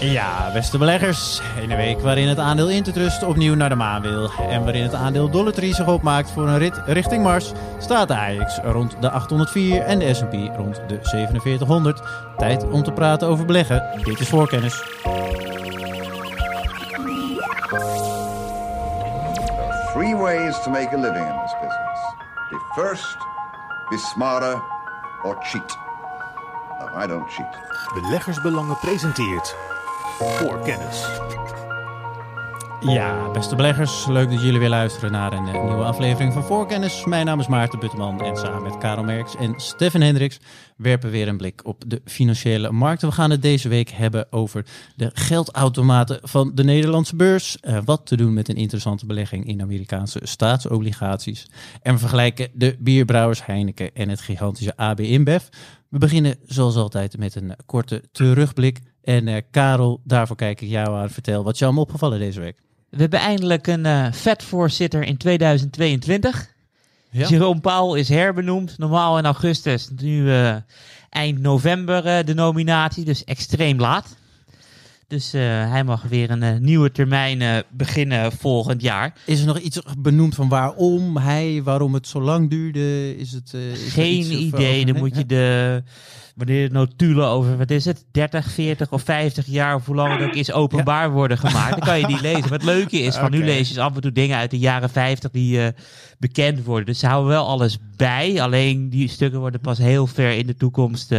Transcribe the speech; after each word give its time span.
Ja, 0.00 0.50
beste 0.52 0.78
beleggers. 0.78 1.40
In 1.60 1.70
een 1.70 1.76
week 1.76 2.00
waarin 2.00 2.28
het 2.28 2.38
aandeel 2.38 2.70
Intertrust 2.70 3.22
opnieuw 3.22 3.54
naar 3.54 3.68
de 3.68 3.74
maan 3.74 4.02
wil. 4.02 4.30
En 4.48 4.64
waarin 4.64 4.82
het 4.82 4.94
aandeel 4.94 5.30
Dollar 5.30 5.52
Tree 5.52 5.74
zich 5.74 5.86
opmaakt 5.86 6.30
voor 6.30 6.48
een 6.48 6.58
rit 6.58 6.80
richting 6.86 7.22
Mars, 7.22 7.52
staat 7.78 8.08
de 8.08 8.16
AX 8.16 8.58
rond 8.62 8.96
de 9.00 9.10
804 9.10 9.80
en 9.82 9.98
de 9.98 10.14
S&P 10.14 10.32
rond 10.56 10.80
de 10.86 10.98
4700. 11.02 12.02
Tijd 12.36 12.70
om 12.70 12.82
te 12.82 12.92
praten 12.92 13.28
over 13.28 13.44
beleggen. 13.44 13.82
Dit 14.02 14.20
is 14.20 14.28
voorkennis. 14.28 14.82
Three 19.92 20.16
ways 20.16 20.62
to 20.62 20.70
make 20.70 20.88
a 20.92 21.00
living 21.00 21.26
in 21.26 21.40
this 21.42 21.54
business. 21.60 22.00
Be 22.50 22.58
first, 22.74 23.16
be 23.88 23.98
smarter, 23.98 24.62
or 25.22 25.36
cheat. 25.40 25.78
No, 26.80 27.02
I 27.02 27.06
don't 27.06 27.30
cheat. 27.30 27.58
Beleggersbelangen 27.94 28.78
presenteert 28.78 29.56
voor 30.18 30.60
kennis. 30.60 31.06
Ja, 32.80 33.30
beste 33.30 33.56
beleggers, 33.56 34.06
leuk 34.06 34.30
dat 34.30 34.42
jullie 34.42 34.58
weer 34.58 34.68
luisteren 34.68 35.12
naar 35.12 35.32
een 35.32 35.46
eh, 35.46 35.64
nieuwe 35.64 35.84
aflevering 35.84 36.32
van 36.32 36.44
Voorkennis. 36.44 37.04
Mijn 37.04 37.26
naam 37.26 37.40
is 37.40 37.46
Maarten 37.46 37.78
Butteman 37.78 38.22
en 38.22 38.36
samen 38.36 38.62
met 38.62 38.78
Karel 38.78 39.04
Merks 39.04 39.36
en 39.36 39.54
Stefan 39.56 40.00
Hendricks 40.00 40.40
werpen 40.76 41.10
we 41.10 41.16
weer 41.16 41.28
een 41.28 41.36
blik 41.36 41.60
op 41.64 41.82
de 41.86 42.00
financiële 42.04 42.70
markten. 42.70 43.08
We 43.08 43.14
gaan 43.14 43.30
het 43.30 43.42
deze 43.42 43.68
week 43.68 43.90
hebben 43.90 44.32
over 44.32 44.66
de 44.96 45.10
geldautomaten 45.14 46.18
van 46.22 46.50
de 46.54 46.64
Nederlandse 46.64 47.16
beurs. 47.16 47.60
eh, 47.60 47.78
wat 47.84 48.06
te 48.06 48.16
doen 48.16 48.34
met 48.34 48.48
een 48.48 48.56
interessante 48.56 49.06
belegging 49.06 49.46
in 49.46 49.62
Amerikaanse 49.62 50.20
staatsobligaties. 50.22 51.46
En 51.82 51.92
we 51.92 51.98
vergelijken 51.98 52.48
de 52.52 52.76
bierbrouwers 52.78 53.46
Heineken 53.46 53.94
en 53.94 54.08
het 54.08 54.20
gigantische 54.20 54.76
AB 54.76 55.00
InBev. 55.00 55.42
We 55.88 55.98
beginnen 55.98 56.36
zoals 56.46 56.76
altijd 56.76 57.18
met 57.18 57.34
een 57.34 57.56
korte 57.66 58.02
terugblik. 58.12 58.80
En 59.04 59.28
eh, 59.28 59.42
Karel, 59.50 60.00
daarvoor 60.04 60.36
kijk 60.36 60.60
ik 60.60 60.68
jou 60.68 60.96
aan. 60.96 61.10
Vertel 61.10 61.44
wat 61.44 61.58
je 61.58 61.64
allemaal 61.64 61.82
opgevallen 61.82 62.18
deze 62.18 62.40
week. 62.40 62.62
We 62.88 63.00
hebben 63.00 63.18
eindelijk 63.18 63.66
een 63.66 63.86
eh 63.86 64.12
vetvoorzitter 64.12 65.02
in 65.02 65.16
2022. 65.16 66.52
Ja. 67.10 67.28
Jerome 67.28 67.60
Powell 67.60 68.00
is 68.00 68.08
herbenoemd. 68.08 68.78
Normaal 68.78 69.18
in 69.18 69.24
augustus. 69.24 69.88
Nu 69.96 70.30
eh, 70.30 70.56
eind 71.10 71.40
november 71.40 72.06
eh, 72.06 72.24
de 72.24 72.34
nominatie. 72.34 73.04
Dus 73.04 73.24
extreem 73.24 73.80
laat. 73.80 74.16
Dus 75.14 75.32
eh, 75.32 75.40
hij 75.70 75.84
mag 75.84 76.02
weer 76.02 76.30
een 76.30 76.42
eh, 76.42 76.58
nieuwe 76.58 76.92
termijn 76.92 77.42
eh, 77.42 77.58
beginnen 77.70 78.32
volgend 78.32 78.82
jaar. 78.82 79.14
Is 79.26 79.40
er 79.40 79.46
nog 79.46 79.58
iets 79.58 79.80
benoemd 79.98 80.34
van 80.34 80.48
waarom 80.48 81.16
hij, 81.16 81.60
waarom 81.64 81.94
het 81.94 82.06
zo 82.06 82.20
lang 82.20 82.50
duurde? 82.50 83.16
Is 83.16 83.32
het, 83.32 83.52
is 83.52 83.92
Geen 83.92 84.18
iets 84.18 84.30
idee. 84.30 84.86
Dan 84.86 84.96
moet 84.96 85.16
je 85.16 85.26
de, 85.26 85.82
wanneer 86.34 86.68
de 86.68 86.74
notulen 86.74 87.26
over, 87.26 87.56
wat 87.56 87.70
is 87.70 87.84
het, 87.84 88.04
30, 88.10 88.50
40 88.50 88.92
of 88.92 89.02
50 89.02 89.46
jaar, 89.46 89.74
of 89.74 89.86
hoe 89.86 89.94
lang 89.94 90.18
het 90.18 90.28
ook 90.28 90.34
is, 90.34 90.52
openbaar 90.52 91.10
worden 91.10 91.38
gemaakt. 91.38 91.70
Dan 91.70 91.88
kan 91.88 91.98
je 91.98 92.06
die 92.06 92.20
lezen. 92.32 92.42
Wat 92.42 92.50
het 92.50 92.64
leuke 92.64 92.98
is, 92.98 93.16
van 93.16 93.30
nu 93.30 93.44
lees 93.44 93.70
je 93.70 93.80
af 93.80 93.94
en 93.94 94.00
toe 94.00 94.12
dingen 94.12 94.36
uit 94.36 94.50
de 94.50 94.58
jaren 94.58 94.90
50 94.90 95.30
die 95.30 95.72
bekend 96.18 96.64
worden. 96.64 96.86
Dus 96.86 96.98
ze 96.98 97.06
houden 97.06 97.30
wel 97.30 97.46
alles 97.46 97.78
bij. 97.96 98.42
Alleen 98.42 98.90
die 98.90 99.08
stukken 99.08 99.40
worden 99.40 99.60
pas 99.60 99.78
heel 99.78 100.06
ver 100.06 100.30
in 100.30 100.46
de 100.46 100.56
toekomst 100.56 101.14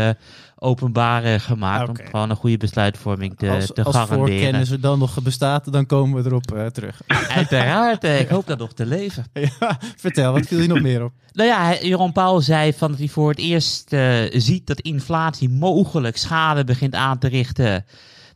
openbaar 0.55 1.39
gemaakt. 1.39 1.89
Om 1.89 1.95
gewoon 1.95 2.29
een 2.29 2.35
goede 2.35 2.57
besluitvorming 2.57 3.37
te, 3.37 3.49
als, 3.49 3.71
te 3.73 3.83
als 3.83 3.95
garanderen. 3.95 4.27
voorkennis 4.27 4.69
er 4.69 4.79
dan 4.79 4.99
nog 4.99 5.21
bestaat, 5.21 5.71
dan 5.71 5.85
komen 5.85 6.23
we 6.23 6.29
erop 6.29 6.51
eh, 6.51 6.65
terug. 6.65 7.01
Uiteraard, 7.29 8.03
eh, 8.03 8.19
ik 8.19 8.27
hoop 8.27 8.47
dat 8.47 8.59
nog 8.59 8.73
te 8.73 8.85
leven. 8.85 9.25
ja, 9.59 9.79
vertel, 9.95 10.31
wat 10.31 10.45
viel 10.45 10.59
je 10.59 10.67
nog 10.67 10.81
meer 10.81 11.03
op? 11.03 11.11
Nou 11.31 11.49
ja, 11.49 11.81
Jeroen 11.81 12.11
Pauw 12.11 12.39
zei 12.39 12.73
van 12.73 12.89
dat 12.89 12.99
hij 12.99 13.07
voor 13.07 13.29
het 13.29 13.39
eerst 13.39 13.93
eh, 13.93 14.23
ziet 14.31 14.67
dat 14.67 14.79
inflatie 14.79 15.49
mogelijk 15.49 16.17
schade 16.17 16.63
begint 16.63 16.95
aan 16.95 17.17
te 17.17 17.27
richten 17.27 17.85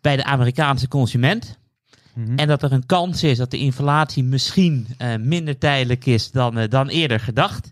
bij 0.02 0.16
de 0.16 0.24
Amerikaanse 0.24 0.88
consument. 0.88 1.58
Mhm. 2.14 2.38
En 2.38 2.48
dat 2.48 2.64
er 2.64 2.72
een 2.72 2.86
kans 2.86 3.24
is 3.24 3.38
dat 3.38 3.52
de 3.52 3.58
inflatie 3.58 4.24
misschien 4.24 4.88
minder 5.20 5.58
tijdelijk 5.58 6.06
is 6.06 6.32
dan, 6.32 6.68
dan 6.70 6.88
eerder 6.88 7.20
gedacht. 7.20 7.72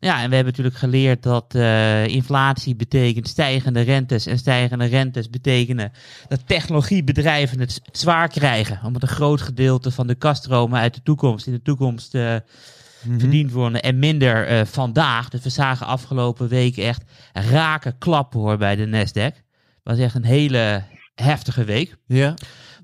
Ja, 0.00 0.22
en 0.22 0.28
we 0.28 0.34
hebben 0.34 0.52
natuurlijk 0.52 0.76
geleerd 0.76 1.22
dat 1.22 1.54
eh, 1.54 2.06
inflatie 2.06 2.76
betekent 2.76 3.28
stijgende 3.28 3.80
rentes. 3.80 4.26
En 4.26 4.38
stijgende 4.38 4.84
rentes 4.84 5.30
betekenen 5.30 5.92
dat 6.28 6.46
technologiebedrijven 6.46 7.60
het 7.60 7.80
zwaar 7.92 8.28
krijgen. 8.28 8.80
Omdat 8.84 9.02
een 9.02 9.08
groot 9.08 9.40
gedeelte 9.40 9.90
van 9.90 10.06
de 10.06 10.14
kaststromen 10.14 10.80
uit 10.80 10.94
de 10.94 11.02
toekomst 11.02 11.46
in 11.46 11.52
de 11.52 11.62
toekomst 11.62 12.16
Mhm. 13.04 13.18
verdiend 13.18 13.52
worden 13.52 13.82
en 13.82 13.98
minder 13.98 14.46
eh, 14.46 14.64
vandaag. 14.64 15.28
Dus 15.28 15.42
we 15.42 15.48
zagen 15.48 15.86
afgelopen 15.86 16.48
week 16.48 16.76
echt 16.76 17.02
raken 17.32 17.98
klappen 17.98 18.40
hoor 18.40 18.56
bij 18.56 18.76
de 18.76 18.86
Nasdaq. 18.86 19.36
Het 19.36 19.82
was 19.82 19.98
echt 19.98 20.14
een 20.14 20.24
hele 20.24 20.82
heftige 21.14 21.64
week. 21.64 21.96
Ja, 22.06 22.34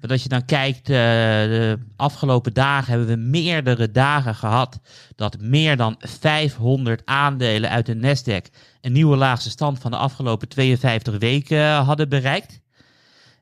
Want 0.01 0.13
als 0.13 0.23
je 0.23 0.29
dan 0.29 0.45
kijkt, 0.45 0.89
eh, 0.89 0.95
de 0.97 1.79
afgelopen 1.97 2.53
dagen 2.55 2.91
hebben 2.91 3.09
we 3.09 3.17
meerdere 3.17 3.91
dagen 3.91 4.35
gehad 4.35 4.81
dat 5.17 5.41
meer 5.41 5.77
dan 5.77 5.95
500 5.99 7.03
aandelen 7.05 7.71
uit 7.71 7.87
de 7.87 7.95
Nasdaq 7.95 8.55
een 8.81 8.93
nieuwe 8.93 9.17
laagste 9.17 9.51
stand 9.51 9.79
van 9.79 9.91
de 9.91 9.97
afgelopen 9.97 10.49
52 10.49 11.19
weken 11.19 11.59
eh, 11.59 11.87
hadden 11.87 12.09
bereikt. 12.09 12.61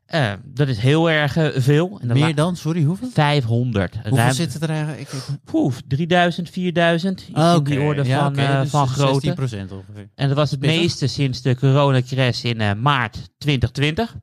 Eh, 0.06 0.32
dat 0.44 0.68
is 0.68 0.78
heel 0.78 1.10
erg 1.10 1.32
veel. 1.54 1.98
En 2.02 2.12
meer 2.12 2.34
dan? 2.34 2.56
Sorry, 2.56 2.82
hoeveel? 2.82 3.08
500. 3.12 3.94
Hoeveel 3.94 4.16
Ruim- 4.16 4.32
zitten 4.32 4.60
er 4.60 4.68
eigenlijk? 4.70 5.00
Ik, 5.00 5.08
Poeh, 5.44 5.72
3000, 5.88 6.50
4000. 6.50 7.20
Iets 7.20 7.38
Ah, 7.38 7.54
in 7.56 7.64
die 7.64 7.80
orde 7.80 8.04
Ja, 8.04 8.18
van, 8.24 8.36
eh, 8.36 8.60
dus 8.60 8.70
van 8.70 8.88
grootte. 8.88 9.26
16% 9.26 9.72
ongeveer. 9.72 10.08
En 10.14 10.28
dat 10.28 10.36
was 10.36 10.50
het 10.50 10.60
meeste 10.60 11.06
sinds 11.06 11.42
de 11.42 11.56
coronacrash 11.56 12.42
in 12.44 12.80
maart 12.80 13.18
2020. 13.38 14.16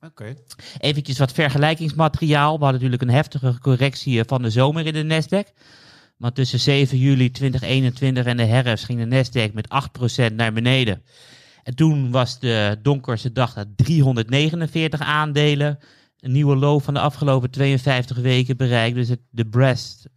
Oké. 0.00 0.34
Eventjes 0.78 1.18
wat 1.18 1.32
vergelijkingsmateriaal. 1.32 2.58
We 2.58 2.64
hadden 2.64 2.82
natuurlijk 2.82 3.02
een 3.02 3.16
heftige 3.16 3.58
correctie 3.60 4.20
eh, 4.20 4.24
van 4.26 4.42
de 4.42 4.50
zomer 4.50 4.86
in 4.86 4.92
de 4.92 5.22
Nasdaq. 5.22 5.52
Maar 6.16 6.32
tussen 6.32 6.60
7 6.60 6.98
juli 6.98 7.30
2021 7.30 8.24
en 8.24 8.36
de 8.36 8.44
herfst 8.44 8.84
ging 8.84 8.98
de 8.98 9.16
Nasdaq 9.16 9.52
met 9.52 9.68
8% 10.30 10.34
naar 10.34 10.52
beneden. 10.52 11.02
En 11.62 11.74
toen 11.74 12.10
was 12.10 12.38
de 12.38 12.78
donkerste 12.82 13.32
dag 13.32 13.54
dat 13.54 13.66
349 13.76 15.00
aandelen. 15.00 15.78
Een 16.20 16.32
nieuwe 16.32 16.56
low 16.56 16.80
van 16.80 16.94
de 16.94 17.00
afgelopen 17.00 17.50
52 17.50 18.16
weken 18.16 18.56
bereikt. 18.56 18.96
Dus 18.96 19.08
het, 19.08 19.20
de 19.30 19.46
breast, 19.46 20.08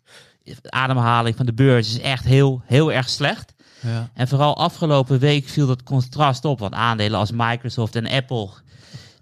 de 0.43 0.71
ademhaling 0.71 1.35
van 1.35 1.45
de 1.45 1.53
beurs 1.53 1.89
is 1.89 2.01
echt 2.01 2.25
heel, 2.25 2.61
heel 2.65 2.91
erg 2.91 3.09
slecht. 3.09 3.53
Ja. 3.81 4.09
En 4.13 4.27
vooral 4.27 4.57
afgelopen 4.57 5.19
week 5.19 5.47
viel 5.47 5.67
dat 5.67 5.83
contrast 5.83 6.45
op. 6.45 6.59
Want 6.59 6.73
aandelen 6.73 7.19
als 7.19 7.31
Microsoft 7.31 7.95
en 7.95 8.07
Apple, 8.07 8.49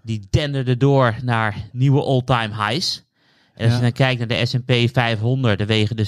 die 0.02 0.26
denderden 0.30 0.78
door 0.78 1.16
naar 1.22 1.56
nieuwe 1.72 2.02
all-time 2.02 2.54
highs. 2.68 3.04
En 3.54 3.64
als 3.64 3.70
Ja. 3.70 3.76
je 3.76 3.82
dan 3.82 3.92
kijkt 3.92 4.18
naar 4.18 4.28
de 4.38 4.46
S&P 4.46 4.72
500, 4.92 5.58
dan 5.58 5.66
wegen 5.66 5.96
de 5.96 6.06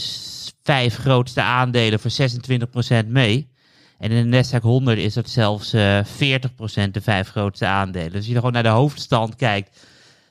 vijf 0.62 0.96
grootste 0.96 1.42
aandelen 1.42 2.00
voor 2.00 2.10
26% 2.10 3.08
mee. 3.08 3.50
En 3.98 4.10
in 4.10 4.30
de 4.30 4.42
Nasdaq 4.44 4.62
100 4.62 4.98
is 4.98 5.14
dat 5.14 5.28
zelfs 5.30 5.72
eh 5.72 5.98
40% 6.04 6.94
de 6.94 7.00
vijf 7.00 7.28
grootste 7.28 7.66
aandelen. 7.66 8.06
Dus 8.08 8.16
als 8.16 8.26
je 8.26 8.32
dan 8.32 8.38
gewoon 8.42 8.62
naar 8.62 8.72
de 8.72 8.78
hoofdstand 8.78 9.36
kijkt, 9.36 9.86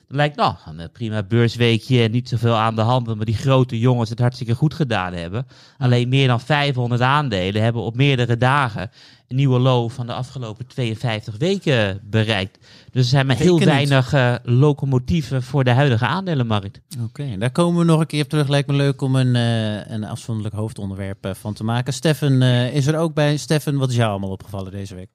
dan 0.08 0.16
lijkt 0.16 0.36
nou, 0.36 0.54
een 0.66 0.90
prima 0.92 1.22
beursweekje, 1.22 2.08
niet 2.08 2.28
zoveel 2.28 2.54
aan 2.54 2.74
de 2.76 2.80
hand, 2.82 3.06
maar 3.16 3.24
die 3.24 3.36
grote 3.36 3.78
jongens 3.78 4.10
het 4.10 4.18
hartstikke 4.18 4.54
goed 4.54 4.74
gedaan 4.74 5.12
hebben. 5.12 5.46
Alleen 5.78 6.08
meer 6.08 6.26
dan 6.26 6.40
500 6.40 7.00
aandelen 7.00 7.62
hebben 7.62 7.82
op 7.82 7.96
meerdere 7.96 8.36
dagen 8.36 8.90
nieuwe 9.34 9.58
low 9.58 9.90
van 9.90 10.06
de 10.06 10.12
afgelopen 10.12 10.66
52 10.66 11.36
weken 11.38 12.00
bereikt. 12.10 12.58
Dus 12.90 13.02
er 13.02 13.08
zijn 13.08 13.26
maar 13.26 13.36
heel 13.36 13.60
weinig 13.60 14.12
eh, 14.12 14.34
locomotieven 14.42 15.42
voor 15.42 15.64
de 15.64 15.70
huidige 15.70 16.06
aandelenmarkt. 16.06 16.80
Oké, 17.04 17.38
daar 17.38 17.52
komen 17.52 17.78
we 17.78 17.84
nog 17.84 18.00
een 18.00 18.06
keer 18.06 18.22
op 18.22 18.28
terug. 18.28 18.48
Lijkt 18.48 18.68
me 18.68 18.74
leuk 18.74 19.02
om 19.02 19.16
een, 19.16 19.34
eh, 19.36 19.92
een 19.92 20.04
afzonderlijk 20.04 20.54
hoofdonderwerp 20.54 21.24
eh, 21.24 21.34
van 21.34 21.54
te 21.54 21.64
maken. 21.64 21.92
Steffen 21.92 22.42
eh, 22.42 22.74
is 22.74 22.86
er 22.86 22.98
ook 22.98 23.14
bij. 23.14 23.36
Steffen, 23.36 23.78
wat 23.78 23.90
is 23.90 23.96
jou 23.96 24.10
allemaal 24.10 24.30
opgevallen 24.30 24.72
deze 24.72 24.94
week? 24.94 25.10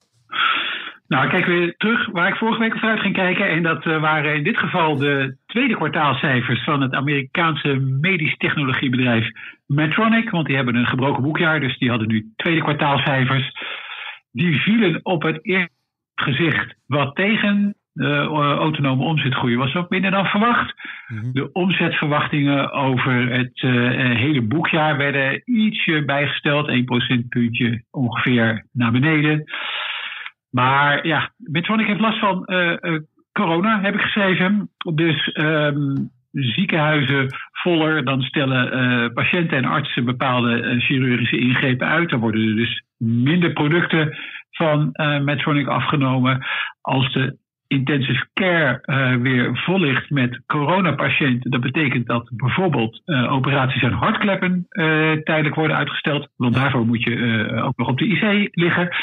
Nou, 1.07 1.23
ik 1.23 1.29
kijk 1.29 1.45
weer 1.45 1.75
terug 1.77 2.11
waar 2.11 2.27
ik 2.27 2.35
vorige 2.35 2.59
week 2.59 2.77
vooruit 2.77 2.99
ging 2.99 3.15
kijken. 3.15 3.49
En 3.49 3.63
dat 3.63 3.85
eh, 3.85 4.01
waren 4.01 4.35
in 4.35 4.43
dit 4.43 4.57
geval 4.57 4.97
de 4.97 5.35
tweede 5.45 5.75
kwartaalcijfers 5.75 6.63
van 6.63 6.81
het 6.81 6.93
Amerikaanse 6.93 7.75
medisch 8.01 8.37
technologiebedrijf 8.37 9.29
Medtronic. 9.65 10.29
Want 10.29 10.45
die 10.45 10.55
hebben 10.55 10.75
een 10.75 10.85
gebroken 10.85 11.23
boekjaar, 11.23 11.59
dus 11.59 11.77
die 11.77 11.89
hadden 11.89 12.07
nu 12.07 12.31
tweede 12.35 12.61
kwartaalcijfers. 12.61 13.51
Die 14.37 14.61
vielen 14.61 14.99
op 15.03 15.23
het 15.23 15.45
eerste 15.45 15.73
gezicht 16.15 16.75
wat 16.85 17.15
tegen. 17.15 17.75
De 17.93 18.05
eh, 18.05 18.57
autonome 18.57 19.03
omzetgroei 19.03 19.57
was 19.57 19.75
ook 19.75 19.89
minder 19.89 20.11
dan 20.11 20.25
verwacht. 20.25 20.73
Mhm. 21.07 21.31
De 21.31 21.51
omzetverwachtingen 21.51 22.71
over 22.71 23.29
het 23.29 23.61
eh, 23.61 24.11
eh, 24.11 24.17
hele 24.17 24.41
boekjaar 24.41 24.97
werden 24.97 25.41
ietsje 25.45 26.05
bijgesteld. 26.05 26.67
1 26.67 26.85
procentpuntje 26.85 27.83
ongeveer 27.91 28.65
naar 28.71 28.91
beneden. 28.91 29.43
Maar 30.49 31.07
ja, 31.07 31.31
Medtronic 31.37 31.87
heeft 31.87 31.99
last 31.99 32.19
van 32.19 32.45
corona, 33.31 33.81
heb 33.81 33.93
ik 33.93 34.01
geschreven. 34.01 34.69
Dus 34.93 35.31
ehm, 35.31 35.95
ziekenhuizen 36.31 37.27
voller, 37.51 38.05
dan 38.05 38.21
stellen 38.21 39.13
patiënten 39.13 39.57
en 39.57 39.65
artsen 39.65 40.05
bepaalde 40.05 40.79
chirurgische 40.79 41.39
ingrepen 41.39 41.87
uit. 41.87 42.09
Dan 42.09 42.19
worden 42.19 42.47
er 42.47 42.55
dus 42.55 42.86
minder 42.97 43.53
producten 43.53 44.17
van 44.51 44.91
eh 44.91 45.19
Medtronic 45.19 45.67
afgenomen. 45.67 46.45
Als 46.81 47.13
de 47.13 47.37
intensive 47.67 48.27
care 48.33 48.81
uh, 48.85 49.21
weer 49.21 49.57
vol 49.57 49.79
ligt 49.79 50.09
met 50.09 50.41
coronapatiënten. 50.45 51.51
Dat 51.51 51.61
betekent 51.61 52.07
dat 52.07 52.29
bijvoorbeeld 52.33 53.01
uh, 53.05 53.31
operaties 53.31 53.83
aan 53.83 53.91
hartkleppen 53.91 54.67
uh, 54.69 55.11
tijdelijk 55.11 55.55
worden 55.55 55.77
uitgesteld. 55.77 56.27
Want 56.35 56.53
daarvoor 56.53 56.85
moet 56.85 57.03
je 57.03 57.61
ook 57.63 57.77
nog 57.77 57.87
op 57.87 57.97
de 57.97 58.07
IC 58.07 58.49
liggen. 58.51 58.95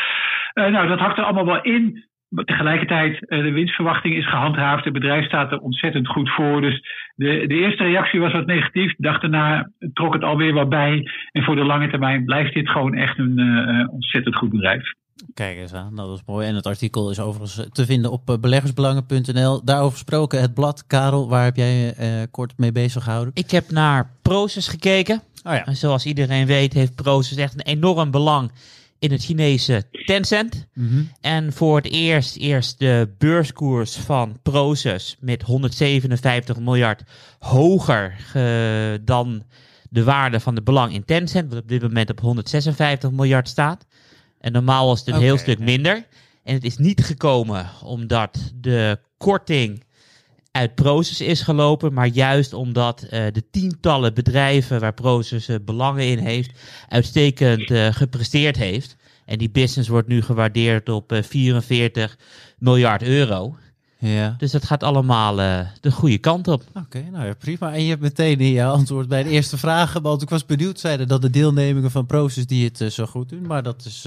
nou, 0.55 0.89
dat 0.89 0.99
hakt 0.99 1.19
er 1.19 1.25
allemaal 1.25 1.47
wel 1.47 1.63
in. 1.63 2.05
Tegelijkertijd, 2.45 3.21
de 3.21 3.51
winstverwachting 3.51 4.15
is 4.15 4.29
gehandhaafd. 4.29 4.85
Het 4.85 4.93
bedrijf 4.93 5.25
staat 5.25 5.53
er 5.53 5.59
ontzettend 5.59 6.09
goed 6.09 6.31
voor. 6.31 6.61
Dus 6.61 6.81
de, 7.15 7.45
de 7.47 7.55
eerste 7.55 7.85
reactie 7.85 8.21
was 8.21 8.33
wat 8.33 8.47
negatief. 8.47 8.95
De 8.97 9.03
dag 9.03 9.21
daarna 9.21 9.71
trok 9.93 10.13
het 10.13 10.23
alweer 10.23 10.53
wat 10.53 10.69
bij. 10.69 11.11
En 11.33 11.43
voor 11.43 11.57
de 11.57 11.65
lange 11.65 11.91
termijn 11.91 12.25
blijft 12.25 12.55
dit 12.55 12.69
gewoon 12.69 12.95
echt 12.95 13.19
een 13.19 13.89
ontzettend 13.91 14.37
goed 14.37 14.51
bedrijf. 14.51 14.93
Kijk 15.35 15.57
eens 15.57 15.73
aan, 15.73 15.97
dat 15.97 16.19
is 16.19 16.23
mooi. 16.27 16.47
En 16.47 16.55
het 16.55 16.67
artikel 16.67 17.11
is 17.11 17.21
overigens 17.21 17.67
te 17.73 17.87
vinden 17.87 18.11
op 18.11 18.31
eh, 18.31 18.39
beleggersbelangen.nl. 18.39 19.65
Daarover 19.65 19.93
gesproken, 19.93 20.41
het 20.41 20.55
blad. 20.55 20.87
Karel, 20.87 21.29
waar 21.29 21.45
heb 21.45 21.57
jij 21.57 21.75
je 21.75 21.95
uh, 22.01 22.23
kort 22.31 22.59
mee 22.59 22.73
bezig 22.73 23.05
gehouden? 23.05 23.35
Ik 23.35 23.51
heb 23.51 23.71
naar 23.71 24.11
Proces 24.23 24.69
gekeken. 24.69 25.23
Oh 25.43 25.53
ja. 25.53 25.65
En 25.65 25.77
zoals 25.77 26.07
iedereen 26.07 26.47
weet 26.47 26.73
heeft 26.73 26.95
Proces 26.95 27.37
echt 27.37 27.55
een 27.55 27.75
enorm 27.77 28.11
belang 28.11 28.51
in 29.05 29.11
het 29.11 29.25
Chinese 29.25 29.85
Tencent. 30.05 30.67
Mm 30.75 30.89
-hmm. 30.89 31.11
En 31.21 31.53
voor 31.53 31.77
het 31.77 31.87
eerst, 31.87 32.37
eerst 32.37 32.79
de 32.79 33.15
beurskoers 33.19 33.97
van 33.97 34.39
Proces 34.43 35.17
met 35.21 35.43
157 35.43 36.59
miljard 36.59 37.03
hoger 37.39 38.17
dan 39.05 39.43
de 39.91 40.05
waarde 40.05 40.41
van 40.41 40.55
het 40.55 40.65
belang 40.65 40.93
in 40.93 41.05
Tencent, 41.05 41.53
wat 41.53 41.63
op 41.63 41.69
dit 41.69 41.83
moment 41.83 42.11
op 42.11 42.21
156 42.21 43.11
miljard 43.11 43.49
staat. 43.49 43.87
En 44.41 44.53
normaal 44.53 44.87
was 44.87 44.99
het 44.99 45.09
een 45.09 45.21
heel 45.21 45.39
stuk 45.39 45.59
minder. 45.59 46.07
En 46.43 46.55
het 46.55 46.65
is 46.65 46.77
niet 46.77 47.05
gekomen 47.05 47.71
omdat 47.83 48.53
de 48.55 48.99
korting 49.17 49.85
uit 50.55 50.75
Proces 50.75 51.21
is 51.21 51.41
gelopen, 51.41 51.93
maar 51.93 52.07
juist 52.07 52.53
omdat 52.53 53.03
uh, 53.05 53.11
de 53.11 53.43
tientallen 53.51 54.15
bedrijven 54.15 54.81
waar 54.81 54.95
Proces 54.95 55.49
uh, 55.49 55.57
belangen 55.65 56.07
in 56.07 56.19
heeft, 56.19 56.59
uitstekend 56.89 57.71
uh, 57.71 57.87
gepresteerd 57.93 58.57
heeft. 58.57 58.97
En 59.25 59.39
die 59.39 59.51
business 59.51 59.89
wordt 59.89 60.09
nu 60.09 60.23
gewaardeerd 60.23 60.89
op 60.89 61.21
44 61.23 62.19
miljard 62.59 63.03
euro. 63.03 63.57
Ja. 63.99 64.35
Dus 64.39 64.51
dat 64.51 64.65
gaat 64.65 64.83
allemaal 64.83 65.37
de 65.81 65.91
goede 65.91 66.19
kant 66.19 66.49
op. 66.49 66.63
Oké, 66.75 67.05
nou 67.13 67.27
ja, 67.27 67.35
prima. 67.35 67.73
En 67.73 67.83
je 67.83 67.89
hebt 67.89 68.03
meteen 68.03 68.41
in 68.41 68.53
je 68.53 68.65
antwoord 68.65 69.09
bij 69.09 69.23
de 69.23 69.31
eerste 69.31 69.59
vraag 69.59 69.93
want 69.93 70.23
ik 70.23 70.31
was 70.31 70.47
benieuwd, 70.47 70.81
zeiden 70.81 71.09
dat 71.09 71.23
de 71.23 71.31
deelnemingen 71.31 71.91
van 71.91 72.07
Proces 72.07 72.47
die 72.47 72.71
het 72.73 72.93
zo 72.93 73.07
goed 73.07 73.29
doen. 73.29 73.47
Maar 73.47 73.63
dat 73.63 73.85
is 73.85 74.07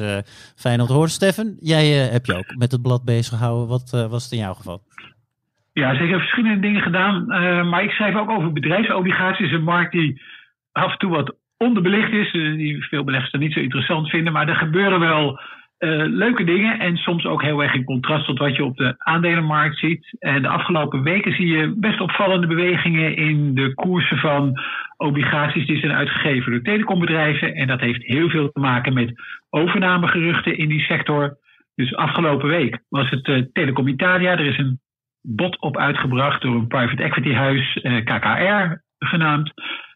fijn 0.56 0.82
om 0.82 0.88
te 0.88 0.94
horen. 0.94 1.10
Stefan, 1.10 1.56
jij 1.60 1.90
hebt 1.90 2.28
je 2.28 2.34
ook 2.34 2.56
met 2.58 2.72
het 2.72 2.82
blad 2.82 3.04
bezig 3.04 3.28
gehouden. 3.28 3.68
Wat 3.68 3.90
was 4.10 4.24
het 4.24 4.32
in 4.32 4.38
jouw 4.38 4.54
geval? 4.54 4.82
Ja, 5.78 5.94
ze 5.94 6.00
hebben 6.00 6.20
verschillende 6.20 6.60
dingen 6.60 6.82
gedaan. 6.82 7.26
maar 7.70 7.84
ik 7.84 7.92
schrijf 7.92 8.16
ook 8.16 8.30
over 8.30 8.54
bedrijfsobligaties. 8.54 9.52
Een 9.52 9.64
markt 9.64 9.92
die 9.92 10.22
af 10.72 10.92
en 10.92 10.98
toe 10.98 11.10
wat 11.10 11.36
onderbelicht 11.58 12.12
is. 12.12 12.32
die 12.32 12.84
veel 12.84 13.04
beleggers 13.04 13.32
dan 13.32 13.42
niet 13.42 13.54
zo 13.54 13.60
interessant 13.60 14.10
vinden. 14.10 14.34
Maar 14.34 14.50
er 14.50 14.56
gebeuren 14.56 15.00
wel 15.00 15.40
uh, 15.80 16.04
leuke 16.06 16.44
dingen 16.44 16.80
en 16.80 16.98
soms 16.98 17.26
ook 17.26 17.42
heel 17.42 17.64
erg 17.64 17.74
in 17.74 17.84
contrast 17.84 18.26
tot 18.26 18.38
wat 18.38 18.56
je 18.56 18.64
op 18.64 18.78
de 18.78 18.96
aandelenmarkt 18.98 19.78
ziet. 19.78 20.16
En 20.20 20.42
de 20.42 20.48
afgelopen 20.48 21.04
weken 21.04 21.32
zie 21.32 21.48
je 21.48 21.74
best 21.76 22.02
opvallende 22.02 22.48
bewegingen 22.48 23.16
in 23.16 23.56
de 23.56 23.74
koersen 23.74 24.18
van 24.18 24.60
obligaties 24.98 25.66
die 25.68 25.80
zijn 25.80 25.92
uitgegeven 25.92 26.52
door 26.52 26.62
telecombedrijven. 26.62 27.54
En 27.54 27.68
dat 27.68 27.80
heeft 27.80 28.04
heel 28.04 28.30
veel 28.30 28.52
te 28.52 28.60
maken 28.60 28.94
met 28.94 29.14
overnamegeruchten 29.50 30.58
in 30.58 30.70
die 30.70 30.82
sector. 30.82 31.38
Dus 31.76 31.96
afgelopen 31.96 32.48
week 32.48 32.80
was 32.90 33.10
het 33.10 33.50
Telecom 33.54 33.88
Italia. 33.88 34.32
Er 34.32 34.46
is 34.46 34.58
een 34.58 34.80
bod 35.30 35.60
op 35.60 35.78
uitgebracht 35.78 36.42
door 36.42 36.56
een 36.56 36.68
private 36.68 37.04
equity 37.04 37.34
huis, 37.34 37.76
uh, 37.76 38.04
KKR 38.04 38.82
genaamd. 39.00 39.52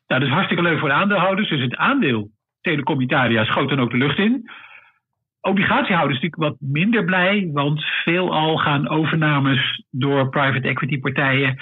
Nou, 0.08 0.20
dat 0.20 0.22
is 0.22 0.30
hartstikke 0.30 0.64
leuk 0.64 0.80
voor 0.80 0.90
de 0.90 0.96
aandeelhouders. 0.96 1.50
Dus 1.50 1.62
het 1.62 1.76
aandeel 1.76 2.30
Telecom 2.62 3.02
Italia 3.02 3.44
schoot 3.44 3.70
dan 3.70 3.80
ook 3.80 3.92
de 3.92 3.98
lucht 3.98 4.18
in. 4.18 4.50
Obligatiehouders 5.42 6.22
natuurlijk 6.22 6.52
wat 6.52 6.70
minder 6.70 7.06
blij, 7.06 7.50
want 7.54 7.84
veelal 7.84 8.58
gaan 8.58 8.90
overnames 8.90 9.84
door 9.90 10.30
private 10.30 10.68
equity 10.68 11.00
partijen 11.00 11.62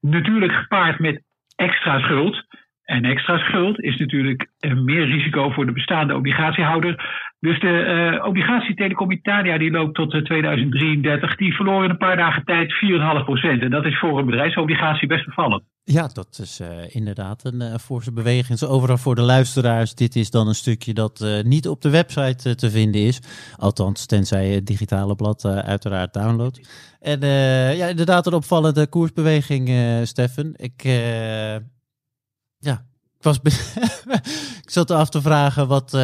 natuurlijk 0.00 0.52
gepaard 0.52 0.98
met 0.98 1.22
extra 1.56 1.98
schuld. 1.98 2.44
En 2.84 3.04
extra 3.04 3.38
schuld 3.38 3.80
is 3.80 3.96
natuurlijk 3.96 4.48
meer 4.60 5.04
risico 5.04 5.50
voor 5.50 5.66
de 5.66 5.72
bestaande 5.72 6.14
obligatiehouder. 6.14 7.24
Dus 7.40 7.60
de 7.60 8.18
uh, 8.18 8.26
obligatie 8.26 8.74
Telecom 8.74 9.10
Italia 9.10 9.58
die 9.58 9.70
loopt 9.70 9.94
tot 9.94 10.10
2033. 10.10 11.36
Die 11.36 11.54
verloor 11.54 11.84
in 11.84 11.90
een 11.90 11.96
paar 11.96 12.16
dagen 12.16 12.44
tijd 12.44 12.74
4,5%. 13.58 13.62
En 13.62 13.70
dat 13.70 13.84
is 13.84 13.98
voor 13.98 14.18
een 14.18 14.26
bedrijfsobligatie 14.26 15.08
best 15.08 15.26
bevallen. 15.26 15.62
Ja, 15.82 16.08
dat 16.12 16.38
is 16.42 16.60
uh, 16.60 16.68
inderdaad 16.94 17.44
een 17.44 17.78
forse 17.78 18.12
beweging. 18.12 18.58
Dus 18.58 18.68
overal 18.68 18.96
voor 18.96 19.14
de 19.14 19.22
luisteraars, 19.22 19.94
dit 19.94 20.16
is 20.16 20.30
dan 20.30 20.48
een 20.48 20.54
stukje 20.54 20.94
dat 20.94 21.42
niet 21.42 21.68
op 21.68 21.82
de 21.82 21.90
website 21.90 22.54
te 22.54 22.70
vinden 22.70 23.00
is. 23.00 23.20
Althans, 23.56 24.06
tenzij 24.06 24.48
je 24.48 24.54
het 24.54 24.66
digitale 24.66 25.14
blad 25.14 25.44
uiteraard 25.44 26.14
downloadt. 26.14 26.60
En 27.00 27.20
ja, 27.76 27.86
inderdaad 27.86 28.26
een 28.26 28.32
opvallende 28.32 28.86
koersbeweging, 28.86 29.70
Stefan. 30.06 30.54
Ik, 30.56 30.82
ja, 32.58 32.84
ik, 33.18 33.22
was 33.22 33.40
ik 34.64 34.70
zat 34.70 34.90
af 34.90 35.08
te 35.08 35.20
vragen 35.22 35.68
wat, 35.68 35.98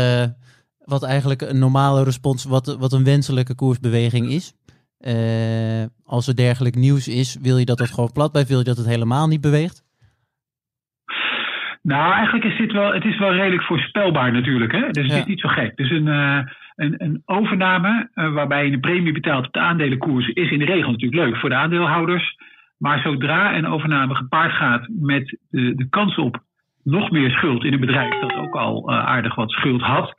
wat 0.85 1.05
eigenlijk 1.05 1.41
een 1.41 1.59
normale 1.59 2.05
respons, 2.05 2.45
wat, 2.45 2.77
wat 2.79 2.93
een 2.93 3.05
wenselijke 3.05 3.55
koersbeweging 3.55 4.27
is. 4.27 4.55
Uh, 5.01 5.85
als 6.05 6.29
er 6.29 6.37
dergelijk 6.37 6.75
nieuws 6.75 7.09
is, 7.09 7.39
wil 7.43 7.57
je 7.59 7.65
dat 7.65 7.79
dat 7.79 7.91
gewoon 7.91 8.13
plat 8.13 8.33
blijft? 8.33 8.49
Wil 8.49 8.59
je 8.59 8.65
dat 8.65 8.77
het 8.77 8.87
helemaal 8.87 9.29
niet 9.29 9.41
beweegt? 9.41 9.85
Nou, 11.83 12.13
eigenlijk 12.13 12.45
is 12.45 12.57
dit 12.59 12.73
wel, 12.73 12.93
het 12.93 13.05
is 13.05 13.19
wel 13.19 13.33
redelijk 13.33 13.63
voorspelbaar 13.63 14.33
natuurlijk. 14.33 14.73
Hè? 14.73 14.91
Dus 14.91 15.07
het 15.07 15.17
is 15.17 15.25
niet 15.25 15.41
zo 15.41 15.49
gek. 15.49 15.77
Dus 15.77 15.91
een, 15.91 16.07
uh, 16.07 16.39
een, 16.77 16.95
een 16.99 17.23
overname 17.25 18.11
uh, 18.15 18.33
waarbij 18.33 18.67
je 18.67 18.73
een 18.73 18.81
premie 18.81 19.13
betaalt 19.13 19.47
op 19.47 19.53
de 19.53 19.61
aandelenkoers 19.61 20.29
is 20.29 20.51
in 20.51 20.59
de 20.59 20.65
regel 20.65 20.91
natuurlijk 20.91 21.23
leuk 21.23 21.37
voor 21.37 21.49
de 21.49 21.55
aandeelhouders. 21.55 22.37
Maar 22.79 22.99
zodra 22.99 23.57
een 23.57 23.67
overname 23.67 24.15
gepaard 24.15 24.53
gaat 24.53 24.87
met 24.89 25.39
de, 25.51 25.75
de 25.75 25.89
kans 25.89 26.17
op 26.17 26.43
nog 26.85 27.11
meer 27.11 27.31
schuld 27.31 27.65
in 27.65 27.73
een 27.73 27.81
bedrijf 27.81 28.21
dat 28.21 28.35
ook 28.35 28.55
al 28.55 28.93
aardig 28.93 29.35
wat 29.35 29.51
schuld 29.51 29.81
had, 29.81 30.15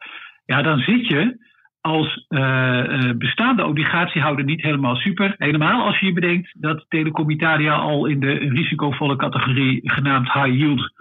ja, 0.46 0.62
dan 0.62 0.80
zit 0.80 1.08
je 1.08 1.52
als 1.82 2.26
uh, 2.30 3.12
bestaande 3.18 3.66
obligatiehouder 3.66 4.46
niet 4.46 4.62
helemaal 4.62 4.96
super. 4.96 5.36
Helemaal 5.38 5.86
als 5.86 6.00
je 6.00 6.06
je 6.06 6.14
bedenkt 6.14 6.56
dat 6.60 6.86
Telecom 6.88 7.30
Italia 7.30 7.76
al 7.76 8.06
in 8.06 8.20
de 8.20 8.34
risicovolle 8.34 9.16
categorie 9.16 9.92
genaamd 9.92 10.32
high 10.32 10.56
yield 10.58 10.94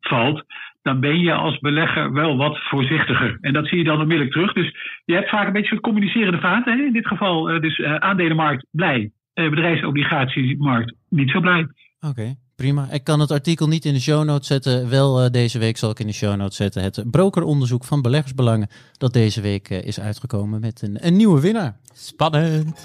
valt. 0.00 0.44
Dan 0.82 1.00
ben 1.00 1.20
je 1.20 1.32
als 1.32 1.58
belegger 1.58 2.12
wel 2.12 2.36
wat 2.36 2.58
voorzichtiger. 2.58 3.38
En 3.40 3.52
dat 3.52 3.66
zie 3.66 3.78
je 3.78 3.84
dan 3.84 4.00
onmiddellijk 4.00 4.32
terug. 4.32 4.52
Dus 4.52 4.74
je 5.04 5.14
hebt 5.14 5.28
vaak 5.28 5.46
een 5.46 5.52
beetje 5.52 5.74
een 5.74 5.80
communicerende 5.80 6.40
vaten. 6.40 6.86
In 6.86 6.92
dit 6.92 7.06
geval 7.06 7.50
uh, 7.50 7.60
dus 7.60 7.78
uh, 7.78 7.94
aandelenmarkt 7.94 8.66
blij. 8.70 9.10
bedrijfsobligatiemarkt 9.34 10.94
niet 11.08 11.30
zo 11.30 11.40
blij. 11.40 11.66
Oké. 12.00 12.34
Prima. 12.60 12.88
Ik 12.90 13.04
kan 13.04 13.20
het 13.20 13.30
artikel 13.30 13.68
niet 13.68 13.84
in 13.84 13.94
de 13.94 14.00
show 14.00 14.24
notes 14.24 14.46
zetten. 14.46 14.88
Wel 14.88 15.24
uh, 15.24 15.30
deze 15.30 15.58
week 15.58 15.76
zal 15.76 15.90
ik 15.90 15.98
in 16.00 16.06
de 16.06 16.12
show 16.12 16.36
notes 16.36 16.56
zetten 16.56 16.82
het 16.82 17.10
brokeronderzoek 17.10 17.84
van 17.84 18.02
beleggersbelangen. 18.02 18.68
Dat 18.96 19.12
deze 19.12 19.40
week 19.40 19.70
uh, 19.70 19.82
is 19.82 20.00
uitgekomen 20.00 20.60
met 20.60 20.82
een, 20.82 21.06
een 21.06 21.16
nieuwe 21.16 21.40
winnaar. 21.40 21.76
Spannend. 21.94 22.78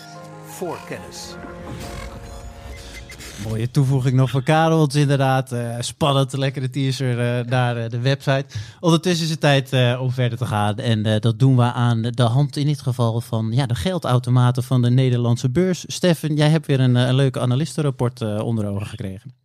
Voor 0.46 0.77
kennis. 0.88 1.36
Mooie 3.48 3.72
toevoeging 3.72 4.15
nog 4.15 4.29
van 4.29 4.44
Karel. 4.44 4.82
Het 4.82 4.94
is 4.94 5.01
inderdaad 5.01 5.53
uh, 5.53 5.75
spannend. 5.79 6.34
Lekkere 6.34 6.70
teaser 6.70 7.46
naar 7.46 7.89
de 7.89 8.00
website. 8.00 8.46
Ondertussen 8.79 9.25
is 9.25 9.32
het 9.32 9.39
tijd 9.39 10.00
om 10.00 10.12
verder 10.12 10.38
te 10.38 10.46
gaan. 10.46 10.77
En 10.77 11.20
dat 11.20 11.39
doen 11.39 11.55
we 11.55 11.63
aan 11.63 12.01
de 12.01 12.24
hand 12.24 12.58
in 12.58 12.65
dit 12.65 12.82
geval 12.82 13.22
van 13.22 13.51
ja, 13.51 13.65
de 13.65 13.75
geldautomaten 13.75 14.63
van 14.63 14.82
de 14.82 14.89
Nederlandse 14.89 15.50
beurs. 15.50 15.84
Steffen, 15.88 16.36
jij 16.36 16.50
hebt 16.50 16.65
weer 16.65 16.79
een, 16.79 16.96
een 16.96 17.15
leuke 17.15 17.39
analistenrapport 17.39 18.22
onder 18.22 18.67
ogen 18.67 18.88
gekregen. 18.88 19.45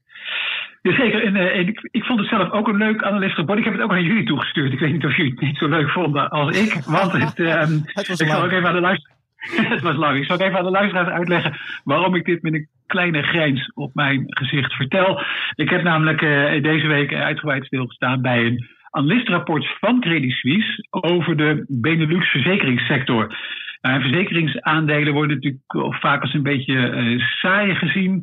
Jazeker, 0.82 1.24
en, 1.24 1.36
uh, 1.36 1.58
ik, 1.58 1.88
ik, 1.90 2.04
vond 2.04 2.20
het 2.20 2.28
zelf 2.28 2.50
ook 2.50 2.68
een 2.68 2.76
leuk 2.76 3.02
analistenrapport. 3.02 3.58
Ik 3.58 3.64
heb 3.64 3.72
het 3.72 3.82
ook 3.82 3.92
aan 3.92 4.02
jullie 4.02 4.26
toegestuurd. 4.26 4.72
Ik 4.72 4.78
weet 4.78 4.92
niet 4.92 5.04
of 5.04 5.16
jullie 5.16 5.32
het 5.32 5.40
niet 5.40 5.56
zo 5.56 5.68
leuk 5.68 5.90
vonden 5.90 6.30
als 6.30 6.58
ik. 6.58 6.84
Want 6.84 7.12
het, 7.12 7.38
um, 7.38 7.82
het 7.94 8.08
was 8.08 8.20
ik 8.20 8.28
zal 8.28 8.42
ook 8.42 8.50
even 8.50 8.68
aan 8.68 8.74
de 8.74 8.80
luisteraars. 8.80 9.18
het 9.74 9.80
was 9.80 9.96
lang. 9.96 10.18
Ik 10.18 10.24
zal 10.24 10.36
ook 10.36 10.42
even 10.42 10.58
aan 10.58 10.64
de 10.64 10.70
luisteraars 10.70 11.08
uitleggen 11.08 11.56
waarom 11.84 12.14
ik 12.14 12.24
dit 12.24 12.42
met 12.42 12.54
een 12.54 12.68
kleine 12.86 13.22
grijns 13.22 13.72
op 13.74 13.94
mijn 13.94 14.24
gezicht 14.26 14.72
vertel. 14.72 15.22
Ik 15.54 15.70
heb 15.70 15.82
namelijk 15.82 16.20
uh, 16.20 16.62
deze 16.62 16.86
week 16.86 17.14
uitgebreid 17.14 17.64
stilgestaan 17.64 18.22
bij 18.22 18.46
een 18.46 18.66
analistenrapport 18.90 19.76
van 19.80 20.00
Credit 20.00 20.32
Suisse 20.32 20.86
over 20.90 21.36
de 21.36 21.64
Benelux 21.68 22.30
verzekeringssector. 22.30 23.36
Nou, 23.80 24.00
verzekeringsaandelen 24.00 25.12
worden 25.12 25.36
natuurlijk 25.36 26.00
vaak 26.00 26.22
als 26.22 26.34
een 26.34 26.42
beetje 26.42 26.74
uh, 26.74 27.20
saai 27.20 27.74
gezien 27.74 28.22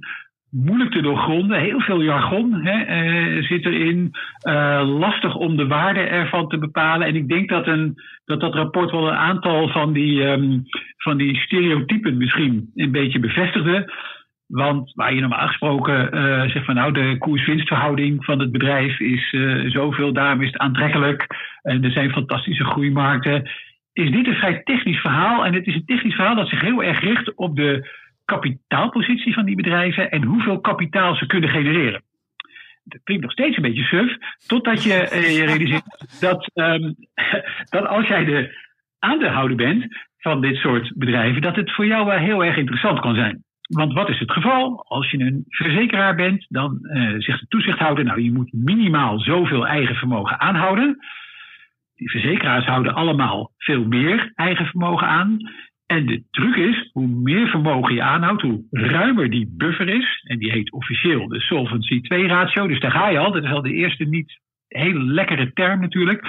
moeilijk 0.66 0.92
te 0.92 1.02
doorgronden. 1.02 1.60
Heel 1.60 1.80
veel 1.80 2.02
jargon 2.02 2.54
hè, 2.54 2.82
eh, 2.82 3.44
zit 3.44 3.66
erin. 3.66 4.12
Uh, 4.44 4.98
lastig 5.00 5.36
om 5.36 5.58
de 5.58 5.68
waarde 5.68 6.00
ervan 6.00 6.48
te 6.48 6.58
bepalen. 6.58 7.08
En 7.08 7.16
ik 7.16 7.28
denk 7.28 7.50
dat 7.50 7.68
een, 7.68 7.96
dat, 8.26 8.40
dat 8.40 8.54
rapport 8.54 8.92
wel 8.92 9.08
een 9.08 9.18
aantal 9.18 9.68
van 9.68 9.94
die, 9.94 10.24
um, 10.24 10.64
van 10.98 11.18
die 11.18 11.36
stereotypen 11.36 12.18
misschien 12.18 12.72
een 12.76 12.92
beetje 12.92 13.20
bevestigde. 13.20 13.94
Want 14.48 14.92
waar 14.94 15.14
je 15.14 15.20
normaal 15.20 15.48
gesproken 15.48 16.16
uh, 16.16 16.42
zegt 16.50 16.66
van 16.66 16.76
nou, 16.76 16.92
de 16.92 17.16
koers-winstverhouding 17.18 18.26
van 18.26 18.40
het 18.40 18.52
bedrijf 18.52 19.00
is 19.00 19.36
zoveel, 19.66 20.14
daarom 20.14 20.42
is 20.42 20.48
het 20.52 20.58
aantrekkelijk. 20.58 21.26
En 21.62 21.84
er 21.84 21.92
zijn 21.92 22.12
fantastische 22.12 22.66
groeimarkten. 22.66 23.50
Is 23.94 24.12
dit 24.12 24.28
een 24.28 24.36
vrij 24.36 24.62
technisch 24.64 25.00
verhaal? 25.00 25.46
En 25.46 25.54
het 25.54 25.68
is 25.68 25.76
een 25.76 25.86
technisch 25.86 26.16
verhaal 26.16 26.36
dat 26.36 26.50
zich 26.50 26.62
heel 26.62 26.84
erg 26.84 27.00
richt 27.00 27.36
op 27.36 27.56
de 27.56 27.88
kapitaalpositie 28.28 29.34
van 29.34 29.46
die 29.46 29.56
bedrijven 29.56 30.12
en 30.12 30.24
hoeveel 30.24 30.60
kapitaal 30.60 31.16
ze 31.16 31.26
kunnen 31.26 31.50
genereren. 31.50 32.02
Dat 32.84 33.04
klinkt 33.04 33.24
nog 33.24 33.32
steeds 33.32 33.56
een 33.56 33.62
beetje 33.62 33.84
suf, 33.84 34.18
totdat 34.48 34.84
je 34.84 35.10
uh, 35.14 35.46
realiseert 35.46 35.84
dat, 36.26 36.52
um, 36.54 36.96
dat 37.76 37.86
als 37.88 38.08
jij 38.08 38.26
de 38.26 38.56
aandeelhouder 39.00 39.58
bent 39.58 39.86
van 40.18 40.42
dit 40.42 40.56
soort 40.56 40.94
bedrijven, 40.96 41.42
dat 41.42 41.56
het 41.56 41.72
voor 41.72 41.86
jou 41.86 42.06
wel 42.06 42.18
heel 42.18 42.44
erg 42.44 42.58
interessant 42.58 43.00
kan 43.00 43.16
zijn. 43.16 43.44
Want 43.62 43.94
wat 43.94 44.10
is 44.10 44.20
het 44.20 44.32
geval? 44.32 44.84
Als 44.88 45.12
je 45.12 45.20
een 45.20 45.44
verzekeraar 45.48 46.16
bent, 46.16 46.46
dan 46.50 46.80
uh, 46.82 47.14
zegt 47.18 47.40
de 47.40 47.48
toezichthouder, 47.48 48.04
nou 48.04 48.22
je 48.22 48.32
moet 48.32 48.54
minimaal 48.54 49.20
zoveel 49.20 49.68
eigen 49.68 49.96
vermogen 49.96 50.40
aanhouden. 50.40 50.98
Die 51.96 52.10
verzekeraars 52.10 52.66
houden 52.66 52.94
allemaal 52.94 53.52
veel 53.58 53.86
meer 53.86 54.32
eigen 54.36 54.66
vermogen 54.66 55.08
aan. 55.08 55.38
En 55.88 56.06
de 56.06 56.24
truc 56.32 56.56
is, 56.56 56.90
hoe 56.94 57.08
meer 57.08 57.48
vermogen 57.48 57.94
je 57.94 58.02
aanhoudt, 58.02 58.42
hoe 58.42 58.64
ruimer 58.72 59.30
die 59.30 59.54
buffer 59.58 59.90
is. 59.90 60.24
En 60.24 60.38
die 60.40 60.52
heet 60.52 60.72
officieel 60.72 61.28
de 61.28 61.40
Solvency 61.40 62.02
2 62.02 62.28
ratio. 62.28 62.68
Dus 62.68 62.80
daar 62.80 62.92
ga 62.92 63.10
je 63.10 63.18
al. 63.18 63.32
Dat 63.32 63.44
is 63.44 63.52
al 63.52 63.62
de 63.62 63.74
eerste 63.74 64.04
niet 64.04 64.40
hele 64.68 65.04
lekkere 65.04 65.54
term 65.54 65.80
natuurlijk. 65.80 66.22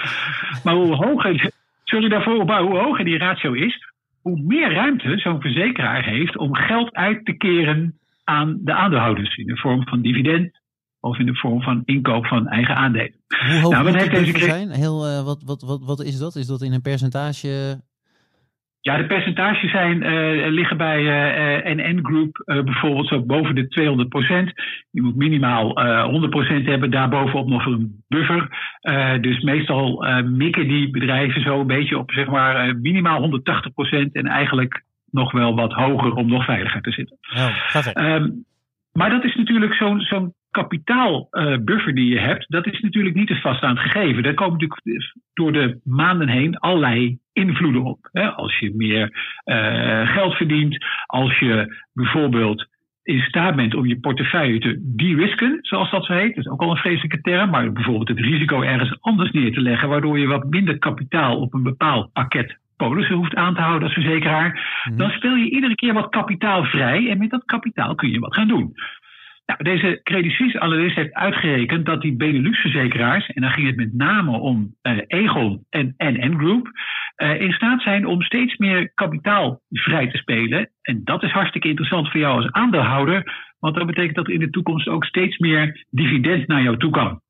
Maar 0.64 0.74
hoe 0.74 0.94
hoger, 0.94 1.50
sorry 1.84 2.08
daarvoor, 2.08 2.44
maar 2.44 2.62
hoe 2.62 2.78
hoger 2.78 3.04
die 3.04 3.18
ratio 3.18 3.52
is, 3.52 3.92
hoe 4.22 4.42
meer 4.42 4.72
ruimte 4.72 5.18
zo'n 5.18 5.40
verzekeraar 5.40 6.04
heeft 6.04 6.36
om 6.36 6.54
geld 6.54 6.92
uit 6.92 7.24
te 7.24 7.32
keren 7.32 7.98
aan 8.24 8.58
de 8.64 8.72
aandeelhouders. 8.72 9.36
In 9.36 9.46
de 9.46 9.56
vorm 9.56 9.88
van 9.88 10.02
dividend 10.02 10.60
of 11.00 11.18
in 11.18 11.26
de 11.26 11.34
vorm 11.34 11.62
van 11.62 11.82
inkoop 11.84 12.26
van 12.26 12.46
eigen 12.46 12.76
aandelen. 12.76 13.14
Hoe 13.26 13.60
hoog 13.60 13.72
nou, 13.72 13.90
moet 13.90 14.10
deze 14.10 14.38
zijn? 14.38 14.70
Heel, 14.70 15.06
uh, 15.06 15.24
wat, 15.24 15.42
wat, 15.42 15.62
wat, 15.62 15.84
wat 15.84 16.00
is 16.00 16.18
dat? 16.18 16.36
Is 16.36 16.46
dat 16.46 16.62
in 16.62 16.72
een 16.72 16.82
percentage 16.82 17.80
ja, 18.88 18.96
de 18.96 19.06
percentages 19.06 19.70
zijn, 19.70 20.02
uh, 20.02 20.50
liggen 20.50 20.76
bij 20.76 21.00
uh, 21.02 21.74
NN 21.74 21.98
Group 22.02 22.42
uh, 22.44 22.62
bijvoorbeeld 22.62 23.08
zo 23.08 23.22
boven 23.22 23.54
de 23.54 23.66
200% 24.50 24.52
Je 24.90 25.02
moet 25.02 25.16
minimaal 25.16 25.68
100% 26.60 26.64
hebben, 26.64 26.90
daarbovenop 26.90 27.48
nog 27.48 27.66
een 27.66 28.02
buffer. 28.08 28.48
dus 29.20 29.40
meestal 29.40 30.06
mikken 30.24 30.68
die 30.68 30.90
bedrijven 30.90 31.42
zo 31.42 31.60
een 31.60 31.66
beetje 31.66 31.98
op 31.98 32.10
zeg 32.10 32.26
maar 32.26 32.76
minimaal 32.76 33.40
180% 33.40 34.12
en 34.12 34.26
eigenlijk 34.26 34.82
nog 35.10 35.32
wel 35.32 35.54
wat 35.54 35.72
hoger 35.72 36.12
om 36.12 36.28
nog 36.28 36.44
veiliger 36.44 36.80
te 36.80 36.92
zitten. 36.92 37.16
Ja, 37.20 38.14
um, 38.14 38.44
maar 38.92 39.10
dat 39.10 39.24
is 39.24 39.34
natuurlijk 39.34 39.74
zo'n 39.74 40.00
zo'n 40.00 40.34
kapitaalbuffer 40.50 41.94
die 41.94 42.08
je 42.08 42.18
hebt, 42.18 42.44
dat 42.48 42.66
is 42.66 42.80
natuurlijk 42.80 43.14
niet 43.14 43.30
een 43.30 43.40
vaststaand 43.40 43.78
gegeven. 43.78 44.22
Daar 44.22 44.34
komen 44.34 44.58
natuurlijk 44.58 45.14
door 45.34 45.52
de 45.52 45.80
maanden 45.84 46.28
heen 46.28 46.58
allerlei 46.58 47.18
invloeden 47.38 47.84
op. 47.84 47.98
Als 48.36 48.58
je 48.58 48.72
meer 48.76 49.10
uh, 49.44 50.12
geld 50.12 50.34
verdient, 50.34 50.84
als 51.06 51.38
je 51.38 51.76
bijvoorbeeld 51.92 52.66
in 53.02 53.20
staat 53.20 53.56
bent 53.56 53.74
om 53.74 53.86
je 53.86 54.00
portefeuille 54.00 54.58
te 54.58 54.78
de-risken, 54.82 55.58
zoals 55.62 55.90
dat 55.90 56.04
zo 56.04 56.12
heet. 56.12 56.34
Dat 56.34 56.44
is 56.44 56.50
ook 56.50 56.62
al 56.62 56.70
een 56.70 56.76
vreselijke 56.76 57.20
term, 57.20 57.50
maar 57.50 57.72
bijvoorbeeld 57.72 58.08
het 58.08 58.18
risico 58.18 58.62
ergens 58.62 59.00
anders 59.00 59.30
neer 59.30 59.52
te 59.52 59.60
leggen, 59.60 59.88
waardoor 59.88 60.18
je 60.18 60.26
wat 60.26 60.50
minder 60.50 60.78
kapitaal 60.78 61.40
op 61.40 61.54
een 61.54 61.62
bepaald 61.62 62.12
pakket 62.12 62.58
polissen 62.76 63.16
hoeft 63.16 63.34
aan 63.34 63.54
te 63.54 63.60
houden 63.60 63.82
als 63.82 63.92
verzekeraar, 63.92 64.82
mhm. 64.84 64.96
dan 64.96 65.10
speel 65.10 65.34
je 65.34 65.50
iedere 65.50 65.74
keer 65.74 65.92
wat 65.92 66.08
kapitaal 66.08 66.64
vrij 66.64 67.10
en 67.10 67.18
met 67.18 67.30
dat 67.30 67.44
kapitaal 67.44 67.94
kun 67.94 68.10
je 68.10 68.18
wat 68.18 68.34
gaan 68.34 68.48
doen. 68.48 68.74
Nou, 69.46 69.62
deze 69.62 70.00
Credit 70.02 70.32
Suisse 70.32 70.60
analist 70.60 70.96
heeft 70.96 71.14
uitgerekend 71.14 71.86
dat 71.86 72.02
die 72.02 72.16
Benelux-verzekeraars, 72.16 73.26
en 73.26 73.42
dan 73.42 73.50
ging 73.50 73.66
het 73.66 73.76
met 73.76 73.94
name 73.94 74.38
om 74.38 74.74
uh, 74.82 74.98
Egon 75.06 75.64
en 75.70 75.94
NN 75.98 76.38
Group, 76.38 76.70
uh, 77.18 77.40
in 77.40 77.52
staat 77.52 77.82
zijn 77.82 78.06
om 78.06 78.22
steeds 78.22 78.56
meer 78.56 78.92
kapitaal 78.94 79.60
vrij 79.70 80.10
te 80.10 80.16
spelen. 80.16 80.70
En 80.82 81.00
dat 81.04 81.22
is 81.22 81.30
hartstikke 81.30 81.68
interessant 81.68 82.10
voor 82.10 82.20
jou 82.20 82.36
als 82.36 82.52
aandeelhouder, 82.52 83.46
want 83.58 83.74
dat 83.74 83.86
betekent 83.86 84.16
dat 84.16 84.26
er 84.26 84.32
in 84.32 84.40
de 84.40 84.50
toekomst 84.50 84.88
ook 84.88 85.04
steeds 85.04 85.38
meer 85.38 85.86
dividend 85.90 86.46
naar 86.46 86.62
jou 86.62 86.76
toe 86.76 86.90
kan. 86.90 87.20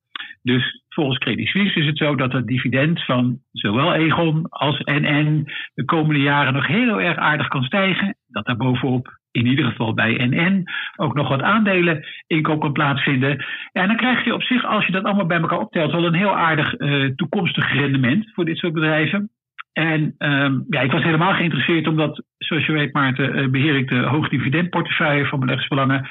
Dus 0.42 0.83
volgens 0.88 1.18
Credit 1.18 1.47
Suisse 1.47 1.78
is 1.78 1.87
het 1.87 1.99
zo 1.99 2.14
dat 2.14 2.33
het 2.33 2.47
dividend 2.47 3.04
van 3.04 3.38
zowel 3.52 3.95
Egon 3.95 4.49
als 4.49 4.78
NN 4.85 5.49
de 5.75 5.85
komende 5.85 6.21
jaren 6.21 6.52
nog 6.52 6.66
heel 6.66 7.00
erg 7.00 7.16
aardig 7.16 7.49
kan 7.49 7.62
stijgen. 7.62 8.16
Dat 8.26 8.47
daar 8.47 8.57
bovenop 8.57 9.18
in 9.30 9.47
ieder 9.47 9.64
geval 9.64 9.95
bij 9.95 10.26
NN 10.26 10.64
ook 10.97 11.14
nog 11.14 11.28
wat 11.28 11.42
aandelen 11.42 12.07
inkoop 12.26 12.61
kan 12.61 12.73
plaatsvinden. 12.73 13.45
En 13.73 13.87
dan 13.87 13.97
krijg 13.97 14.25
je 14.25 14.35
op 14.35 14.42
zich, 14.42 14.64
als 14.64 14.87
je 14.87 14.92
dat 14.92 15.04
allemaal 15.04 15.26
bij 15.26 15.40
elkaar 15.40 15.59
optelt, 15.59 15.92
wel 15.92 16.07
een 16.07 16.14
heel 16.14 16.37
aardig 16.37 16.78
uh, 16.78 17.11
toekomstig 17.14 17.73
rendement 17.73 18.30
voor 18.35 18.45
dit 18.45 18.57
soort 18.57 18.73
bedrijven. 18.73 19.30
En 19.79 20.15
um, 20.19 20.65
ja, 20.69 20.81
ik 20.81 20.93
was 20.93 21.03
helemaal 21.03 21.35
geïnteresseerd 21.35 21.87
omdat, 21.87 22.23
zoals 22.39 22.67
je 22.67 22.73
weet, 22.73 22.93
Maarten, 22.93 23.39
uh, 23.39 23.51
beheer 23.51 23.77
ik 23.77 23.89
de 23.89 24.01
hoogdividendportefeuille 24.01 25.27
van 25.27 25.41
beleggersbelangen. 25.41 26.09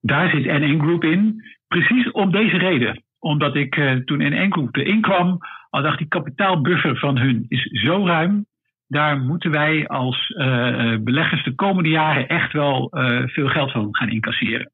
Daar 0.00 0.30
zit 0.30 0.44
NN 0.44 0.80
Group 0.80 1.04
in. 1.04 1.44
Precies 1.68 2.10
om 2.10 2.30
deze 2.30 2.56
reden. 2.58 3.02
Omdat 3.18 3.56
ik 3.56 3.76
uh, 3.76 3.92
toen 3.92 4.18
NN 4.18 4.52
Group 4.52 4.76
erin 4.76 5.00
kwam, 5.00 5.38
al 5.70 5.82
dacht 5.82 5.98
die 5.98 6.08
kapitaalbuffer 6.08 6.98
van 6.98 7.18
hun 7.18 7.44
is 7.48 7.62
zo 7.62 8.06
ruim 8.06 8.46
daar 8.90 9.20
moeten 9.20 9.50
wij 9.50 9.88
als 9.88 10.28
uh, 10.28 10.96
beleggers 11.00 11.44
de 11.44 11.54
komende 11.54 11.88
jaren 11.88 12.28
echt 12.28 12.52
wel 12.52 12.88
veel 13.26 13.48
geld 13.48 13.72
van 13.72 13.88
gaan 13.90 14.08
incasseren. 14.08 14.70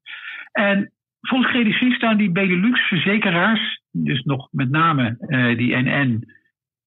En 0.51 0.91
volgens 1.21 1.51
Credit 1.51 1.73
Suisse 1.73 1.97
staan 1.97 2.17
die 2.17 2.31
Benelux-verzekeraars, 2.31 3.81
dus 3.91 4.23
nog 4.23 4.47
met 4.51 4.69
name 4.69 5.17
die 5.57 5.75
NN 5.75 6.23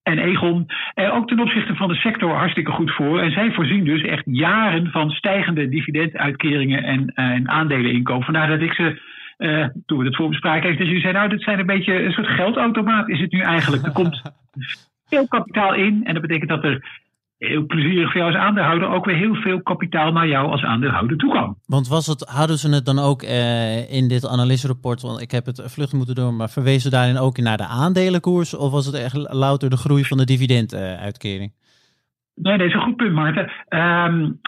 en 0.08 0.18
Egon, 0.18 0.66
er 0.94 1.12
ook 1.12 1.28
ten 1.28 1.40
opzichte 1.40 1.74
van 1.74 1.88
de 1.88 1.94
sector 1.94 2.30
hartstikke 2.34 2.70
goed 2.70 2.94
voor. 2.94 3.20
En 3.20 3.30
zij 3.30 3.52
voorzien 3.52 3.84
dus 3.84 4.02
echt 4.02 4.22
jaren 4.26 4.90
van 4.90 5.10
stijgende 5.10 5.68
dividenduitkeringen 5.68 6.82
en, 6.82 7.06
en 7.14 7.48
aandeleninkoop. 7.48 8.24
Vandaar 8.24 8.48
dat 8.48 8.60
ik 8.60 8.72
ze 8.72 9.00
uh, 9.38 9.66
toen 9.86 9.98
we 9.98 10.04
het 10.04 10.16
voorbespraken 10.16 10.62
heeft, 10.62 10.78
dus 10.78 10.86
jullie 10.86 11.02
zei, 11.02 11.12
nou, 11.12 11.28
dit 11.28 11.42
zijn 11.42 11.58
een 11.58 11.66
beetje 11.66 12.02
een 12.02 12.12
soort 12.12 12.26
geldautomaat 12.26 13.08
is 13.08 13.20
het 13.20 13.32
nu 13.32 13.40
eigenlijk. 13.40 13.82
Er 13.82 13.92
komt 13.92 14.22
veel 15.10 15.28
kapitaal 15.28 15.74
in 15.74 16.00
en 16.04 16.12
dat 16.12 16.22
betekent 16.22 16.50
dat 16.50 16.64
er 16.64 17.06
heel 17.38 17.66
plezierig 17.66 18.12
voor 18.12 18.20
jou 18.20 18.32
als 18.32 18.42
aandeelhouder 18.42 18.88
ook 18.88 19.04
weer 19.04 19.16
heel 19.16 19.34
veel 19.34 19.62
kapitaal 19.62 20.12
naar 20.12 20.28
jou 20.28 20.50
als 20.50 20.62
aandeelhouder 20.62 21.16
toe 21.16 21.32
kan. 21.32 21.56
Want 21.66 21.88
was 21.88 22.06
het, 22.06 22.24
hadden 22.28 22.58
ze 22.58 22.68
het 22.68 22.84
dan 22.84 22.98
ook 22.98 23.22
eh, 23.22 23.92
in 23.92 24.08
dit 24.08 24.26
analyserapport, 24.26 25.02
want 25.02 25.20
ik 25.20 25.30
heb 25.30 25.46
het 25.46 25.62
vlucht 25.64 25.92
moeten 25.92 26.14
doen, 26.14 26.36
maar 26.36 26.50
verwezen 26.50 26.90
daarin 26.90 27.18
ook 27.18 27.38
naar 27.38 27.56
de 27.56 27.66
aandelenkoers 27.66 28.54
of 28.54 28.70
was 28.70 28.86
het 28.86 28.94
echt 28.94 29.16
louter 29.32 29.70
de 29.70 29.76
groei 29.76 30.04
van 30.04 30.16
de 30.16 30.24
dividenduitkering? 30.24 31.52
Nee, 32.42 32.58
dat 32.58 32.66
is 32.66 32.74
een 32.74 32.80
goed 32.80 32.96
punt, 32.96 33.12
Maarten. 33.12 33.50
Um, 33.68 34.40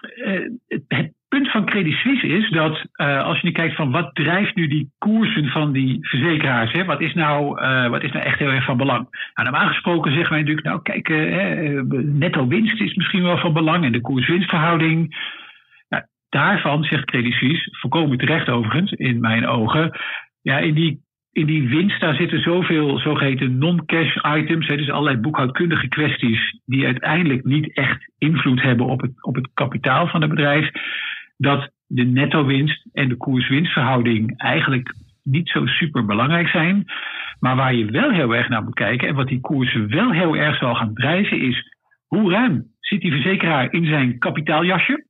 het 0.89 1.13
punt 1.29 1.51
van 1.51 1.65
Credit 1.65 1.95
Suisse 1.95 2.27
is 2.27 2.51
dat 2.51 2.85
uh, 2.97 3.25
als 3.25 3.41
je 3.41 3.47
nu 3.47 3.53
kijkt 3.53 3.77
van 3.77 3.91
wat 3.91 4.15
drijft 4.15 4.55
nu 4.55 4.67
die 4.67 4.93
koersen 4.99 5.49
van 5.49 5.73
die 5.73 5.99
verzekeraars, 6.01 6.73
hè, 6.73 6.85
wat, 6.85 7.01
is 7.01 7.15
nou, 7.15 7.63
uh, 7.63 7.89
wat 7.89 8.03
is 8.03 8.13
nou 8.13 8.25
echt 8.25 8.39
heel 8.39 8.51
erg 8.51 8.65
van 8.65 8.77
belang? 8.77 9.31
Nou, 9.35 9.51
normaal 9.51 9.69
gesproken 9.69 10.13
zeggen 10.13 10.31
wij 10.31 10.41
natuurlijk, 10.41 10.67
nou 10.67 10.83
kijk, 10.83 11.09
netto 12.05 12.47
winst 12.47 12.81
is 12.81 12.95
misschien 12.95 13.23
wel 13.23 13.39
van 13.39 13.53
belang 13.53 13.85
en 13.85 13.93
de 13.93 14.01
koers-winstverhouding. 14.01 15.29
Daarvan 16.29 16.85
zegt 16.85 17.05
Credit 17.05 17.33
Suisse, 17.33 17.69
voorkomen 17.71 18.19
terecht 18.19 18.49
overigens, 18.49 18.93
in 18.93 19.21
mijn 19.21 19.47
ogen, 19.47 19.99
ja, 20.43 20.59
in 20.59 20.75
die 20.75 21.01
in 21.33 21.47
die 21.47 21.69
winst, 21.69 22.01
daar 22.01 22.15
zitten 22.15 22.41
zoveel 22.41 22.99
zogeheten 22.99 23.59
non-cash 23.59 24.17
items, 24.37 24.67
hè, 24.67 24.77
dus 24.77 24.91
allerlei 24.91 25.17
boekhoudkundige 25.17 25.89
kwesties, 25.89 26.61
die 26.65 26.87
uiteindelijk 26.87 27.45
niet 27.45 27.77
echt 27.77 28.13
invloed 28.19 28.63
hebben 28.63 28.87
op 28.87 29.01
het, 29.01 29.25
op 29.25 29.35
het 29.35 29.49
kapitaal 29.55 30.07
van 30.07 30.21
het 30.21 30.31
bedrijf 30.31 30.71
dat 31.37 31.71
de 31.87 32.05
netto-winst 32.05 32.87
en 32.93 33.09
de 33.09 33.17
koers-winstverhouding 33.17 34.37
eigenlijk 34.37 34.95
niet 35.23 35.49
zo 35.49 35.67
super 35.67 36.05
belangrijk 36.05 36.49
zijn. 36.49 36.85
Maar 37.41 37.57
waar 37.57 37.75
je 37.75 37.85
wel 37.85 38.11
heel 38.11 38.35
erg 38.35 38.49
naar 38.49 38.65
moet 38.65 38.75
kijken 38.75 39.09
en 39.09 39.15
wat 39.15 39.29
die 39.29 39.41
koersen 39.41 39.89
wel 39.89 40.13
heel 40.13 40.37
erg 40.37 40.59
zal 40.59 40.75
gaan 40.75 40.95
drijven, 40.95 41.41
is 41.41 41.77
hoe 42.07 42.31
ruim 42.31 42.65
zit 42.81 43.01
die 43.01 43.13
verzekeraar 43.13 43.73
in 43.73 43.85
zijn 43.85 44.19
kapitaaljasje? 44.19 45.07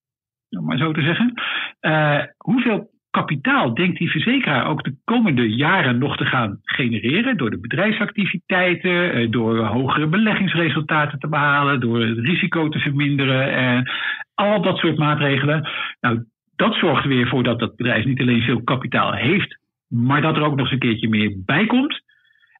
Om 0.50 0.64
maar 0.64 0.78
zo 0.78 0.92
te 0.92 1.02
zeggen. 1.02 1.32
Uh, 1.80 2.22
hoeveel 2.36 2.89
kapitaal 3.11 3.75
denkt 3.75 3.99
die 3.99 4.11
verzekeraar 4.11 4.67
ook 4.67 4.85
de 4.85 4.95
komende 5.05 5.55
jaren 5.55 5.99
nog 5.99 6.17
te 6.17 6.25
gaan 6.25 6.59
genereren 6.62 7.37
door 7.37 7.50
de 7.50 7.61
bedrijfsactiviteiten, 7.61 9.12
eh, 9.12 9.31
door 9.31 9.64
hogere 9.64 10.07
beleggingsresultaten 10.07 11.19
te 11.19 11.29
behalen, 11.29 11.81
door 11.81 12.00
het 12.00 12.19
risico 12.19 12.69
te 12.69 12.79
verminderen 12.79 13.52
en 13.52 13.90
al 14.35 14.62
dat 14.62 14.79
soort 14.79 14.99
maatregelen. 14.99 15.69
Nou, 16.00 16.25
dat 16.57 16.75
zorgt 16.75 17.02
er 17.02 17.09
weer 17.09 17.29
voor 17.29 17.43
dat 17.43 17.59
dat 17.59 17.76
bedrijf 17.76 18.05
niet 18.05 18.21
alleen 18.21 18.43
veel 18.43 18.62
kapitaal 18.62 19.12
heeft, 19.12 19.59
maar 19.88 20.23
dat 20.23 20.37
er 20.37 20.43
ook 20.43 20.57
nog 20.57 20.61
eens 20.61 20.71
een 20.71 20.79
keertje 20.79 21.09
meer 21.09 21.33
bij 21.45 21.67
komt. 21.67 22.02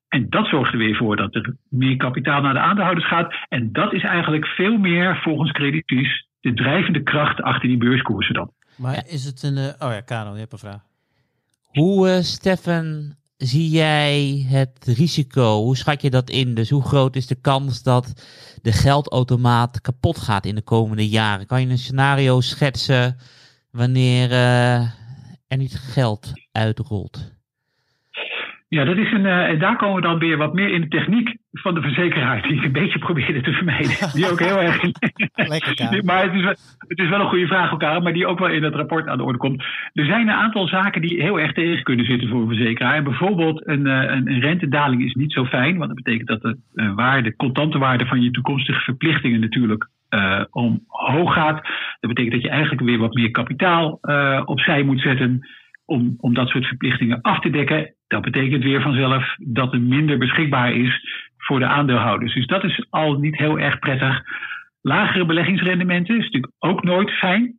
En 0.09 0.27
dat 0.29 0.47
zorgt 0.47 0.73
er 0.73 0.79
weer 0.79 0.97
voor 0.97 1.17
dat 1.17 1.35
er 1.35 1.57
meer 1.69 1.97
kapitaal 1.97 2.43
naar 2.43 2.53
de 2.53 2.61
aandeelhouders 2.61 3.07
gaat. 3.07 3.35
En 3.49 3.73
dat 3.73 3.93
is 3.93 4.03
eigenlijk 4.03 4.47
veel 4.47 4.79
meer 4.79 5.17
volgens 5.17 5.53
Credit 5.53 5.87
de 6.41 6.55
drijvende 6.55 7.03
kracht 7.03 7.43
achter 7.43 7.69
die 7.69 7.77
beurskoersen 7.77 8.35
dan. 8.35 8.51
Maar 8.81 9.07
is 9.07 9.25
het 9.25 9.43
een... 9.43 9.59
eh, 9.59 9.89
oh 9.89 9.93
ja, 9.93 10.01
Karel, 10.01 10.33
je 10.33 10.39
hebt 10.39 10.53
een 10.53 10.59
vraag. 10.59 10.83
Hoe, 11.65 12.11
eh, 12.11 12.23
Stefan, 12.23 13.15
zie 13.37 13.69
jij 13.69 14.45
het 14.49 14.85
risico? 14.85 15.63
Hoe 15.63 15.77
schat 15.77 16.03
je 16.03 16.11
dat 16.11 16.31
in? 16.31 16.55
Dus 16.55 16.71
hoe 16.71 16.83
groot 16.83 17.17
is 17.17 17.27
de 17.27 17.35
kans 17.35 17.83
dat 17.83 18.13
de 18.63 18.73
geldautomaat 18.73 19.81
kapot 19.81 20.19
gaat 20.19 20.47
in 20.47 20.55
de 20.55 20.63
komende 20.63 21.09
jaren? 21.09 21.47
Kan 21.47 21.61
je 21.61 21.69
een 21.69 21.79
scenario 21.79 22.41
schetsen 22.41 23.17
wanneer 23.71 24.31
eh, 24.31 24.81
er 25.47 25.57
niet 25.57 25.75
geld 25.75 26.33
uitrolt? 26.53 27.33
Ja, 28.71 28.85
dat 28.85 28.97
is 28.97 29.13
een, 29.13 29.27
en 29.27 29.59
daar 29.59 29.77
komen 29.77 29.95
we 29.95 30.01
dan 30.01 30.19
weer 30.19 30.37
wat 30.37 30.55
meer 30.55 30.69
in 30.73 30.81
de 30.81 30.89
techniek 30.89 31.37
van 31.53 31.75
de 31.75 31.81
verzekeraar, 31.81 32.43
die 32.43 32.57
ik 32.57 32.65
een 32.65 32.73
beetje 32.73 32.99
probeerde 32.99 33.41
te 33.41 33.53
vermijden. 33.53 34.13
Die 34.13 34.31
ook 34.31 34.39
heel 34.39 34.61
erg. 34.61 34.83
Lekker, 35.35 36.05
maar 36.05 36.23
het 36.23 36.35
is, 36.35 36.43
wel, 36.43 36.55
het 36.79 36.99
is 36.99 37.09
wel 37.09 37.21
een 37.21 37.29
goede 37.29 37.47
vraag 37.47 37.71
elkaar, 37.71 38.03
maar 38.03 38.13
die 38.13 38.27
ook 38.27 38.39
wel 38.39 38.49
in 38.49 38.63
het 38.63 38.75
rapport 38.75 39.09
aan 39.09 39.19
de 39.19 39.25
orde 39.25 39.39
komt. 39.39 39.63
Er 39.93 40.05
zijn 40.05 40.29
een 40.29 40.35
aantal 40.35 40.69
zaken 40.69 41.01
die 41.01 41.23
heel 41.23 41.41
erg 41.41 41.53
tegen 41.53 41.83
kunnen 41.83 42.07
zitten 42.07 42.29
voor 42.29 42.41
een 42.41 42.57
verzekeraar. 42.57 42.95
En 42.95 43.05
bijvoorbeeld 43.05 43.67
een, 43.67 43.87
eh, 43.87 44.17
een, 44.17 44.31
een 44.31 44.41
rentedaling 44.41 45.05
is 45.05 45.15
niet 45.15 45.33
zo 45.33 45.45
fijn, 45.45 45.77
want 45.77 45.95
dat 45.95 46.03
betekent 46.03 46.29
dat 46.29 46.43
de 46.43 46.59
eh, 46.75 46.95
waarde, 46.95 47.37
contante 47.37 47.79
waarde 47.79 48.07
van 48.07 48.23
je 48.23 48.31
toekomstige 48.31 48.81
verplichtingen 48.81 49.41
natuurlijk 49.41 49.89
omhoog 50.51 51.33
gaat. 51.33 51.69
Dat 52.01 52.11
betekent 52.11 52.33
dat 52.33 52.43
je 52.43 52.49
eigenlijk 52.49 52.83
weer 52.83 52.99
wat 52.99 53.15
meer 53.15 53.31
kapitaal 53.31 53.99
opzij 54.45 54.83
moet 54.83 55.01
zetten 55.01 55.47
om, 55.91 56.15
om 56.21 56.35
dat 56.35 56.49
soort 56.49 56.67
verplichtingen 56.67 57.21
af 57.21 57.39
te 57.41 57.51
dekken. 57.51 57.95
Dat 58.07 58.23
betekent 58.23 58.63
weer 58.63 58.83
vanzelf 58.83 59.35
dat 59.39 59.73
er 59.73 59.81
minder 59.81 60.19
beschikbaar 60.19 60.73
is 60.73 61.01
voor 61.39 61.59
de 61.59 61.67
aandeelhouders. 61.67 62.35
Dus 62.35 62.47
dat 62.47 62.65
is 62.65 62.87
al 62.91 63.19
niet 63.19 63.37
heel 63.37 63.59
erg 63.59 63.79
prettig. 63.79 64.23
Lagere 64.83 65.27
beleggingsrendementen 65.27 66.17
is 66.17 66.25
natuurlijk 66.25 66.53
ook 66.59 66.83
nooit 66.83 67.11
fijn 67.11 67.55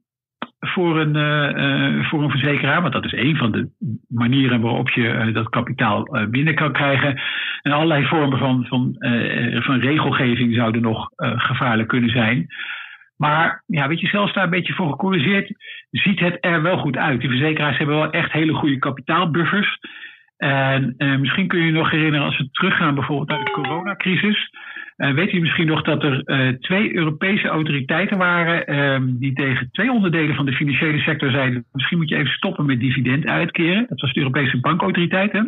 voor 0.59 0.99
een, 0.99 1.15
eh, 1.15 1.49
eh, 1.49 2.05
voor 2.05 2.23
een 2.23 2.29
verzekeraar. 2.29 2.81
Want 2.81 2.93
dat 2.93 3.05
is 3.05 3.13
een 3.13 3.35
van 3.35 3.51
de 3.51 3.69
manieren 4.07 4.61
waarop 4.61 4.89
je 4.89 5.07
eh, 5.07 5.33
dat 5.33 5.49
kapitaal 5.49 6.27
binnen 6.29 6.55
kan 6.55 6.71
krijgen. 6.71 7.21
En 7.61 7.71
allerlei 7.71 8.05
vormen 8.05 8.39
van, 8.39 8.65
van, 8.65 8.95
van 9.63 9.79
regelgeving 9.79 10.55
zouden 10.55 10.81
nog 10.81 11.09
gevaarlijk 11.17 11.87
kunnen 11.87 12.09
zijn. 12.09 12.47
Maar 13.21 13.63
ja, 13.67 13.87
weet 13.87 13.99
je, 13.99 14.07
zelfs 14.07 14.33
daar 14.33 14.43
een 14.43 14.49
beetje 14.49 14.73
voor 14.73 14.89
gecorrigeerd, 14.89 15.53
ziet 15.91 16.19
het 16.19 16.37
er 16.39 16.61
wel 16.61 16.77
goed 16.77 16.97
uit. 16.97 17.19
Die 17.19 17.29
verzekeraars 17.29 17.77
hebben 17.77 17.95
wel 17.95 18.11
echt 18.11 18.31
hele 18.31 18.53
goede 18.53 18.77
kapitaalbuffers. 18.77 19.79
En 20.37 20.93
eh, 20.97 21.17
misschien 21.17 21.47
kun 21.47 21.59
je 21.59 21.65
je 21.65 21.71
nog 21.71 21.91
herinneren 21.91 22.25
als 22.25 22.37
we 22.37 22.49
teruggaan 22.51 22.95
bijvoorbeeld 22.95 23.29
naar 23.29 23.45
de 23.45 23.51
coronacrisis. 23.51 24.49
Eh, 24.95 25.13
weet 25.13 25.33
u 25.33 25.39
misschien 25.39 25.67
nog 25.67 25.81
dat 25.81 26.03
er 26.03 26.23
eh, 26.23 26.47
twee 26.47 26.95
Europese 26.95 27.47
autoriteiten 27.47 28.17
waren 28.17 28.67
ehm, 28.67 29.03
die 29.19 29.33
tegen 29.33 29.69
twee 29.71 29.91
onderdelen 29.91 30.35
van 30.35 30.45
de 30.45 30.53
financiële 30.53 30.99
sector 30.99 31.31
zeiden: 31.31 31.65
misschien 31.71 31.97
moet 31.97 32.09
je 32.09 32.15
even 32.17 32.33
stoppen 32.33 32.65
met 32.65 32.79
dividend 32.79 33.25
uitkeren. 33.25 33.85
Dat 33.89 34.01
was 34.01 34.13
de 34.13 34.19
Europese 34.19 34.59
bankautoriteit. 34.59 35.31
hè. 35.31 35.41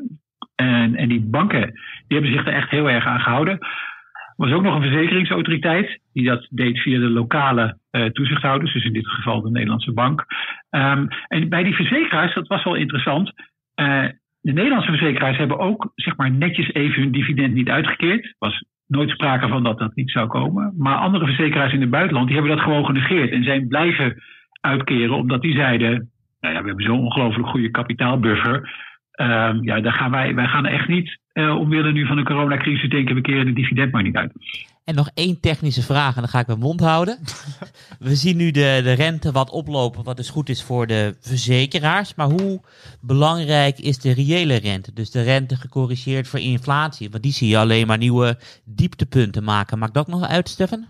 En, 0.56 0.96
en 0.96 1.10
die 1.10 1.22
banken 1.22 1.72
die 2.08 2.18
hebben 2.18 2.32
zich 2.32 2.48
er 2.48 2.54
echt 2.54 2.70
heel 2.70 2.90
erg 2.90 3.06
aan 3.06 3.22
gehouden. 3.22 3.60
Was 4.36 4.52
ook 4.52 4.64
nog 4.64 4.76
een 4.76 4.82
verzekeringsautoriteit 4.92 6.00
die 6.14 6.26
dat 6.26 6.48
deed 6.50 6.80
via 6.80 7.00
de 7.00 7.10
lokale 7.10 7.78
eh, 7.92 8.06
toezichthouders, 8.06 8.74
dus 8.74 8.86
in 8.86 8.94
dit 8.94 9.08
geval 9.08 9.42
de 9.42 9.50
Nederlandse 9.50 9.94
bank. 9.94 10.26
Ehm, 10.70 11.08
en 11.28 11.50
bij 11.50 11.64
die 11.64 11.76
verzekeraars, 11.76 12.34
dat 12.34 12.48
was 12.48 12.64
wel 12.64 12.76
interessant. 12.76 13.32
eh, 13.76 14.06
de 14.42 14.52
Nederlandse 14.52 14.90
verzekeraars 14.90 15.38
hebben 15.38 15.60
ook 15.60 15.92
zeg 15.96 16.16
maar, 16.18 16.32
netjes 16.32 16.74
even 16.74 17.02
hun 17.02 17.12
dividend 17.12 17.54
niet 17.54 17.70
uitgekeerd. 17.70 18.24
Er 18.26 18.36
was 18.40 18.64
nooit 18.88 19.10
sprake 19.10 19.48
van 19.48 19.64
dat 19.64 19.80
dat 19.80 19.96
niet 19.96 20.12
zou 20.12 20.28
komen. 20.28 20.74
Maar 20.78 20.96
andere 20.96 21.26
verzekeraars 21.26 21.74
in 21.74 21.82
het 21.82 21.90
buitenland 21.90 22.28
die 22.28 22.36
hebben 22.36 22.56
dat 22.56 22.66
gewoon 22.66 22.86
genegeerd 22.86 23.32
en 23.32 23.44
zijn 23.44 23.68
blijven 23.68 24.24
uitkeren, 24.62 25.16
omdat 25.16 25.42
die 25.42 25.56
zeiden: 25.56 26.12
Nou 26.40 26.54
ja, 26.54 26.62
we 26.62 26.68
hebben 26.68 26.86
zo'n 26.86 27.00
ongelooflijk 27.00 27.48
goede 27.48 27.72
kapitaalbuffer. 27.72 28.72
Ehm, 29.12 29.64
ja, 29.64 29.82
daar 29.82 29.94
gaan 29.94 30.12
wij, 30.12 30.36
wij 30.36 30.48
gaan 30.48 30.66
echt 30.66 30.88
niet 30.88 31.20
eh 31.34 31.60
omwille 31.60 31.92
nu 31.92 32.06
van 32.06 32.16
de 32.16 32.24
coronacrisis 32.24 32.90
denken, 32.90 33.16
we 33.16 33.22
keren 33.22 33.46
de 33.46 33.54
dividend 33.54 33.92
maar 33.92 34.04
niet 34.04 34.16
uit. 34.16 34.32
En 34.86 34.96
nog 34.96 35.10
één 35.14 35.40
technische 35.40 35.82
vraag 35.82 36.16
en 36.16 36.22
dan 36.22 36.30
ga 36.30 36.40
ik 36.40 36.48
mijn 36.48 36.60
mond 36.60 36.80
houden. 36.80 37.18
We 38.00 38.16
zien 38.16 38.38
nu 38.38 38.52
de, 38.52 38.80
de 38.84 38.94
rente 38.94 39.32
wat 39.32 39.52
oplopen, 39.52 40.04
wat 40.04 40.18
dus 40.18 40.30
goed 40.30 40.50
is 40.50 40.64
voor 40.64 40.88
de 40.88 41.16
verzekeraars. 41.20 42.16
Maar 42.16 42.28
hoe 42.30 42.62
belangrijk 43.02 43.78
is 43.78 43.98
de 43.98 44.14
reële 44.14 44.56
rente? 44.56 44.94
Dus 44.94 45.12
de 45.12 45.22
rente 45.22 45.56
gecorrigeerd 45.56 46.28
voor 46.28 46.40
inflatie. 46.40 47.10
Want 47.10 47.24
die 47.24 47.32
zie 47.32 47.50
je 47.50 47.58
alleen 47.58 47.88
maar 47.88 47.98
nieuwe 47.98 48.38
dieptepunten 48.66 49.44
maken. 49.44 49.80
Maakt 49.80 49.94
dat 49.94 50.08
nog 50.08 50.28
uit, 50.28 50.50
Stefan? 50.50 50.86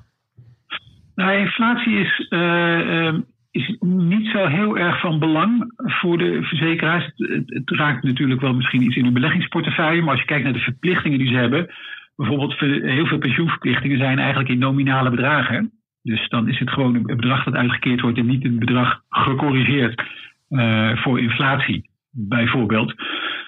Nou, 1.16 1.38
inflatie 1.38 2.00
is, 2.00 2.28
eh, 2.30 2.80
ehm, 2.80 3.22
is 3.54 3.76
niet 3.80 4.28
zo 4.28 4.46
heel 4.46 4.78
erg 4.78 5.00
van 5.00 5.20
belang 5.20 5.74
voor 5.76 6.18
de 6.18 6.44
verzekeraars. 6.44 7.12
Het, 7.16 7.70
raakt 7.70 8.04
natuurlijk 8.04 8.42
wel 8.42 8.54
misschien 8.54 8.82
iets 8.82 8.96
in 8.96 9.04
hun 9.04 9.14
beleggingsportefeuille, 9.14 10.02
maar 10.02 10.12
als 10.12 10.20
je 10.20 10.26
kijkt 10.26 10.44
naar 10.44 10.54
de 10.54 10.60
verplichtingen 10.60 11.18
die 11.18 11.28
ze 11.28 11.36
hebben, 11.36 11.74
bijvoorbeeld 12.16 12.60
heel 12.60 13.06
veel 13.06 13.18
pensioenverplichtingen 13.18 13.98
zijn 13.98 14.20
eigenlijk 14.20 14.50
in 14.50 14.58
nominale 14.58 15.10
bedragen. 15.10 15.72
Dus 16.02 16.30
dan 16.30 16.48
is 16.48 16.60
het 16.60 16.70
gewoon 16.70 16.96
een 16.96 17.04
bedrag 17.04 17.44
dat 17.44 17.54
uitgekeerd 17.54 18.02
wordt 18.02 18.18
en 18.18 18.26
niet 18.26 18.46
een 18.46 18.60
bedrag 18.60 19.02
gecorrigeerd 19.10 20.04
eh, 20.50 20.98
voor 20.98 21.20
inflatie, 21.20 21.90
bijvoorbeeld. 22.12 22.94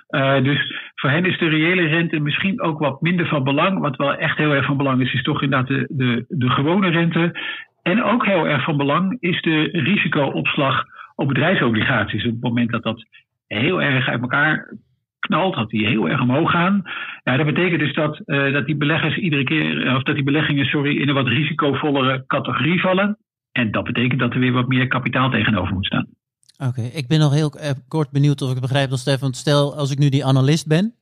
Eh, 0.07 0.43
dus 0.43 0.73
voor 0.95 1.09
hen 1.09 1.25
is 1.25 1.37
de 1.37 1.47
reële 1.47 1.87
rente 1.87 2.19
misschien 2.19 2.61
ook 2.61 2.79
wat 2.79 3.01
minder 3.01 3.27
van 3.27 3.43
belang. 3.43 3.79
Wat 3.79 3.95
wel 3.95 4.15
echt 4.15 4.37
heel 4.37 4.53
erg 4.53 4.65
van 4.65 4.77
belang 4.77 5.01
is, 5.01 5.13
is 5.13 5.23
toch 5.23 5.41
inderdaad 5.41 5.67
de, 5.67 5.87
de, 5.89 6.25
de 6.27 6.49
gewone 6.49 6.89
rente. 6.89 7.39
En 7.91 8.03
ook 8.03 8.25
heel 8.25 8.47
erg 8.47 8.63
van 8.63 8.77
belang 8.77 9.17
is 9.19 9.41
de 9.41 9.69
risicoopslag 9.71 10.83
op 11.15 11.27
bedrijfsobligaties. 11.27 12.25
Op 12.25 12.31
het 12.31 12.41
moment 12.41 12.71
dat 12.71 12.83
dat 12.83 13.05
heel 13.47 13.81
erg 13.81 14.07
uit 14.07 14.21
elkaar 14.21 14.73
knalt, 15.19 15.55
dat 15.55 15.69
die 15.69 15.87
heel 15.87 16.09
erg 16.09 16.21
omhoog 16.21 16.51
gaan. 16.51 16.81
Ja, 17.23 17.37
dat 17.37 17.45
betekent 17.45 17.79
dus 17.79 17.93
dat, 17.93 18.19
eh, 18.25 18.53
dat 18.53 18.65
die 18.65 18.75
beleggers 18.75 19.17
iedere 19.17 19.43
keer, 19.43 19.95
of 19.95 20.03
dat 20.03 20.15
die 20.15 20.23
beleggingen, 20.23 20.65
sorry, 20.65 20.97
in 21.01 21.07
een 21.09 21.13
wat 21.15 21.27
risicovollere 21.27 22.23
categorie 22.27 22.81
vallen. 22.81 23.17
En 23.51 23.71
dat 23.71 23.83
betekent 23.83 24.19
dat 24.19 24.33
er 24.33 24.39
weer 24.39 24.51
wat 24.51 24.67
meer 24.67 24.87
kapitaal 24.87 25.29
tegenover 25.29 25.73
moet 25.73 25.85
staan. 25.85 26.07
Oké, 26.67 26.81
ik 26.81 27.07
ben 27.07 27.19
nog 27.19 27.33
heel 27.33 27.51
eh, 27.51 27.69
kort 27.87 28.11
benieuwd 28.11 28.41
of 28.41 28.55
ik 28.55 28.61
begrijp 28.61 28.89
dat 28.89 28.99
Stefan, 28.99 29.33
stel 29.33 29.75
als 29.75 29.91
ik 29.91 29.97
nu 29.99 30.09
die 30.09 30.25
analist 30.25 30.67
ben, 30.67 30.93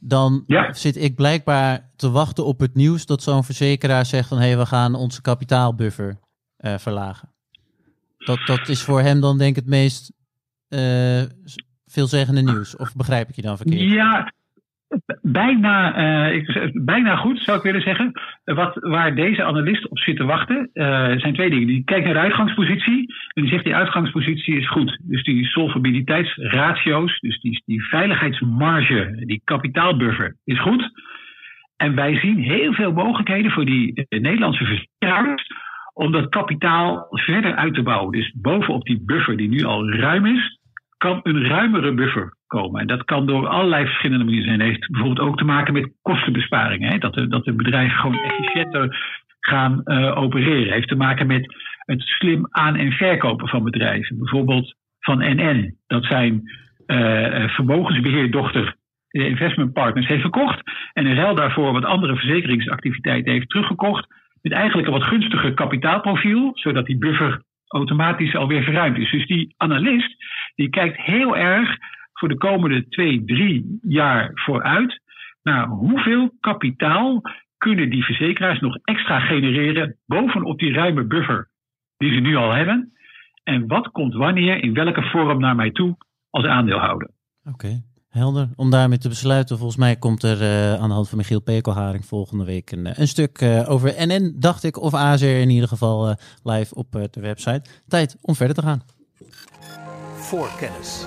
dan 0.00 0.44
Ja. 0.46 0.72
zit 0.72 0.96
ik 0.96 1.14
blijkbaar 1.14 1.90
te 1.96 2.10
wachten 2.10 2.44
op 2.46 2.60
het 2.60 2.74
nieuws 2.74 3.06
dat 3.06 3.22
zo'n 3.22 3.44
verzekeraar 3.44 4.04
zegt 4.06 4.28
van 4.28 4.38
hé, 4.38 4.46
hey, 4.46 4.58
we 4.58 4.66
gaan 4.66 4.94
onze 4.94 5.22
kapitaalbuffer 5.22 6.16
eh, 6.64 6.78
verlagen. 6.78 7.28
Dat, 8.18 8.40
dat 8.44 8.68
is 8.68 8.84
voor 8.84 9.00
hem 9.00 9.20
dan 9.20 9.38
denk 9.38 9.50
ik 9.50 9.62
het 9.62 9.70
meest 9.70 10.12
eh, 10.68 11.22
veelzeggende 11.86 12.42
nieuws. 12.42 12.76
Of 12.76 12.94
begrijp 12.96 13.28
ik 13.28 13.34
je 13.34 13.42
dan 13.42 13.56
verkeerd? 13.56 13.80
Ja, 13.80 14.32
bijna, 15.22 15.94
eh, 15.94 16.34
ik, 16.36 16.70
bijna 16.84 17.16
goed 17.16 17.38
zou 17.38 17.56
ik 17.56 17.62
willen 17.62 17.80
zeggen. 17.80 18.12
Wat, 18.44 18.74
waar 18.74 19.14
deze 19.14 19.44
analist 19.44 19.88
op 19.88 19.98
zit 19.98 20.16
te 20.16 20.24
wachten, 20.24 20.70
zijn 21.20 21.34
twee 21.34 21.50
dingen. 21.50 21.66
Die 21.66 21.84
kijkt 21.84 22.04
naar 22.04 22.14
de 22.14 22.20
uitgangspositie 22.20 23.14
en 23.32 23.42
die 23.42 23.50
zegt 23.50 23.64
die 23.64 23.74
uitgangspositie 23.74 24.56
is 24.56 24.68
goed. 24.68 24.98
Dus 25.02 25.24
die 25.24 25.46
solvabiliteitsratio's, 25.46 27.20
dus 27.20 27.40
die, 27.40 27.62
die 27.64 27.82
veiligheidsmarge, 27.82 29.22
die 29.26 29.40
kapitaalbuffer 29.44 30.36
is 30.44 30.60
goed. 30.60 30.90
En 31.76 31.94
wij 31.94 32.18
zien 32.18 32.38
heel 32.38 32.72
veel 32.72 32.92
mogelijkheden 32.92 33.50
voor 33.50 33.64
die 33.64 34.06
Nederlandse 34.08 34.64
verzekeraars 34.64 35.46
om 35.94 36.12
dat 36.12 36.28
kapitaal 36.28 37.06
verder 37.10 37.54
uit 37.54 37.74
te 37.74 37.82
bouwen. 37.82 38.12
Dus 38.12 38.32
bovenop 38.36 38.84
die 38.84 39.02
buffer 39.04 39.36
die 39.36 39.48
nu 39.48 39.64
al 39.64 39.90
ruim 39.90 40.26
is, 40.26 40.58
kan 40.96 41.20
een 41.22 41.46
ruimere 41.46 41.94
buffer 41.94 42.36
komen. 42.46 42.80
En 42.80 42.86
dat 42.86 43.04
kan 43.04 43.26
door 43.26 43.48
allerlei 43.48 43.84
verschillende 43.84 44.24
manieren 44.24 44.46
zijn. 44.48 44.60
Het 44.60 44.68
heeft 44.68 44.90
bijvoorbeeld 44.90 45.28
ook 45.28 45.36
te 45.38 45.44
maken 45.44 45.72
met 45.72 45.92
kostenbesparingen. 46.02 47.00
Dat, 47.00 47.14
de, 47.14 47.28
dat 47.28 47.44
de 47.44 47.52
bedrijven 47.52 47.98
gewoon 47.98 48.22
efficiënter 48.22 48.96
gaan 49.40 49.80
uh, 49.84 50.18
opereren. 50.18 50.72
Heeft 50.72 50.88
te 50.88 50.96
maken 50.96 51.26
met 51.26 51.54
het 51.78 52.00
slim 52.00 52.46
aan- 52.50 52.76
en 52.76 52.92
verkopen 52.92 53.48
van 53.48 53.64
bedrijven. 53.64 54.18
Bijvoorbeeld 54.18 54.74
van 55.00 55.18
NN. 55.18 55.76
Dat 55.86 56.04
zijn 56.04 56.42
uh, 56.86 57.48
vermogensbeheerdochter 57.48 58.76
de 59.08 59.28
investment 59.28 59.72
partners 59.72 60.06
heeft 60.06 60.20
verkocht. 60.20 60.60
En 60.92 61.06
in 61.06 61.16
ruil 61.16 61.34
daarvoor 61.34 61.72
wat 61.72 61.84
andere 61.84 62.16
verzekeringsactiviteiten 62.16 63.32
heeft 63.32 63.48
teruggekocht. 63.48 64.06
Met 64.44 64.52
eigenlijk 64.52 64.86
een 64.86 64.92
wat 64.92 65.08
gunstiger 65.08 65.54
kapitaalprofiel. 65.54 66.50
Zodat 66.54 66.86
die 66.86 66.98
buffer 66.98 67.42
automatisch 67.68 68.34
alweer 68.34 68.62
verruimd 68.62 68.98
is. 68.98 69.10
Dus 69.10 69.26
die 69.26 69.54
analist 69.56 70.16
die 70.54 70.68
kijkt 70.68 70.96
heel 70.96 71.36
erg 71.36 71.76
voor 72.12 72.28
de 72.28 72.36
komende 72.36 72.88
twee, 72.88 73.24
drie 73.24 73.78
jaar 73.82 74.30
vooruit 74.34 75.00
naar 75.42 75.66
hoeveel 75.66 76.36
kapitaal 76.40 77.22
kunnen 77.58 77.90
die 77.90 78.04
verzekeraars 78.04 78.60
nog 78.60 78.78
extra 78.82 79.20
genereren 79.20 79.96
bovenop 80.06 80.58
die 80.58 80.72
ruime 80.72 81.04
buffer 81.04 81.48
die 81.96 82.12
ze 82.12 82.20
nu 82.20 82.36
al 82.36 82.52
hebben. 82.52 82.92
en 83.42 83.66
wat 83.66 83.88
komt 83.88 84.14
wanneer 84.14 84.62
in 84.62 84.74
welke 84.74 85.02
vorm 85.02 85.40
naar 85.40 85.56
mij 85.56 85.70
toe 85.70 85.96
als 86.30 86.44
aandeelhouder. 86.44 87.10
Oké, 87.44 87.82
helder. 88.14 88.48
Om 88.56 88.70
daarmee 88.70 88.98
te 88.98 89.08
besluiten, 89.08 89.56
volgens 89.58 89.78
mij 89.78 89.96
komt 89.96 90.22
er 90.22 90.42
uh, 90.42 90.80
aan 90.80 90.88
de 90.88 90.94
hand 90.94 91.08
van 91.08 91.18
Michiel 91.18 91.40
Pekelharing 91.40 92.06
volgende 92.06 92.44
week 92.44 92.70
een, 92.70 93.00
een 93.00 93.08
stuk 93.08 93.40
uh, 93.40 93.70
over 93.70 93.94
NN, 93.98 94.34
dacht 94.38 94.64
ik, 94.64 94.80
of 94.80 94.94
AZR 94.94 95.24
in 95.24 95.50
ieder 95.50 95.68
geval 95.68 96.08
uh, 96.08 96.14
live 96.42 96.74
op 96.74 96.92
de 97.10 97.20
website. 97.20 97.62
Tijd 97.88 98.16
om 98.20 98.34
verder 98.34 98.56
te 98.56 98.62
gaan. 98.62 98.82
Voor 100.14 100.48
kennis. 100.58 101.06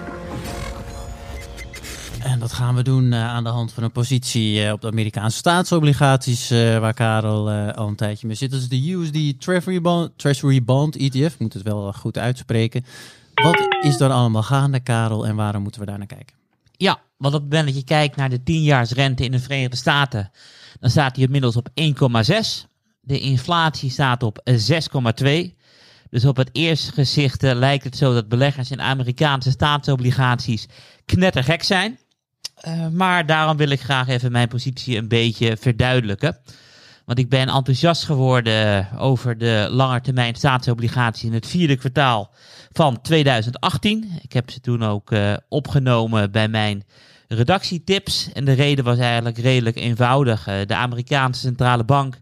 En 2.23 2.39
dat 2.39 2.53
gaan 2.53 2.75
we 2.75 2.83
doen 2.83 3.13
aan 3.15 3.43
de 3.43 3.49
hand 3.49 3.73
van 3.73 3.83
een 3.83 3.91
positie 3.91 4.71
op 4.71 4.81
de 4.81 4.87
Amerikaanse 4.87 5.37
staatsobligaties, 5.37 6.49
waar 6.49 6.93
Karel 6.93 7.49
al 7.51 7.87
een 7.87 7.95
tijdje 7.95 8.27
mee 8.27 8.35
zit. 8.35 8.51
Dat 8.51 8.59
is 8.59 8.69
de 8.69 8.91
USD 8.91 9.41
Treasury 9.41 9.81
Bond, 9.81 10.11
Treasury 10.15 10.63
Bond 10.63 10.95
ETF. 10.95 11.33
Ik 11.33 11.39
moet 11.39 11.53
het 11.53 11.63
wel 11.63 11.93
goed 11.93 12.17
uitspreken. 12.17 12.85
Wat 13.33 13.67
is 13.81 13.99
er 13.99 14.11
allemaal 14.11 14.43
gaande, 14.43 14.79
Karel, 14.79 15.27
en 15.27 15.35
waarom 15.35 15.61
moeten 15.61 15.81
we 15.81 15.87
daar 15.87 15.97
naar 15.97 16.07
kijken? 16.07 16.36
Ja, 16.77 17.01
want 17.17 17.33
op 17.33 17.41
het 17.41 17.49
moment 17.49 17.67
dat 17.67 17.77
je 17.77 17.83
kijkt 17.83 18.15
naar 18.15 18.29
de 18.29 18.39
10-jaarsrente 18.39 19.23
in 19.23 19.31
de 19.31 19.39
Verenigde 19.39 19.75
Staten, 19.75 20.31
dan 20.79 20.89
staat 20.89 21.15
die 21.15 21.25
inmiddels 21.25 21.55
op 21.55 21.69
1,6. 21.81 21.85
De 23.01 23.19
inflatie 23.19 23.89
staat 23.89 24.23
op 24.23 24.51
6,2. 25.23 25.55
Dus 26.09 26.25
op 26.25 26.37
het 26.37 26.49
eerste 26.51 26.91
gezicht 26.91 27.41
lijkt 27.41 27.83
het 27.83 27.97
zo 27.97 28.13
dat 28.13 28.27
beleggers 28.27 28.71
in 28.71 28.81
Amerikaanse 28.81 29.51
staatsobligaties 29.51 30.67
knettergek 31.05 31.63
zijn. 31.63 31.99
Uh, 32.67 32.87
maar 32.87 33.25
daarom 33.25 33.57
wil 33.57 33.69
ik 33.69 33.81
graag 33.81 34.07
even 34.07 34.31
mijn 34.31 34.47
positie 34.47 34.97
een 34.97 35.07
beetje 35.07 35.57
verduidelijken. 35.57 36.37
Want 37.05 37.19
ik 37.19 37.29
ben 37.29 37.49
enthousiast 37.49 38.03
geworden 38.03 38.87
over 38.97 39.37
de 39.37 39.67
langetermijn 39.71 40.35
staatsobligatie 40.35 41.27
in 41.27 41.33
het 41.33 41.47
vierde 41.47 41.77
kwartaal 41.77 42.33
van 42.77 43.01
2018. 43.01 44.11
Ik 44.21 44.33
heb 44.33 44.51
ze 44.51 44.59
toen 44.59 44.83
ook 44.83 45.11
uh, 45.11 45.33
opgenomen 45.49 46.31
bij 46.31 46.47
mijn 46.47 46.83
redactietips. 47.27 48.29
En 48.33 48.45
de 48.45 48.51
reden 48.51 48.83
was 48.83 48.97
eigenlijk 48.97 49.37
redelijk 49.37 49.75
eenvoudig. 49.75 50.47
Uh, 50.47 50.55
de 50.65 50.75
Amerikaanse 50.75 51.39
centrale 51.39 51.83
bank 51.83 52.19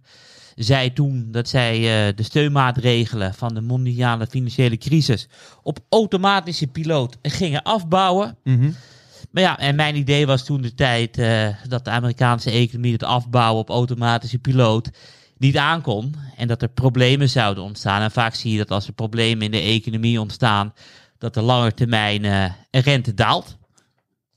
zei 0.55 0.93
toen 0.93 1.27
dat 1.31 1.49
zij 1.49 1.79
de 2.13 2.23
steunmaatregelen 2.23 3.33
van 3.33 3.53
de 3.53 3.61
mondiale 3.61 4.27
financiële 4.27 4.77
crisis 4.77 5.27
op 5.63 5.79
automatische 5.89 6.67
piloot 6.67 7.17
gingen 7.21 7.63
afbouwen. 7.63 8.37
Mm 8.43 8.59
-hmm. 8.59 8.75
Maar 9.31 9.43
ja, 9.43 9.59
en 9.59 9.75
mijn 9.75 9.95
idee 9.95 10.25
was 10.25 10.45
toen 10.45 10.61
de 10.61 10.73
tijd 10.73 11.17
uh, 11.17 11.47
dat 11.67 11.85
de 11.85 11.91
Amerikaanse 11.91 12.51
economie 12.51 12.93
het 12.93 13.03
afbouwen 13.03 13.61
op 13.61 13.69
automatische 13.69 14.39
piloot 14.39 14.89
niet 15.37 15.57
aankon. 15.57 16.15
En 16.35 16.47
dat 16.47 16.61
er 16.61 16.69
problemen 16.69 17.29
zouden 17.29 17.63
ontstaan. 17.63 18.01
En 18.01 18.11
vaak 18.11 18.35
zie 18.35 18.51
je 18.51 18.57
dat 18.57 18.71
als 18.71 18.87
er 18.87 18.93
problemen 18.93 19.45
in 19.45 19.51
de 19.51 19.59
economie 19.61 20.19
ontstaan, 20.21 20.73
dat 21.17 21.33
de 21.33 21.41
lange 21.41 21.73
termijn 21.73 22.23
uh, 22.23 22.45
rente 22.71 23.13
daalt. 23.13 23.57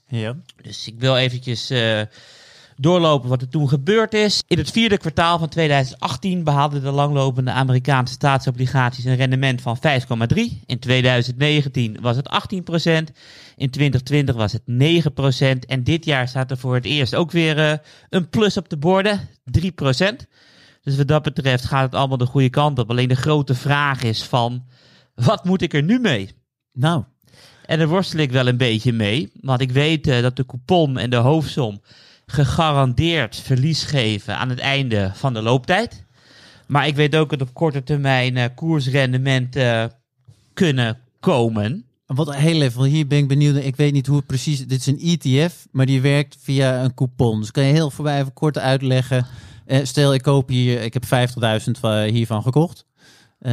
Ja. 0.08 0.36
Dus 0.62 0.86
ik 0.86 0.94
wil 0.98 1.16
eventjes 1.16 1.70
uh, 1.70 2.00
doorlopen 2.76 3.28
wat 3.28 3.42
er 3.42 3.48
toen 3.48 3.68
gebeurd 3.68 4.14
is. 4.14 4.42
In 4.46 4.58
het 4.58 4.70
vierde 4.70 4.98
kwartaal 4.98 5.38
van 5.38 5.48
2018 5.48 6.44
behaalden 6.44 6.82
de 6.82 6.90
langlopende 6.90 7.50
Amerikaanse 7.50 8.12
staatsobligaties 8.12 9.04
een 9.04 9.16
rendement 9.16 9.60
van 9.60 9.78
5,3. 9.78 10.40
In 10.66 10.78
2019 10.78 11.96
was 12.00 12.16
het 12.16 12.28
18% 12.28 13.12
In 13.56 13.70
2020 13.70 14.34
was 14.34 14.52
het 14.52 14.62
9% 15.64 15.66
En 15.66 15.84
dit 15.84 16.04
jaar 16.04 16.28
staat 16.28 16.50
er 16.50 16.58
voor 16.58 16.74
het 16.74 16.84
eerst 16.84 17.14
ook 17.14 17.30
weer 17.30 17.58
uh, 17.58 17.72
een 18.08 18.28
plus 18.28 18.56
op 18.56 18.68
de 18.68 18.76
borden, 18.76 19.28
3 19.44 19.72
Dus 20.88 20.96
wat 20.96 21.08
dat 21.08 21.22
betreft 21.22 21.64
gaat 21.64 21.82
het 21.82 21.94
allemaal 21.94 22.16
de 22.16 22.26
goede 22.26 22.50
kant 22.50 22.78
op. 22.78 22.90
Alleen 22.90 23.08
de 23.08 23.16
grote 23.16 23.54
vraag 23.54 24.02
is 24.02 24.22
van, 24.22 24.64
wat 25.14 25.44
moet 25.44 25.62
ik 25.62 25.74
er 25.74 25.82
nu 25.82 25.98
mee? 25.98 26.30
Nou. 26.72 27.04
En 27.64 27.78
daar 27.78 27.88
worstel 27.88 28.20
ik 28.20 28.32
wel 28.32 28.46
een 28.46 28.56
beetje 28.56 28.92
mee. 28.92 29.30
Want 29.40 29.60
ik 29.60 29.70
weet 29.70 30.06
uh, 30.06 30.22
dat 30.22 30.36
de 30.36 30.46
coupon 30.46 30.98
en 30.98 31.10
de 31.10 31.16
hoofdsom 31.16 31.80
gegarandeerd 32.26 33.36
verlies 33.36 33.82
geven 33.82 34.36
aan 34.36 34.48
het 34.48 34.58
einde 34.58 35.10
van 35.14 35.34
de 35.34 35.42
looptijd. 35.42 36.04
Maar 36.66 36.86
ik 36.86 36.96
weet 36.96 37.16
ook 37.16 37.30
dat 37.30 37.40
op 37.40 37.54
korte 37.54 37.82
termijn 37.82 38.36
uh, 38.36 38.44
koersrendementen 38.54 39.82
uh, 39.82 39.84
kunnen 40.54 40.98
komen. 41.20 41.84
Wat 42.06 42.34
heel 42.34 42.62
even, 42.62 42.82
hier 42.82 43.06
ben 43.06 43.18
ik 43.18 43.28
benieuwd. 43.28 43.56
Ik 43.56 43.76
weet 43.76 43.92
niet 43.92 44.06
hoe 44.06 44.16
het 44.16 44.26
precies. 44.26 44.66
Dit 44.66 44.80
is 44.80 44.86
een 44.86 45.18
ETF, 45.18 45.66
maar 45.70 45.86
die 45.86 46.00
werkt 46.00 46.36
via 46.40 46.84
een 46.84 46.94
coupon. 46.94 47.40
Dus 47.40 47.50
kan 47.50 47.64
je 47.64 47.72
heel 47.72 47.90
voorbij 47.90 48.20
even 48.20 48.32
kort 48.32 48.58
uitleggen. 48.58 49.26
Uh, 49.68 49.78
stel, 49.82 50.14
ik 50.14 50.22
koop 50.22 50.48
hier, 50.48 50.82
ik 50.82 50.94
heb 50.94 51.04
50.000 51.04 52.12
hiervan 52.12 52.42
gekocht. 52.42 52.86
50.000 53.46 53.50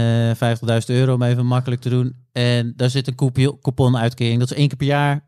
euro 0.85 1.13
om 1.13 1.21
even 1.21 1.45
makkelijk 1.45 1.81
te 1.81 1.89
doen. 1.89 2.15
En 2.31 2.73
daar 2.75 2.89
zit 2.89 3.07
een 3.07 3.15
coupon 3.61 3.97
uitkering. 3.97 4.39
Dat 4.39 4.51
is 4.51 4.57
één 4.57 4.67
keer 4.67 4.77
per 4.77 4.87
jaar. 4.87 5.25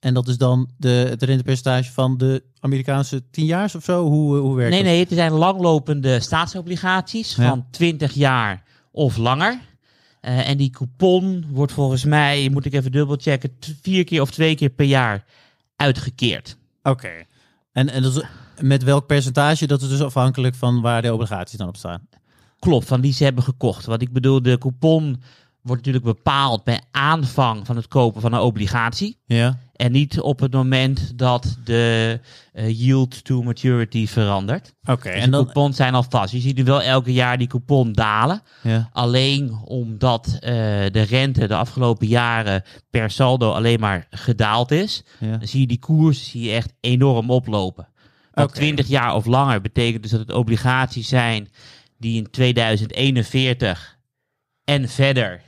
En 0.00 0.14
dat 0.14 0.28
is 0.28 0.38
dan 0.38 0.70
de, 0.76 0.88
het 0.88 1.22
rentepercentage 1.22 1.92
van 1.92 2.16
de 2.18 2.44
Amerikaanse 2.60 3.30
10 3.30 3.44
jaar 3.44 3.72
of 3.76 3.84
zo? 3.84 4.04
Hoe, 4.08 4.36
hoe 4.36 4.56
werkt 4.56 4.70
nee, 4.70 4.82
dat? 4.82 4.92
Nee, 4.92 5.00
het 5.00 5.12
zijn 5.12 5.32
langlopende 5.32 6.20
staatsobligaties 6.20 7.34
Ja. 7.34 7.48
van 7.48 7.66
20 7.70 8.12
jaar 8.12 8.62
of 8.90 9.16
langer. 9.16 9.58
Uh, 10.22 10.48
en 10.48 10.56
die 10.56 10.70
coupon 10.70 11.46
wordt 11.50 11.72
volgens 11.72 12.04
mij, 12.04 12.48
moet 12.48 12.64
ik 12.64 12.72
even 12.72 12.92
dubbelchecken, 12.92 13.56
vier 13.82 14.04
keer 14.04 14.20
of 14.20 14.30
twee 14.30 14.54
keer 14.54 14.70
per 14.70 14.86
jaar 14.86 15.24
uitgekeerd. 15.76 16.56
Oké. 16.82 17.10
En, 17.72 17.88
en 17.88 18.02
dat 18.02 18.16
is, 18.16 18.22
met 18.60 18.82
welk 18.82 19.06
percentage? 19.06 19.66
Dat 19.66 19.82
is 19.82 19.88
dus 19.88 20.02
afhankelijk 20.02 20.54
van 20.54 20.80
waar 20.80 21.02
de 21.02 21.12
obligaties 21.12 21.58
dan 21.58 21.68
op 21.68 21.76
staan. 21.76 22.08
Klopt, 22.58 22.86
van 22.86 23.00
die 23.00 23.12
ze 23.12 23.24
hebben 23.24 23.44
gekocht. 23.44 23.84
Wat 23.84 24.02
ik 24.02 24.12
bedoel, 24.12 24.42
de 24.42 24.58
coupon 24.58 25.22
wordt 25.64 25.86
natuurlijk 25.86 26.16
bepaald 26.16 26.64
bij 26.64 26.80
aanvang 26.90 27.66
van 27.66 27.76
het 27.76 27.88
kopen 27.88 28.20
van 28.20 28.32
een 28.32 28.40
obligatie. 28.40 29.18
Ja. 29.26 29.58
En 29.76 29.92
niet 29.92 30.20
op 30.20 30.40
het 30.40 30.52
moment 30.52 31.18
dat 31.18 31.58
de 31.64 32.20
uh, 32.54 32.80
yield 32.80 33.24
to 33.24 33.42
maturity 33.42 34.06
verandert. 34.06 34.74
Oké. 34.84 35.10
Dus 35.10 35.20
en 35.20 35.24
de 35.24 35.30
dan. 35.30 35.42
coupons 35.42 35.76
zijn 35.76 35.94
al 35.94 36.04
vast. 36.08 36.32
Je 36.32 36.40
ziet 36.40 36.56
nu 36.56 36.64
wel 36.64 36.82
elke 36.82 37.12
jaar 37.12 37.38
die 37.38 37.46
coupon 37.46 37.92
dalen. 37.92 38.42
Ja. 38.62 38.88
Alleen 38.92 39.58
omdat 39.64 40.26
uh, 40.34 40.40
de 40.40 41.04
rente 41.08 41.46
de 41.46 41.56
afgelopen 41.56 42.06
jaren 42.06 42.62
per 42.90 43.10
saldo 43.10 43.52
alleen 43.52 43.80
maar 43.80 44.06
gedaald 44.10 44.70
is. 44.70 45.04
Ja. 45.20 45.36
Dan 45.36 45.48
zie 45.48 45.60
je 45.60 45.66
die 45.66 45.78
koers 45.78 46.30
zie 46.30 46.42
je 46.42 46.52
echt 46.52 46.72
enorm 46.80 47.30
oplopen. 47.30 47.88
Want 48.34 48.48
Oké. 48.48 48.58
20 48.58 48.86
jaar 48.86 49.14
of 49.14 49.26
langer 49.26 49.60
betekent 49.60 50.02
dus 50.02 50.10
dat 50.10 50.20
het 50.20 50.32
obligaties 50.32 51.08
zijn 51.08 51.48
die 51.98 52.16
in 52.16 52.30
2041 52.30 53.98
en 54.64 54.88
verder 54.88 55.40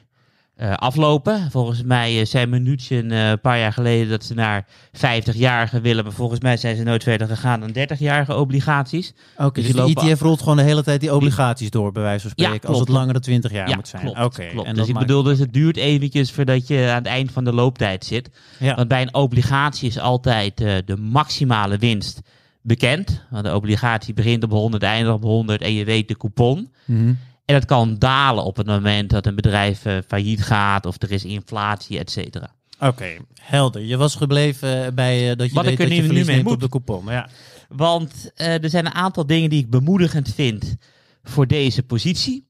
uh, 0.60 0.72
aflopen. 0.74 1.50
Volgens 1.50 1.82
mij 1.82 2.18
uh, 2.20 2.24
zei 2.26 2.46
Minuutje 2.46 2.96
een 2.96 3.12
uh, 3.12 3.32
paar 3.42 3.58
jaar 3.58 3.72
geleden 3.72 4.08
dat 4.08 4.24
ze 4.24 4.34
naar 4.34 4.66
50-jarige 4.96 5.80
willen. 5.80 6.04
Maar 6.04 6.12
volgens 6.12 6.40
mij 6.40 6.56
zijn 6.56 6.76
ze 6.76 6.82
nooit 6.82 7.02
verder 7.02 7.26
gegaan 7.28 7.60
dan 7.60 7.70
30-jarige 7.96 8.34
obligaties. 8.36 9.12
Oké, 9.36 9.60
Dus 9.62 9.72
dus 9.72 9.94
de 9.94 10.00
ETF 10.10 10.20
rolt 10.20 10.40
gewoon 10.40 10.56
de 10.56 10.62
hele 10.62 10.82
tijd 10.82 11.00
die 11.00 11.14
obligaties 11.14 11.70
door, 11.70 11.92
bij 11.92 12.02
wijze 12.02 12.22
van 12.22 12.32
Ja, 12.34 12.44
spreken. 12.44 12.68
als 12.68 12.78
het 12.78 12.88
langer 12.88 13.12
dan 13.12 13.22
20 13.22 13.52
jaar 13.52 13.68
ja, 13.68 13.74
moet 13.76 13.88
zijn. 13.88 14.02
klopt. 14.12 14.36
Klopt. 14.50 14.68
En 14.68 14.74
Dus 14.74 14.88
ik 14.88 14.94
maakt- 14.94 15.06
bedoel, 15.06 15.22
dus 15.22 15.38
het 15.38 15.52
duurt 15.52 15.76
eventjes 15.76 16.32
voordat 16.32 16.66
je 16.68 16.86
aan 16.90 16.96
het 16.98 17.06
eind 17.06 17.32
van 17.32 17.44
de 17.44 17.52
looptijd 17.52 18.04
zit. 18.04 18.30
Ja. 18.58 18.74
Want 18.74 18.88
bij 18.88 19.02
een 19.02 19.14
obligatie 19.14 19.88
is 19.88 19.98
altijd 19.98 20.56
de 20.56 20.96
maximale 21.00 21.78
winst 21.78 22.20
bekend. 22.66 23.22
Want 23.30 23.44
de 23.44 23.54
obligatie 23.54 24.14
begint 24.14 24.44
op 24.44 24.50
100, 24.50 24.82
eindigt 24.82 25.14
op 25.14 25.22
100 25.22 25.62
en 25.62 25.72
je 25.72 25.84
weet 25.84 26.08
de 26.08 26.16
coupon. 26.16 26.72
Mhm. 26.84 27.14
En 27.44 27.54
dat 27.54 27.64
kan 27.64 27.98
dalen 27.98 28.44
op 28.44 28.56
het 28.56 28.66
moment 28.66 29.10
dat 29.10 29.26
een 29.26 29.34
bedrijf 29.34 29.84
uh, 29.84 29.98
failliet 30.06 30.42
gaat 30.42 30.86
of 30.86 31.02
er 31.02 31.12
is 31.12 31.24
inflatie, 31.24 31.98
et 31.98 32.10
cetera. 32.10 32.54
Oké, 32.80 33.16
helder. 33.40 33.82
Je 33.82 33.96
was 33.96 34.14
gebleven 34.14 34.94
bij 34.94 35.30
uh, 35.30 35.36
dat 35.36 35.48
je 35.48 35.54
Wat 35.54 35.64
weet 35.64 35.78
dat 35.78 35.88
je 35.88 36.02
verlies 36.02 36.44
op 36.44 36.60
de 36.60 36.68
coupon. 36.68 37.04
Ja. 37.06 37.28
Want 37.68 38.30
uh, 38.36 38.62
er 38.62 38.70
zijn 38.70 38.86
een 38.86 38.94
aantal 38.94 39.26
dingen 39.26 39.50
die 39.50 39.62
ik 39.62 39.70
bemoedigend 39.70 40.34
vind 40.34 40.76
voor 41.22 41.46
deze 41.46 41.82
positie. 41.82 42.48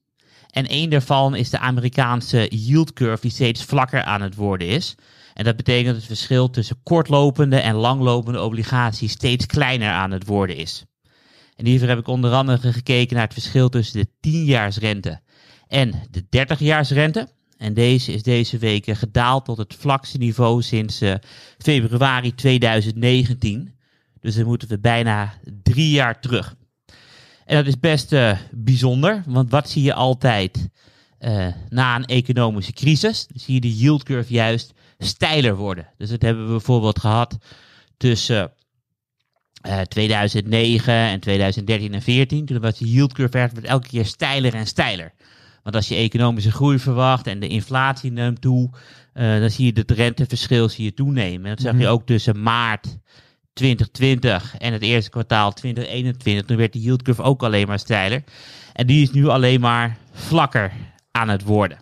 En 0.49 0.67
één 0.67 0.89
daarvan 0.89 1.35
is 1.35 1.49
de 1.49 1.59
Amerikaanse 1.59 2.47
yield 2.49 2.93
curve 2.93 3.21
die 3.21 3.31
steeds 3.31 3.63
vlakker 3.63 4.03
aan 4.03 4.21
het 4.21 4.35
worden 4.35 4.67
is. 4.67 4.95
En 5.37 5.43
dat 5.43 5.55
betekent 5.55 5.85
dat 5.85 5.95
het 5.95 6.05
verschil 6.05 6.49
tussen 6.49 6.79
kortlopende 6.83 7.55
en 7.55 7.75
langlopende 7.75 8.41
obligaties 8.41 9.11
steeds 9.11 9.45
kleiner 9.45 9.89
aan 9.89 10.11
het 10.11 10.25
worden 10.25 10.55
is. 10.55 10.83
En 11.55 11.65
hiervoor 11.65 11.87
heb 11.87 11.99
ik 11.99 12.07
onder 12.07 12.31
andere 12.31 12.71
gekeken 12.71 13.15
naar 13.15 13.25
het 13.25 13.33
verschil 13.33 13.69
tussen 13.69 13.99
de 13.99 14.29
10-jaarsrente 14.29 15.19
en 15.67 15.93
de 16.11 16.21
30-jaarsrente. 16.21 17.35
En 17.57 17.73
deze 17.73 18.13
is 18.13 18.23
deze 18.23 18.57
week 18.57 18.87
eh, 18.87 18.95
gedaald 18.95 19.45
tot 19.45 19.57
het 19.57 19.75
vlakste 19.75 20.17
niveau 20.17 20.61
sinds 20.61 21.01
uh, 21.01 21.13
februari 21.57 22.35
2019. 22.35 23.75
Dus 24.19 24.35
dan 24.35 24.45
moeten 24.45 24.67
we 24.67 24.79
bijna 24.79 25.33
drie 25.63 25.91
jaar 25.91 26.19
terug. 26.19 26.55
En 27.45 27.55
dat 27.55 27.67
is 27.67 27.79
best 27.79 28.13
uh, 28.13 28.37
bijzonder, 28.51 29.23
want 29.25 29.51
wat 29.51 29.69
zie 29.69 29.83
je 29.83 29.93
altijd 29.93 30.69
uh, 31.19 31.47
na 31.69 31.95
een 31.95 32.05
economische 32.05 32.73
crisis? 32.73 33.27
Zie 33.33 33.53
je 33.53 33.61
de 33.61 33.75
yield 33.75 34.03
curve 34.03 34.33
juist 34.33 34.75
steiler 34.97 35.55
worden. 35.55 35.87
Dus 35.97 36.09
dat 36.09 36.21
hebben 36.21 36.43
we 36.45 36.51
bijvoorbeeld 36.51 36.99
gehad 36.99 37.37
tussen 37.97 38.51
uh, 39.67 39.81
2009 39.81 40.93
en 40.93 41.19
2013 41.19 41.93
en 41.93 41.99
2014. 41.99 42.45
Toen 42.45 42.59
was 42.59 42.77
de 42.77 42.91
yield 42.91 43.13
curve 43.13 43.37
werd 43.37 43.63
elke 43.63 43.87
keer 43.87 44.05
steiler 44.05 44.53
en 44.53 44.67
steiler. 44.67 45.13
Want 45.63 45.75
als 45.75 45.87
je 45.87 45.95
economische 45.95 46.51
groei 46.51 46.79
verwacht 46.79 47.27
en 47.27 47.39
de 47.39 47.47
inflatie 47.47 48.11
neemt 48.11 48.41
toe, 48.41 48.69
eh, 49.13 49.39
dan 49.39 49.49
zie 49.49 49.65
je 49.65 49.79
het 49.79 49.91
renteverschil 49.91 50.69
zie 50.69 50.83
je 50.85 50.93
toenemen. 50.93 51.43
En 51.49 51.55
dat 51.55 51.59
zag 51.65 51.71
je 51.71 51.77
Mhm. 51.77 51.87
ook 51.91 52.05
tussen 52.05 52.41
maart 52.41 52.97
2020 53.53 54.57
en 54.57 54.73
het 54.73 54.81
eerste 54.81 55.09
kwartaal 55.09 55.53
2021. 55.53 56.45
Toen 56.45 56.57
werd 56.57 56.73
de 56.73 56.79
yield 56.79 57.01
curve 57.01 57.21
ook 57.21 57.43
alleen 57.43 57.67
maar 57.67 57.79
steiler. 57.79 58.23
En 58.73 58.87
die 58.87 59.01
is 59.01 59.11
nu 59.11 59.27
alleen 59.27 59.59
maar 59.59 59.97
vlakker 60.11 60.71
aan 61.11 61.29
het 61.29 61.43
worden. 61.43 61.77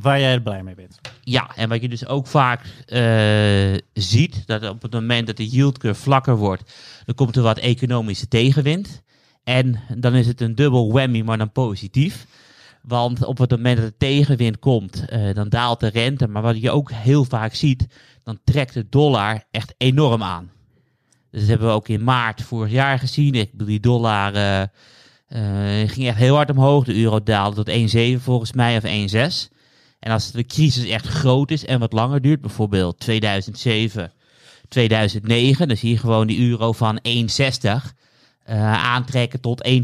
Waar 0.00 0.20
jij 0.20 0.40
blij 0.40 0.62
mee 0.62 0.74
bent. 0.74 1.00
Ja, 1.22 1.50
en 1.56 1.68
wat 1.68 1.80
je 1.80 1.88
dus 1.88 2.06
ook 2.06 2.26
vaak 2.26 2.60
eh, 2.86 3.78
ziet, 3.92 4.46
dat 4.46 4.68
op 4.68 4.82
het 4.82 4.92
moment 4.92 5.26
dat 5.26 5.36
de 5.36 5.48
yield 5.48 5.78
curve 5.78 6.00
vlakker 6.00 6.36
wordt, 6.36 6.72
dan 7.04 7.14
komt 7.14 7.36
er 7.36 7.42
wat 7.42 7.58
economische 7.58 8.28
tegenwind. 8.28 9.02
En 9.44 9.80
dan 9.96 10.14
is 10.14 10.26
het 10.26 10.40
een 10.40 10.54
dubbel 10.54 10.92
whammy, 10.92 11.22
maar 11.22 11.38
dan 11.38 11.52
positief. 11.52 12.26
Want 12.82 13.24
op 13.24 13.38
het 13.38 13.50
moment 13.50 13.76
dat 13.76 13.86
de 13.86 13.96
tegenwind 13.98 14.58
komt, 14.58 15.04
eh, 15.08 15.34
dan 15.34 15.48
daalt 15.48 15.80
de 15.80 15.88
rente. 15.88 16.28
Maar 16.28 16.42
wat 16.42 16.60
je 16.60 16.70
ook 16.70 16.90
heel 16.92 17.24
vaak 17.24 17.54
ziet, 17.54 17.86
dan 18.22 18.38
trekt 18.44 18.74
de 18.74 18.86
dollar 18.88 19.44
echt 19.50 19.74
enorm 19.76 20.22
aan. 20.22 20.50
Dus 21.30 21.40
dat 21.40 21.48
hebben 21.48 21.68
we 21.68 21.74
ook 21.74 21.88
in 21.88 22.04
maart 22.04 22.42
vorig 22.42 22.70
jaar 22.70 22.98
gezien. 22.98 23.34
Ik 23.34 23.50
bedoel, 23.50 23.66
die 23.66 23.80
dollar 23.80 24.34
eh, 24.34 25.88
ging 25.88 26.06
echt 26.06 26.18
heel 26.18 26.34
hard 26.34 26.50
omhoog. 26.50 26.84
De 26.84 27.00
euro 27.02 27.22
daalde 27.22 27.56
tot 27.56 27.68
1,7 27.68 28.20
volgens 28.20 28.52
mij, 28.52 28.76
of 28.76 28.84
1,6. 28.84 29.56
En 29.98 30.12
als 30.12 30.30
de 30.30 30.44
crisis 30.44 30.88
echt 30.88 31.06
groot 31.06 31.50
is 31.50 31.64
en 31.64 31.78
wat 31.78 31.92
langer 31.92 32.20
duurt, 32.20 32.40
bijvoorbeeld 32.40 33.00
2007, 33.00 34.12
2009, 34.68 35.68
dan 35.68 35.76
zie 35.76 35.90
je 35.90 35.98
gewoon 35.98 36.26
die 36.26 36.48
euro 36.48 36.72
van 36.72 37.00
1,60 37.08 37.96
eh, 38.48 38.84
aantrekken 38.84 39.40
tot 39.40 39.68
1,20. 39.68 39.74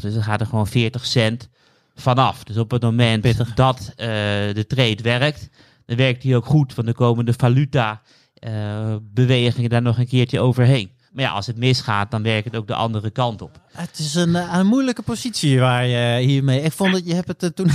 dan 0.00 0.22
gaat 0.22 0.40
er 0.40 0.46
gewoon 0.46 0.66
40 0.66 1.06
cent 1.06 1.48
vanaf. 1.94 2.44
Dus 2.44 2.56
op 2.56 2.70
het 2.70 2.82
moment 2.82 3.22
Pittig. 3.22 3.54
dat 3.54 3.92
eh, 3.96 4.06
de 4.52 4.64
trade 4.68 5.02
werkt, 5.02 5.48
dan 5.86 5.96
werkt 5.96 6.22
die 6.22 6.36
ook 6.36 6.46
goed, 6.46 6.74
want 6.74 6.86
dan 6.86 6.96
komen 6.96 7.24
de 7.24 7.34
valuta 7.36 8.02
eh, 8.34 8.96
bewegingen 9.02 9.70
daar 9.70 9.82
nog 9.82 9.98
een 9.98 10.08
keertje 10.08 10.40
overheen. 10.40 10.90
Maar 11.12 11.24
ja, 11.24 11.30
als 11.30 11.46
het 11.46 11.56
misgaat, 11.56 12.10
dan 12.10 12.22
werkt 12.22 12.44
het 12.44 12.56
ook 12.56 12.66
de 12.66 12.74
andere 12.74 13.10
kant 13.10 13.42
op. 13.42 13.50
Het 13.72 13.98
is 13.98 14.14
een, 14.14 14.34
eh, 14.34 14.54
een 14.58 14.66
moeilijke 14.66 15.02
positie 15.02 15.60
waar 15.60 15.86
je 15.86 16.18
hiermee. 16.26 16.60
Ik 16.62 16.72
vond 16.72 16.92
dat 16.92 17.06
je 17.06 17.14
hebt 17.14 17.28
het 17.28 17.42
eh, 17.42 17.48
toen. 17.48 17.68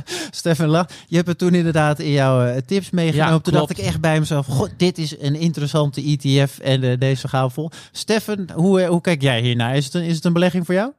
Stefan 0.40 0.68
lach. 0.68 0.86
Je 1.06 1.16
hebt 1.16 1.28
het 1.28 1.38
toen 1.38 1.54
inderdaad 1.54 1.98
in 1.98 2.10
jouw 2.10 2.44
eh, 2.44 2.56
tips 2.56 2.90
meegenomen. 2.90 3.32
Ja, 3.32 3.38
toen 3.40 3.52
dacht 3.52 3.70
ik 3.70 3.78
echt 3.78 4.00
bij 4.00 4.18
mezelf: 4.18 4.46
God, 4.46 4.78
dit 4.78 4.98
is 4.98 5.20
een 5.20 5.34
interessante 5.34 6.00
ETF 6.00 6.58
en 6.58 6.82
eh, 6.82 6.98
deze 6.98 7.28
gaan 7.28 7.50
vol. 7.50 7.70
Stefan, 7.92 8.48
hoe, 8.54 8.86
hoe 8.86 9.00
kijk 9.00 9.22
jij 9.22 9.40
hiernaar? 9.40 9.76
Is 9.76 9.84
het, 9.84 9.94
een, 9.94 10.04
is 10.04 10.14
het 10.14 10.24
een 10.24 10.32
belegging 10.32 10.66
voor 10.66 10.74
jou? 10.74 10.92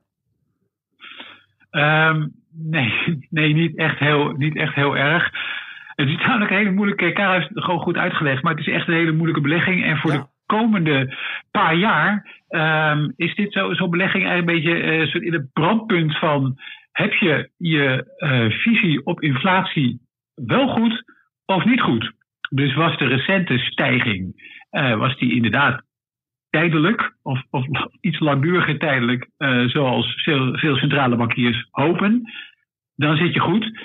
Ehm, 1.69 2.27
nee, 2.51 2.93
nee 3.29 3.53
niet, 3.53 3.77
echt 3.77 3.99
heel, 3.99 4.31
niet 4.37 4.55
echt 4.57 4.75
heel 4.75 4.95
erg. 4.97 5.29
Het 5.95 6.07
is 6.07 6.15
namelijk 6.15 6.51
een 6.51 6.57
hele 6.57 6.71
moeilijke. 6.71 7.11
Karel 7.13 7.33
heeft 7.33 7.49
het 7.53 7.63
gewoon 7.63 7.79
goed 7.79 7.95
uitgelegd, 7.97 8.43
maar 8.43 8.55
het 8.55 8.67
is 8.67 8.73
echt 8.73 8.87
een 8.87 8.93
hele 8.93 9.11
moeilijke 9.11 9.41
belegging. 9.41 9.83
En 9.83 9.97
voor 9.97 10.11
Ja. 10.11 10.17
de 10.17 10.25
komende 10.57 11.15
paar 11.51 11.75
jaar 11.75 12.41
ehm, 12.47 13.09
is 13.15 13.35
dit 13.35 13.53
zo- 13.53 13.73
zo'n 13.73 13.89
belegging 13.89 14.25
eigenlijk 14.25 14.49
een 14.49 14.63
beetje 14.63 14.81
eh, 14.81 15.25
in 15.27 15.33
het 15.33 15.53
brandpunt 15.53 16.17
van: 16.17 16.57
heb 16.91 17.13
je 17.13 17.49
je 17.57 18.13
eh, 18.17 18.49
visie 18.49 19.05
op 19.05 19.21
inflatie 19.21 19.99
wel 20.35 20.67
goed 20.67 21.03
of 21.45 21.65
niet 21.65 21.81
goed? 21.81 22.11
Dus 22.49 22.73
was 22.73 22.97
de 22.97 23.05
recente 23.05 23.57
stijging, 23.57 24.33
eh, 24.69 24.95
was 24.95 25.17
die 25.17 25.33
inderdaad 25.35 25.83
tijdelijk 26.49 27.15
of, 27.21 27.41
of 27.49 27.65
iets 28.01 28.19
langduriger 28.19 28.77
tijdelijk, 28.79 29.29
zoals 29.65 30.21
veel, 30.23 30.57
veel 30.57 30.75
centrale 30.75 31.15
bankiers 31.15 31.67
hopen, 31.71 32.31
dan 32.95 33.17
zit 33.17 33.33
je 33.33 33.39
goed. 33.39 33.79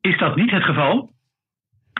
Is 0.00 0.18
dat 0.18 0.36
niet 0.36 0.50
het 0.50 0.62
geval 0.64 1.12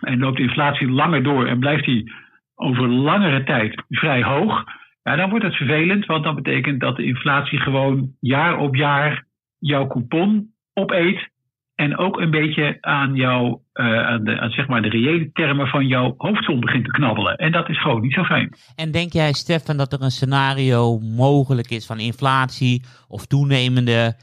en 0.00 0.18
loopt 0.18 0.36
de 0.36 0.42
inflatie 0.42 0.90
langer 0.90 1.22
door 1.22 1.46
en 1.46 1.58
blijft 1.58 1.84
die 1.84 2.12
over 2.54 2.88
langere 2.88 3.44
tijd 3.44 3.82
vrij 3.88 4.22
hoog, 4.22 4.64
ja, 5.02 5.16
dan 5.16 5.30
wordt 5.30 5.44
het 5.44 5.54
vervelend, 5.54 6.06
want 6.06 6.24
dat 6.24 6.34
betekent 6.34 6.80
dat 6.80 6.96
de 6.96 7.04
inflatie 7.04 7.60
gewoon 7.60 8.12
jaar 8.20 8.58
op 8.58 8.74
jaar 8.74 9.26
jouw 9.58 9.86
coupon 9.86 10.52
opeet 10.72 11.32
en 11.74 11.98
ook 11.98 12.20
een 12.20 12.30
beetje 12.30 12.78
aan, 12.80 13.14
jouw, 13.14 13.62
eh, 13.72 14.06
aan, 14.06 14.24
de, 14.24 14.40
aan 14.40 14.50
zeg 14.50 14.68
maar 14.68 14.82
de 14.82 14.88
reële 14.88 15.30
termen 15.32 15.66
van 15.66 15.86
jouw 15.86 16.14
hoofdsom 16.16 16.60
begint 16.60 16.84
te 16.84 16.90
knabbelen. 16.90 17.36
En 17.36 17.52
dat 17.52 17.68
is 17.68 17.80
gewoon 17.82 18.00
niet 18.00 18.12
zo 18.12 18.24
fijn. 18.24 18.56
En 18.76 18.90
denk 18.90 19.12
jij, 19.12 19.32
Stefan, 19.32 19.76
dat 19.76 19.92
er 19.92 20.02
een 20.02 20.10
scenario 20.10 20.98
mogelijk 20.98 21.70
is 21.70 21.86
van 21.86 21.98
inflatie 21.98 22.82
of 23.08 23.26
toenemende 23.26 24.16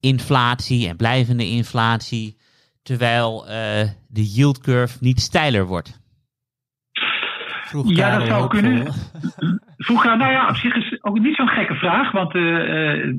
inflatie 0.00 0.88
en 0.88 0.96
blijvende 0.96 1.46
inflatie, 1.46 2.36
terwijl 2.82 3.48
eh, 3.48 3.88
de 4.08 4.24
yield 4.34 4.60
curve 4.60 4.96
niet 5.00 5.20
steiler 5.20 5.66
wordt? 5.66 6.00
Vroeg 7.68 7.96
Ja, 7.96 8.18
dat 8.18 8.26
zou 8.26 8.48
kunnen. 8.48 8.86
Vroeger, 9.86 10.16
nou 10.16 10.32
ja, 10.32 10.48
op 10.48 10.56
zich 10.56 10.74
is 10.74 11.02
ook 11.02 11.18
niet 11.18 11.36
zo'n 11.36 11.48
gekke 11.48 11.74
vraag, 11.74 12.10
want 12.10 12.34
eh, 12.34 12.92
eh, 12.92 13.14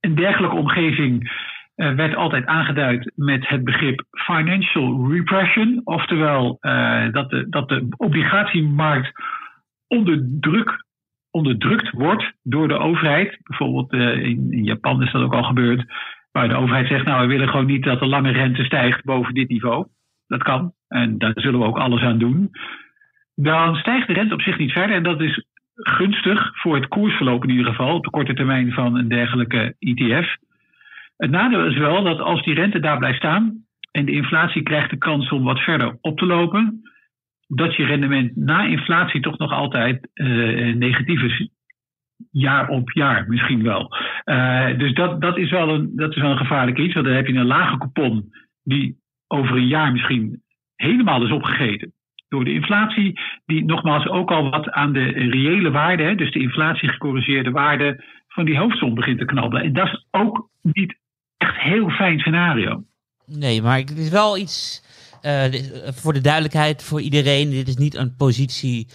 een 0.00 0.14
dergelijke 0.14 0.56
omgeving 0.56 1.30
eh, 1.74 1.94
werd 1.94 2.14
altijd 2.14 2.46
aangeduid 2.46 3.12
met 3.14 3.48
het 3.48 3.64
begrip 3.64 4.04
financial 4.10 5.12
repression, 5.12 5.80
oftewel 5.84 6.56
eh, 6.60 7.12
dat, 7.12 7.30
de, 7.30 7.48
dat 7.48 7.68
de 7.68 7.86
obligatiemarkt 7.96 9.12
onder 9.86 10.26
druk 10.40 10.84
onderdrukt 11.30 11.90
wordt 11.90 12.32
door 12.42 12.68
de 12.68 12.78
overheid. 12.78 13.38
Bijvoorbeeld 13.42 13.92
eh, 13.92 14.24
in, 14.24 14.46
in 14.50 14.64
Japan 14.64 15.02
is 15.02 15.12
dat 15.12 15.22
ook 15.22 15.34
al 15.34 15.42
gebeurd, 15.42 15.84
waar 16.32 16.48
de 16.48 16.56
overheid 16.56 16.86
zegt, 16.86 17.04
nou 17.04 17.20
we 17.20 17.26
willen 17.26 17.48
gewoon 17.48 17.66
niet 17.66 17.84
dat 17.84 17.98
de 17.98 18.06
lange 18.06 18.30
rente 18.30 18.64
stijgt 18.64 19.04
boven 19.04 19.34
dit 19.34 19.48
niveau. 19.48 19.86
Dat 20.26 20.42
kan 20.42 20.72
en 20.88 21.18
daar 21.18 21.32
zullen 21.34 21.60
we 21.60 21.66
ook 21.66 21.78
alles 21.78 22.02
aan 22.02 22.18
doen 22.18 22.50
dan 23.34 23.76
stijgt 23.76 24.06
de 24.06 24.12
rente 24.12 24.34
op 24.34 24.42
zich 24.42 24.58
niet 24.58 24.72
verder. 24.72 24.96
En 24.96 25.02
dat 25.02 25.20
is 25.20 25.44
gunstig 25.74 26.50
voor 26.60 26.74
het 26.74 26.88
koersverloop 26.88 27.42
in 27.42 27.50
ieder 27.50 27.66
geval, 27.66 27.94
op 27.94 28.04
de 28.04 28.10
korte 28.10 28.34
termijn 28.34 28.72
van 28.72 28.96
een 28.96 29.08
dergelijke 29.08 29.74
ETF. 29.78 30.36
Het 31.16 31.30
nadeel 31.30 31.66
is 31.66 31.78
wel 31.78 32.02
dat 32.02 32.20
als 32.20 32.42
die 32.42 32.54
rente 32.54 32.80
daar 32.80 32.98
blijft 32.98 33.18
staan 33.18 33.64
en 33.90 34.04
de 34.04 34.12
inflatie 34.12 34.62
krijgt 34.62 34.90
de 34.90 34.96
kans 34.96 35.30
om 35.30 35.44
wat 35.44 35.58
verder 35.58 35.98
op 36.00 36.18
te 36.18 36.26
lopen, 36.26 36.82
dat 37.46 37.76
je 37.76 37.84
rendement 37.84 38.36
na 38.36 38.64
inflatie 38.64 39.20
toch 39.20 39.38
nog 39.38 39.52
altijd 39.52 40.08
eh, 40.12 40.26
negatief 40.74 41.22
is. 41.22 41.48
Jaar 42.30 42.68
op 42.68 42.90
jaar 42.90 43.28
misschien 43.28 43.62
wel. 43.62 43.96
Eh, 44.24 44.78
dus 44.78 44.94
dat, 44.94 45.20
dat, 45.20 45.36
is 45.36 45.50
wel 45.50 45.68
een, 45.68 45.92
dat 45.96 46.10
is 46.10 46.22
wel 46.22 46.30
een 46.30 46.36
gevaarlijk 46.36 46.78
iets. 46.78 46.94
Want 46.94 47.06
dan 47.06 47.14
heb 47.14 47.26
je 47.26 47.34
een 47.34 47.46
lage 47.46 47.78
coupon 47.78 48.32
die 48.62 48.96
over 49.26 49.56
een 49.56 49.66
jaar 49.66 49.92
misschien 49.92 50.42
helemaal 50.76 51.24
is 51.24 51.30
opgegeten 51.30 51.92
door 52.32 52.44
de 52.44 52.52
inflatie, 52.52 53.20
die 53.46 53.64
nogmaals 53.64 54.08
ook 54.08 54.30
al 54.30 54.50
wat 54.50 54.70
aan 54.70 54.92
de 54.92 55.04
reële 55.08 55.70
waarde, 55.70 56.14
dus 56.14 56.32
de 56.32 56.40
inflatie 56.40 56.88
gecorrigeerde 56.88 57.50
waarde 57.50 58.04
van 58.28 58.44
die 58.44 58.58
hoofdsom 58.58 58.94
begint 58.94 59.18
te 59.18 59.24
knabbelen. 59.24 59.64
En 59.64 59.72
dat 59.72 59.86
is 59.86 60.06
ook 60.10 60.48
niet 60.62 60.96
echt 61.36 61.56
heel 61.56 61.90
fijn 61.90 62.18
scenario. 62.18 62.84
Nee, 63.26 63.62
maar 63.62 63.78
het 63.78 63.98
is 63.98 64.10
wel 64.10 64.38
iets 64.38 64.82
eh, 65.22 65.44
voor 65.94 66.12
de 66.12 66.20
duidelijkheid 66.20 66.84
voor 66.84 67.00
iedereen. 67.00 67.50
Dit 67.50 67.68
is 67.68 67.76
niet 67.76 67.94
een 67.94 68.16
positie 68.16 68.86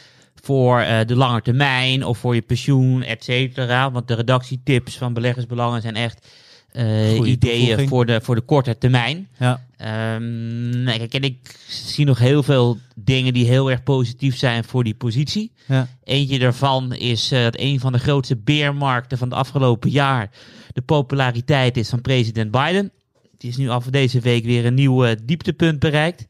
voor 0.43 0.79
eh, 0.79 1.05
de 1.05 1.15
lange 1.15 1.41
termijn 1.41 2.03
of 2.03 2.17
voor 2.17 2.35
je 2.35 2.41
pensioen, 2.41 3.03
et 3.03 3.23
cetera. 3.23 3.91
Want 3.91 4.07
de 4.07 4.15
redactietips 4.15 4.97
van 4.97 5.13
beleggersbelangen 5.13 5.81
zijn 5.81 5.95
echt 5.95 6.46
ideeën 6.77 7.37
toevoeging. 7.37 7.89
voor 7.89 8.05
de, 8.05 8.19
voor 8.23 8.35
de 8.35 8.41
korte 8.41 8.77
termijn. 8.77 9.27
Ja. 9.39 9.65
Ehm, 9.77 10.83
nee, 10.83 10.97
kijk, 10.97 11.13
en 11.13 11.21
ik 11.21 11.55
zie 11.67 12.05
nog 12.05 12.19
heel 12.19 12.43
veel 12.43 12.77
dingen 12.95 13.33
die 13.33 13.45
heel 13.45 13.71
erg 13.71 13.83
positief 13.83 14.37
zijn 14.37 14.63
voor 14.63 14.83
die 14.83 14.95
positie. 14.95 15.51
Ja. 15.67 15.87
Eentje 16.03 16.39
daarvan 16.39 16.93
is 16.93 17.31
eh, 17.31 17.43
dat 17.43 17.59
een 17.59 17.79
van 17.79 17.91
de 17.91 17.99
grootste 17.99 18.35
beermarkten 18.35 19.17
van 19.17 19.29
het 19.29 19.37
afgelopen 19.37 19.89
jaar 19.89 20.29
de 20.73 20.81
populariteit 20.81 21.77
is 21.77 21.89
van 21.89 22.01
president 22.01 22.51
Biden. 22.51 22.91
Die 23.37 23.49
is 23.49 23.57
nu 23.57 23.69
af 23.69 23.85
deze 23.85 24.19
week 24.19 24.45
weer 24.45 24.65
een 24.65 24.73
nieuw 24.73 25.05
eh, 25.05 25.15
dieptepunt 25.23 25.79
bereikt. 25.79 26.25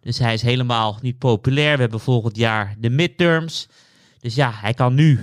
Dus 0.00 0.18
hij 0.18 0.34
is 0.34 0.42
helemaal 0.42 0.98
niet 1.02 1.18
populair. 1.18 1.74
We 1.74 1.80
hebben 1.80 2.00
volgend 2.00 2.36
jaar 2.36 2.76
de 2.78 2.90
midterms. 2.90 3.68
Dus 4.20 4.34
ja, 4.34 4.50
hij 4.54 4.74
kan 4.74 4.94
nu, 4.94 5.20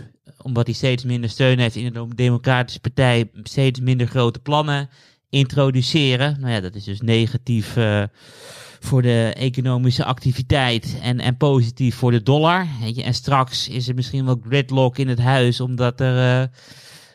omdat 0.49 0.65
hij 0.65 0.75
steeds 0.75 1.03
minder 1.03 1.29
steun 1.29 1.59
heeft 1.59 1.75
in 1.75 1.93
de 1.93 2.07
Democratische 2.15 2.79
Partij, 2.79 3.29
steeds 3.43 3.79
minder 3.79 4.07
grote 4.07 4.39
plannen 4.39 4.89
introduceren. 5.29 6.38
Nou 6.39 6.53
ja, 6.53 6.59
dat 6.59 6.75
is 6.75 6.83
dus 6.83 7.01
negatief 7.01 7.77
eh, 7.77 8.03
voor 8.79 9.01
de 9.01 9.33
economische 9.38 10.05
activiteit 10.05 10.97
en, 11.01 11.19
en 11.19 11.38
positief 11.38 11.95
voor 11.95 12.12
de 12.12 12.23
dollar. 12.23 12.67
En 13.03 13.13
straks 13.13 13.67
is 13.67 13.88
er 13.88 13.95
misschien 13.95 14.25
wel 14.25 14.41
gridlock 14.47 14.97
in 14.97 15.07
het 15.07 15.19
huis, 15.19 15.62
omdat 15.62 15.99
er 15.99 16.41
eh, 16.41 16.47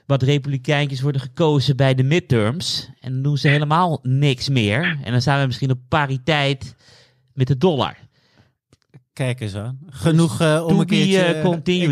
wat 0.07 0.23
republikeintjes 0.23 1.01
worden 1.01 1.20
gekozen 1.20 1.77
bij 1.77 1.94
de 1.94 2.03
midterms. 2.03 2.90
En 3.01 3.12
dan 3.12 3.23
doen 3.23 3.38
ze 3.38 3.49
helemaal 3.49 3.99
niks 4.03 4.49
meer. 4.49 4.99
En 5.03 5.12
dan 5.12 5.23
zijn 5.23 5.40
we 5.40 5.47
misschien 5.47 5.70
op 5.70 5.79
pariteit 5.88 6.75
met 7.33 7.47
de 7.47 7.57
dollar. 7.57 7.97
Kijk 9.14 9.40
eens 9.40 9.55
aan. 9.55 9.79
Genoeg 9.90 10.40
eh, 10.40 10.64
om 10.66 10.81
een 10.81 10.87
keertje... 10.87 11.37
uh, 11.37 11.42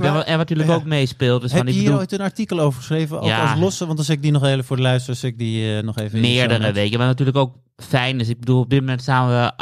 wou- 0.00 0.20
En 0.22 0.36
wat 0.38 0.48
natuurlijk 0.48 0.68
ja. 0.68 0.74
ook 0.74 0.84
meespeelt. 0.84 1.40
Dus 1.42 1.52
Heb 1.52 1.60
van, 1.62 1.68
je 1.68 1.72
hier 1.74 1.84
bedoel, 1.84 1.98
ooit 2.00 2.12
een 2.12 2.20
artikel 2.20 2.60
over 2.60 2.78
geschreven? 2.78 3.20
Ook 3.20 3.26
Ja. 3.28 3.50
als 3.50 3.60
losse, 3.60 3.84
want 3.84 3.96
dan 3.96 4.06
zet 4.06 4.16
ik 4.16 4.22
die 4.22 4.32
nog 4.32 4.44
even 4.44 4.64
voor 4.64 4.76
de 4.76 4.82
luisteraars. 4.82 5.24
ik 5.24 5.38
die 5.38 5.76
eh, 5.76 5.82
nog 5.82 5.98
even 5.98 6.20
meerdere 6.20 6.72
weken. 6.72 6.98
Maar 6.98 7.06
natuurlijk 7.06 7.36
ook 7.38 7.54
fijn. 7.76 8.18
Dus 8.18 8.28
ik 8.28 8.38
bedoel, 8.40 8.60
op 8.60 8.70
dit 8.70 8.80
moment 8.80 9.02
staan 9.02 9.28
we 9.28 9.52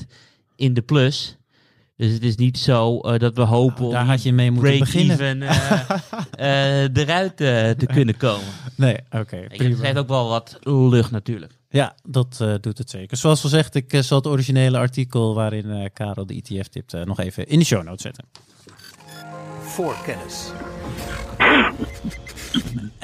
38,4% 0.00 0.06
in 0.56 0.74
de 0.74 0.82
plus. 0.82 1.36
Dus 1.96 2.12
het 2.12 2.22
is 2.22 2.36
niet 2.36 2.58
zo 2.58 3.00
dat 3.00 3.36
we 3.36 3.42
hopen 3.42 3.90
Daar 3.90 4.02
om 4.02 4.08
had 4.08 4.22
je 4.22 4.32
mee 4.32 4.50
moeten 4.50 4.78
beginnen. 4.78 5.42
eruit 6.96 7.36
te 7.36 7.86
kunnen 7.94 8.16
komen. 8.16 8.46
Nee, 8.76 8.96
oké. 9.10 9.36
Het 9.36 9.56
prima. 9.56 9.76
geeft 9.76 9.96
ook 9.98 10.08
wel 10.08 10.28
wat 10.28 10.58
lucht 10.62 11.10
natuurlijk. 11.10 11.52
Ja, 11.74 11.94
dat 12.02 12.38
eh, 12.40 12.54
doet 12.60 12.78
het 12.78 12.90
zeker. 12.90 13.16
Zoals 13.16 13.40
gezegd, 13.40 13.74
ik 13.74 13.92
eh, 13.92 14.00
zal 14.00 14.16
het 14.16 14.26
originele 14.26 14.78
artikel 14.78 15.34
waarin 15.34 15.70
eh, 15.70 15.90
Karel 15.92 16.26
de 16.26 16.34
ETF 16.34 16.68
tipt 16.68 16.94
eh, 16.94 17.02
nog 17.02 17.20
even 17.20 17.46
in 17.46 17.58
de 17.58 17.64
show 17.64 17.82
notes 17.82 18.02
zetten. 18.02 18.24
Voorkennis. 19.60 20.50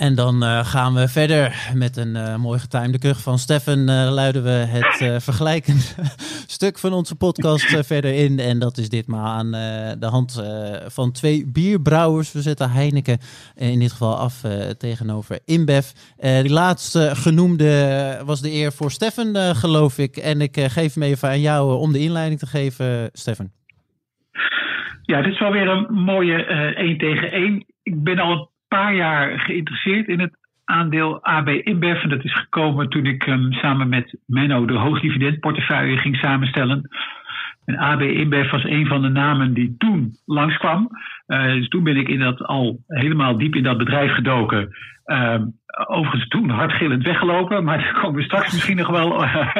En 0.00 0.14
dan 0.14 0.42
eh, 0.42 0.64
gaan 0.64 0.94
we 0.94 1.08
verder 1.08 1.70
met 1.74 1.96
een 1.96 2.16
eh, 2.16 2.36
mooi 2.36 2.58
getimede 2.58 2.98
kuch 2.98 3.22
van 3.22 3.38
Stefan. 3.38 3.88
eh, 3.88 4.10
luiden 4.12 4.42
we 4.42 4.50
het 4.50 5.22
vergelijkende 5.22 5.82
stuk 6.56 6.78
van 6.78 6.92
onze 6.92 7.16
podcast 7.16 7.86
verder 7.86 8.14
in. 8.14 8.38
En 8.38 8.58
dat 8.58 8.78
is 8.78 8.88
ditmaal 8.88 9.26
aan 9.26 9.50
de 10.00 10.06
hand 10.06 10.44
van 10.86 11.12
twee 11.12 11.46
bierbrouwers. 11.46 12.32
We 12.32 12.42
zetten 12.42 12.70
Heineken 12.70 13.18
in 13.56 13.78
dit 13.78 13.90
geval 13.90 14.16
af 14.16 14.44
tegenover 14.78 15.38
InBev. 15.44 15.86
Die 16.16 16.50
laatste 16.50 17.10
genoemde 17.14 18.22
was 18.24 18.40
de 18.40 18.52
eer 18.52 18.72
voor 18.72 18.90
Stefan, 18.90 19.36
geloof 19.56 19.98
ik. 19.98 20.16
En 20.16 20.40
ik 20.40 20.60
geef 20.60 20.94
hem 20.94 21.02
even 21.02 21.28
aan 21.28 21.40
jou 21.40 21.78
om 21.78 21.92
de 21.92 21.98
inleiding 21.98 22.38
te 22.38 22.46
geven, 22.46 23.10
Stefan. 23.12 23.50
Ja, 25.02 25.22
dit 25.22 25.32
is 25.32 25.38
wel 25.38 25.52
weer 25.52 25.68
een 25.68 25.94
mooie 25.94 26.44
1 26.74 26.98
tegen 26.98 27.32
1. 27.32 27.64
Ik 27.82 28.02
ben 28.02 28.18
al 28.18 28.49
paar 28.78 28.94
jaar 28.94 29.40
geïnteresseerd 29.40 30.08
in 30.08 30.20
het 30.20 30.36
aandeel 30.64 31.24
AB 31.24 31.48
InBev. 31.48 32.02
En 32.02 32.08
dat 32.08 32.24
is 32.24 32.34
gekomen 32.34 32.88
toen 32.88 33.06
ik 33.06 33.26
ehm, 33.26 33.52
samen 33.52 33.88
met 33.88 34.18
Menno 34.26 34.64
de 34.64 34.78
hoogdividendportefeuille 34.78 35.96
ging 35.96 36.16
samenstellen. 36.16 36.88
En 37.64 37.76
AB 37.76 38.00
InBev 38.00 38.50
was 38.50 38.64
een 38.64 38.86
van 38.86 39.02
de 39.02 39.08
namen 39.08 39.54
die 39.54 39.74
toen 39.78 40.12
langskwam. 40.26 40.88
Eh, 41.26 41.44
dus 41.44 41.68
toen 41.68 41.84
ben 41.84 41.96
ik 41.96 42.08
in 42.08 42.18
dat 42.18 42.42
al 42.42 42.78
helemaal 42.86 43.38
diep 43.38 43.54
in 43.54 43.62
dat 43.62 43.78
bedrijf 43.78 44.12
gedoken. 44.12 44.68
Ehm, 45.04 45.44
overigens 45.86 46.28
toen 46.28 46.50
hardgillend 46.50 47.02
weggelopen, 47.04 47.64
maar 47.64 47.78
daar 47.82 48.00
komen 48.00 48.16
we 48.16 48.22
straks 48.22 48.52
misschien 48.52 48.76
nog 48.76 48.88
wel, 48.88 49.24
eh, 49.24 49.56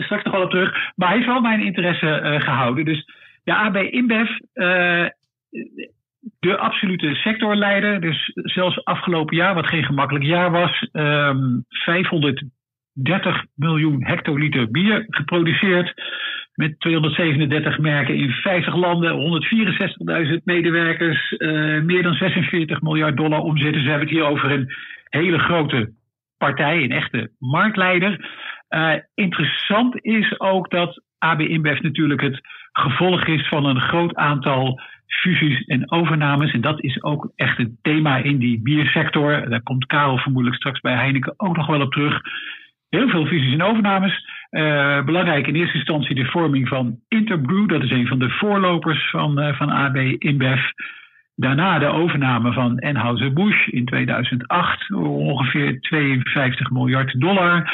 straks 0.06 0.24
nog 0.24 0.32
wel 0.32 0.42
op 0.42 0.50
terug. 0.50 0.72
Maar 0.94 1.08
hij 1.08 1.16
heeft 1.16 1.28
wel 1.28 1.40
mijn 1.40 1.64
interesse 1.64 2.08
eh, 2.08 2.40
gehouden. 2.40 2.84
Dus 2.84 3.08
ja, 3.44 3.56
AB 3.56 3.76
InBev, 3.76 4.30
de 6.38 6.56
absolute 6.56 7.14
sectorleider. 7.14 8.00
Dus 8.00 8.30
zelfs 8.34 8.84
afgelopen 8.84 9.36
jaar, 9.36 9.54
wat 9.54 9.66
geen 9.66 9.84
gemakkelijk 9.84 10.24
jaar 10.24 10.50
was, 10.50 10.88
ehm 10.92 11.60
530 11.68 13.44
miljoen 13.54 14.04
hectoliter 14.04 14.70
bier 14.70 15.06
geproduceerd. 15.08 15.94
Met 16.54 16.80
237 16.80 17.78
merken 17.78 18.14
in 18.14 18.30
50 18.30 18.74
landen, 18.74 19.12
164.000 19.12 20.44
medewerkers, 20.44 21.32
eh, 21.32 21.48
meer 21.80 22.02
dan 22.02 22.14
46 22.14 22.80
miljard 22.80 23.16
dollar 23.16 23.40
omzet. 23.40 23.72
Dus 23.72 23.82
we 23.82 23.88
hebben 23.88 24.08
het 24.08 24.16
hier 24.16 24.26
over 24.26 24.50
een 24.50 24.72
hele 25.08 25.38
grote 25.38 25.92
partij, 26.38 26.82
een 26.82 26.92
echte 26.92 27.30
marktleider. 27.38 28.30
Eh, 28.68 28.94
interessant 29.14 30.04
is 30.04 30.40
ook 30.40 30.70
dat 30.70 31.02
AB 31.18 31.40
InBev 31.40 31.80
natuurlijk 31.80 32.20
het 32.20 32.40
gevolg 32.72 33.24
is 33.26 33.48
van 33.48 33.64
een 33.64 33.80
groot 33.80 34.14
aantal 34.14 34.80
fusies 35.06 35.64
en 35.64 35.90
overnames. 35.90 36.52
En 36.52 36.60
dat 36.60 36.82
is 36.82 37.02
ook 37.02 37.32
echt 37.36 37.58
een 37.58 37.78
thema 37.82 38.16
in 38.16 38.38
die 38.38 38.60
biersector. 38.62 39.48
Daar 39.48 39.62
komt 39.62 39.86
Karel 39.86 40.18
vermoedelijk 40.18 40.60
straks 40.60 40.80
bij 40.80 40.94
Heineken 40.94 41.34
ook 41.36 41.56
nog 41.56 41.66
wel 41.66 41.80
op 41.80 41.92
terug. 41.92 42.20
Heel 42.88 43.08
veel 43.08 43.26
fusies 43.26 43.52
en 43.52 43.62
overnames. 43.62 44.28
Eh, 44.50 45.04
belangrijk 45.04 45.46
in 45.46 45.54
eerste 45.54 45.76
instantie 45.76 46.14
de 46.14 46.24
vorming 46.24 46.68
van 46.68 46.98
Interbrew. 47.08 47.68
Dat 47.68 47.82
is 47.82 47.90
een 47.90 48.06
van 48.06 48.18
de 48.18 48.30
voorlopers 48.30 49.10
van, 49.10 49.40
eh, 49.40 49.56
van 49.56 49.70
AB 49.70 49.96
InBev. 49.96 50.62
Daarna 51.34 51.78
de 51.78 51.86
overname 51.86 52.52
van 52.52 52.78
Anheuser-Busch 52.78 53.66
in 53.66 53.84
2008. 53.84 54.90
Ongeveer 54.94 55.80
52 55.80 56.70
miljard 56.70 57.20
dollar. 57.20 57.70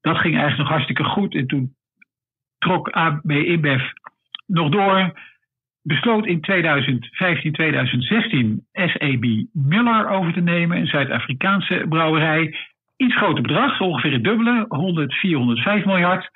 Dat 0.00 0.18
ging 0.18 0.34
eigenlijk 0.34 0.58
nog 0.58 0.68
hartstikke 0.68 1.04
goed. 1.04 1.34
En 1.34 1.46
toen 1.46 1.74
trok 2.58 2.90
AB 2.90 3.30
InBev 3.30 3.82
nog 4.46 4.68
door. 4.68 5.12
Besloot 5.82 6.26
in 6.26 6.40
2015, 6.40 7.52
2016 7.52 8.66
SAB 8.72 9.24
Miller 9.52 10.08
over 10.08 10.32
te 10.32 10.40
nemen, 10.40 10.76
een 10.76 10.86
Zuid-Afrikaanse 10.86 11.86
brouwerij. 11.88 12.56
Iets 12.96 13.16
groter 13.16 13.42
bedrag, 13.42 13.80
ongeveer 13.80 14.12
het 14.12 14.24
dubbele, 14.24 14.64
100, 14.68 15.14
405 15.14 15.84
miljard. 15.84 16.30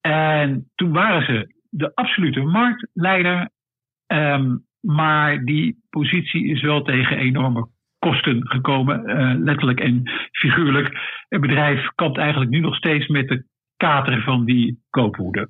En 0.00 0.70
toen 0.74 0.92
waren 0.92 1.22
ze 1.22 1.54
de 1.70 1.94
absolute 1.94 2.40
marktleider. 2.40 3.48
Ehm, 4.06 4.56
maar 4.80 5.44
die 5.44 5.78
positie 5.90 6.46
is 6.46 6.62
wel 6.62 6.82
tegen 6.82 7.18
enorme 7.18 7.68
kosten 7.98 8.48
gekomen, 8.48 9.06
eh, 9.06 9.34
letterlijk 9.38 9.80
en 9.80 10.02
figuurlijk. 10.32 10.98
Het 11.28 11.40
bedrijf 11.40 11.88
kampt 11.94 12.18
eigenlijk 12.18 12.50
nu 12.50 12.58
nog 12.58 12.76
steeds 12.76 13.06
met 13.06 13.28
de 13.28 13.44
kater 13.76 14.22
van 14.22 14.44
die 14.44 14.78
koopwoede. 14.90 15.48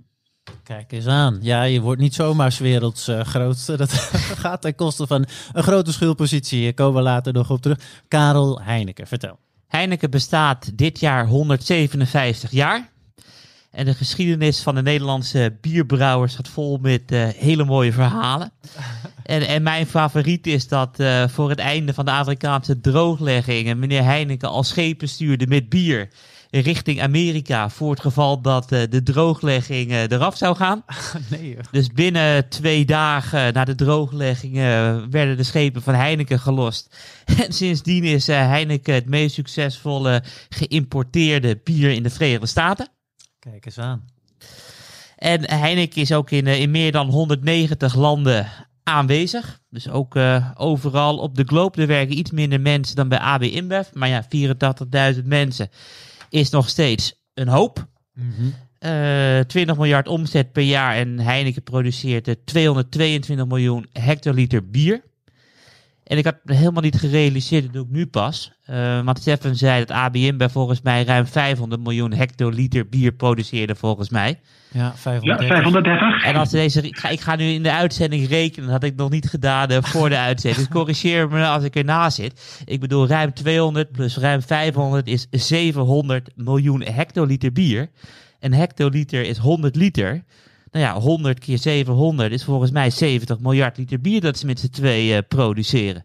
Kijk 0.62 0.92
eens 0.92 1.06
aan. 1.06 1.38
Ja, 1.40 1.62
je 1.62 1.80
wordt 1.80 2.00
niet 2.00 2.14
zomaar 2.14 2.56
werelds 2.58 3.08
eh, 3.08 3.20
grootste. 3.20 3.76
Dat 3.82 3.92
gaat 3.92 4.60
ten 4.60 4.74
koste 4.74 5.06
van 5.06 5.26
een 5.52 5.62
grote 5.62 5.92
schuldpositie. 5.92 6.62
Daar 6.62 6.74
komen 6.74 6.94
we 6.94 7.02
later 7.02 7.32
nog 7.32 7.50
op 7.50 7.62
terug. 7.62 7.78
Karel 8.08 8.60
Heineken, 8.62 9.06
vertel. 9.06 9.38
Heineken 9.66 10.10
bestaat 10.10 10.78
dit 10.78 11.00
jaar 11.00 11.26
157 11.26 12.50
jaar. 12.50 12.90
En 13.70 13.84
de 13.84 13.94
geschiedenis 13.94 14.62
van 14.62 14.74
de 14.74 14.82
Nederlandse 14.82 15.56
bierbrouwers 15.60 16.32
staat 16.32 16.48
vol 16.48 16.78
met 16.82 17.12
eh, 17.12 17.28
hele 17.28 17.64
mooie 17.64 17.92
verhalen. 17.92 18.50
En, 19.22 19.46
en 19.46 19.62
mijn 19.62 19.86
favoriet 19.86 20.46
is 20.46 20.68
dat 20.68 21.00
eh, 21.00 21.28
voor 21.28 21.48
het 21.50 21.58
einde 21.58 21.94
van 21.94 22.04
de 22.04 22.10
Afrikaanse 22.10 22.80
drooglegging 22.80 23.74
meneer 23.74 24.04
Heineken 24.04 24.48
al 24.48 24.62
schepen 24.62 25.08
stuurde 25.08 25.46
met 25.46 25.68
bier 25.68 26.08
richting 26.50 27.02
Amerika 27.02 27.70
voor 27.70 27.90
het 27.90 28.00
geval 28.00 28.40
dat 28.40 28.72
eh, 28.72 28.82
de 28.90 29.02
drooglegging 29.02 29.90
eh, 29.90 30.02
eraf 30.02 30.36
zou 30.36 30.56
gaan. 30.56 30.84
Nee, 31.30 31.48
joh. 31.48 31.60
Dus 31.70 31.88
binnen 31.88 32.48
twee 32.48 32.84
dagen 32.84 33.52
na 33.52 33.64
de 33.64 33.74
drooglegging 33.74 34.56
eh, 34.56 34.96
werden 35.10 35.36
de 35.36 35.42
schepen 35.42 35.82
van 35.82 35.94
Heineken 35.94 36.40
gelost. 36.40 36.96
En 37.44 37.52
sindsdien 37.52 38.04
is 38.04 38.26
Heineken 38.26 38.94
het 38.94 39.08
meest 39.08 39.34
succesvolle 39.34 40.22
geïmporteerde 40.48 41.60
bier 41.64 41.90
in 41.90 42.02
de 42.02 42.10
Verenigde 42.10 42.46
Staten. 42.46 42.88
Kijk 43.38 43.66
eens 43.66 43.78
aan. 43.78 44.04
En 45.16 45.50
Heineken 45.50 46.00
is 46.00 46.12
ook 46.12 46.30
in, 46.30 46.46
in 46.46 46.70
meer 46.70 46.92
dan 46.92 47.08
190 47.10 47.94
landen 47.94 48.46
aanwezig. 48.82 49.60
Dus 49.70 49.88
ook 49.88 50.16
overal 50.54 51.18
op 51.18 51.34
de 51.34 51.44
globe. 51.44 51.80
Er 51.80 51.86
werken 51.86 52.18
iets 52.18 52.30
minder 52.30 52.60
mensen 52.60 52.96
dan 52.96 53.08
bij 53.08 53.18
AB 53.18 53.42
InBev. 53.42 53.88
Maar 53.92 54.08
ja, 54.08 54.24
84.000 55.14 55.24
mensen 55.24 55.70
is 56.28 56.50
nog 56.50 56.68
steeds 56.68 57.22
een 57.34 57.48
hoop. 57.48 57.86
Eh 58.78 59.40
20 59.40 59.76
miljard 59.76 60.08
omzet 60.08 60.52
per 60.52 60.62
jaar 60.62 60.96
en 60.96 61.18
Heineken 61.18 61.62
produceert 61.62 62.28
eh, 62.28 62.34
222 62.44 63.46
miljoen 63.46 63.86
hectoliter 63.92 64.70
bier. 64.70 65.02
En 66.08 66.18
ik 66.18 66.24
had 66.24 66.36
me 66.44 66.54
helemaal 66.54 66.82
niet 66.82 66.98
gerealiseerd, 66.98 67.64
dat 67.64 67.72
doe 67.72 67.84
ik 67.84 67.90
nu 67.90 68.06
pas. 68.06 68.52
Eh 68.64 69.00
want 69.04 69.18
Stefan 69.18 69.54
zei 69.54 69.84
dat 69.84 69.96
AB 69.96 70.16
InBev 70.16 70.52
volgens 70.52 70.80
mij 70.80 71.04
ruim 71.04 71.26
500 71.26 71.82
miljoen 71.82 72.12
hectoliter 72.12 72.88
bier 72.88 73.12
produceerde 73.12 73.74
volgens 73.74 74.08
mij. 74.10 74.40
Ja, 74.72 74.80
Ja, 74.80 74.92
530. 74.94 75.48
530. 75.48 76.24
En 76.24 76.36
als 76.36 76.50
deze, 76.50 76.82
ik, 76.82 76.98
ga, 76.98 77.08
ik 77.08 77.20
ga 77.20 77.36
nu 77.36 77.44
in 77.44 77.62
de 77.62 77.72
uitzending 77.72 78.28
rekenen, 78.28 78.70
dat 78.70 78.80
had 78.80 78.90
ik 78.90 78.96
nog 78.96 79.10
niet 79.10 79.28
gedaan 79.28 79.68
eh, 79.68 79.82
voor 79.82 80.08
de 80.08 80.18
uitzending. 80.28 80.66
Dus 80.66 80.76
corrigeer 80.76 81.28
me 81.28 81.46
als 81.46 81.64
ik 81.64 81.76
ernaast 81.76 82.16
zit. 82.16 82.62
Ik 82.64 82.80
bedoel, 82.80 83.06
ruim 83.06 83.34
200 83.34 83.92
plus 83.92 84.16
ruim 84.16 84.42
500 84.42 85.06
is 85.06 85.26
700 85.30 86.30
miljoen 86.36 86.82
hectoliter 86.82 87.52
bier. 87.52 87.90
Een 88.40 88.54
hectoliter 88.54 89.22
is 89.24 89.38
100 89.38 89.76
liter. 89.76 90.24
Nou 90.70 90.84
ja, 90.84 90.94
100 91.00 91.38
keer 91.38 91.58
700 91.58 92.32
is 92.32 92.44
volgens 92.44 92.70
mij 92.70 92.90
70 92.90 93.38
miljard 93.38 93.76
liter 93.76 94.00
bier 94.00 94.20
dat 94.20 94.38
ze 94.38 94.46
met 94.46 94.60
z'n 94.60 94.68
twee 94.68 95.14
eh, 95.14 95.18
produceren. 95.28 96.04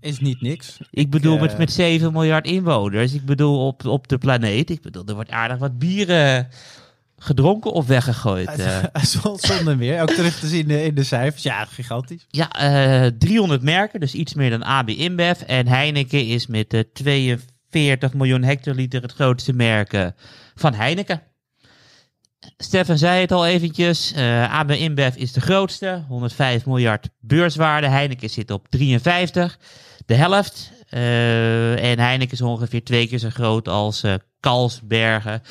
Is 0.00 0.20
niet 0.20 0.40
niks. 0.40 0.78
Ik 0.90 1.10
bedoel, 1.10 1.34
eh, 1.34 1.40
met, 1.40 1.58
met 1.58 1.72
7 1.72 2.12
miljard 2.12 2.46
inwoners. 2.46 3.12
Ik 3.14 3.24
bedoel, 3.24 3.66
op, 3.66 3.86
op 3.86 4.08
de 4.08 4.18
planeet. 4.18 4.70
Ik 4.70 4.80
bedoel, 4.82 5.04
er 5.06 5.14
wordt 5.14 5.30
aardig 5.30 5.58
wat 5.58 5.78
bieren 5.78 6.48
gedronken 7.18 7.72
of 7.72 7.86
weggegooid. 7.86 8.48
eh. 8.48 9.02
Zonder 9.36 9.76
meer. 9.76 10.02
Ook 10.02 10.10
terug 10.10 10.38
te 10.38 10.46
zien 10.46 10.70
eh, 10.70 10.84
in 10.84 10.94
de 10.94 11.02
cijfers. 11.04 11.42
Ja, 11.42 11.64
gigantisch. 11.64 12.26
Ja, 12.30 12.50
eh 12.52 13.10
300 13.18 13.62
merken, 13.62 14.00
dus 14.00 14.14
iets 14.14 14.34
meer 14.34 14.50
dan 14.50 14.62
AB 14.62 14.88
InBev. 14.88 15.40
En 15.40 15.66
Heineken 15.68 16.26
is 16.26 16.46
met 16.46 16.74
eh 16.74 16.80
42 16.92 18.14
miljoen 18.14 18.42
hectoliter 18.42 19.02
het 19.02 19.12
grootste 19.12 19.52
merk 19.52 19.92
eh, 19.92 20.06
van 20.54 20.74
Heineken. 20.74 21.22
Stefan 22.56 22.98
zei 22.98 23.20
het 23.20 23.32
al 23.32 23.46
eventjes. 23.46 24.12
eh 24.12 24.58
AB 24.58 24.70
InBev 24.70 25.16
is 25.16 25.32
de 25.32 25.40
grootste. 25.40 26.04
105 26.08 26.66
miljard 26.66 27.08
beurswaarde. 27.20 27.88
Heineken 27.88 28.30
zit 28.30 28.50
op 28.50 28.68
53. 28.68 29.58
De 30.06 30.14
helft. 30.14 30.72
Eh, 30.88 31.90
en 31.90 31.98
Heineken 31.98 32.32
is 32.32 32.40
ongeveer 32.40 32.84
twee 32.84 33.08
keer 33.08 33.18
zo 33.18 33.30
groot 33.30 33.68
als 33.68 34.02
eh 34.02 34.14
Carlsbergen. 34.40 35.42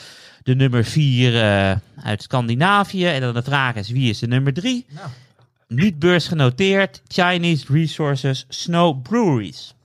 De 0.44 0.56
nummer 0.56 0.86
4 0.86 1.82
uit 2.04 2.22
Scandinavië. 2.22 3.06
En 3.06 3.22
dan 3.22 3.34
de 3.34 3.44
vraag 3.44 3.76
is, 3.76 3.90
wie 3.90 4.10
is 4.10 4.20
de 4.20 4.28
nummer 4.28 4.54
3? 4.54 4.86
Nou. 4.90 5.08
Niet 5.68 6.00
beursgenoteerd. 6.00 7.02
Chinese 7.08 7.66
Resources 7.70 8.46
Snow 8.50 9.02
Breweries. 9.02 9.76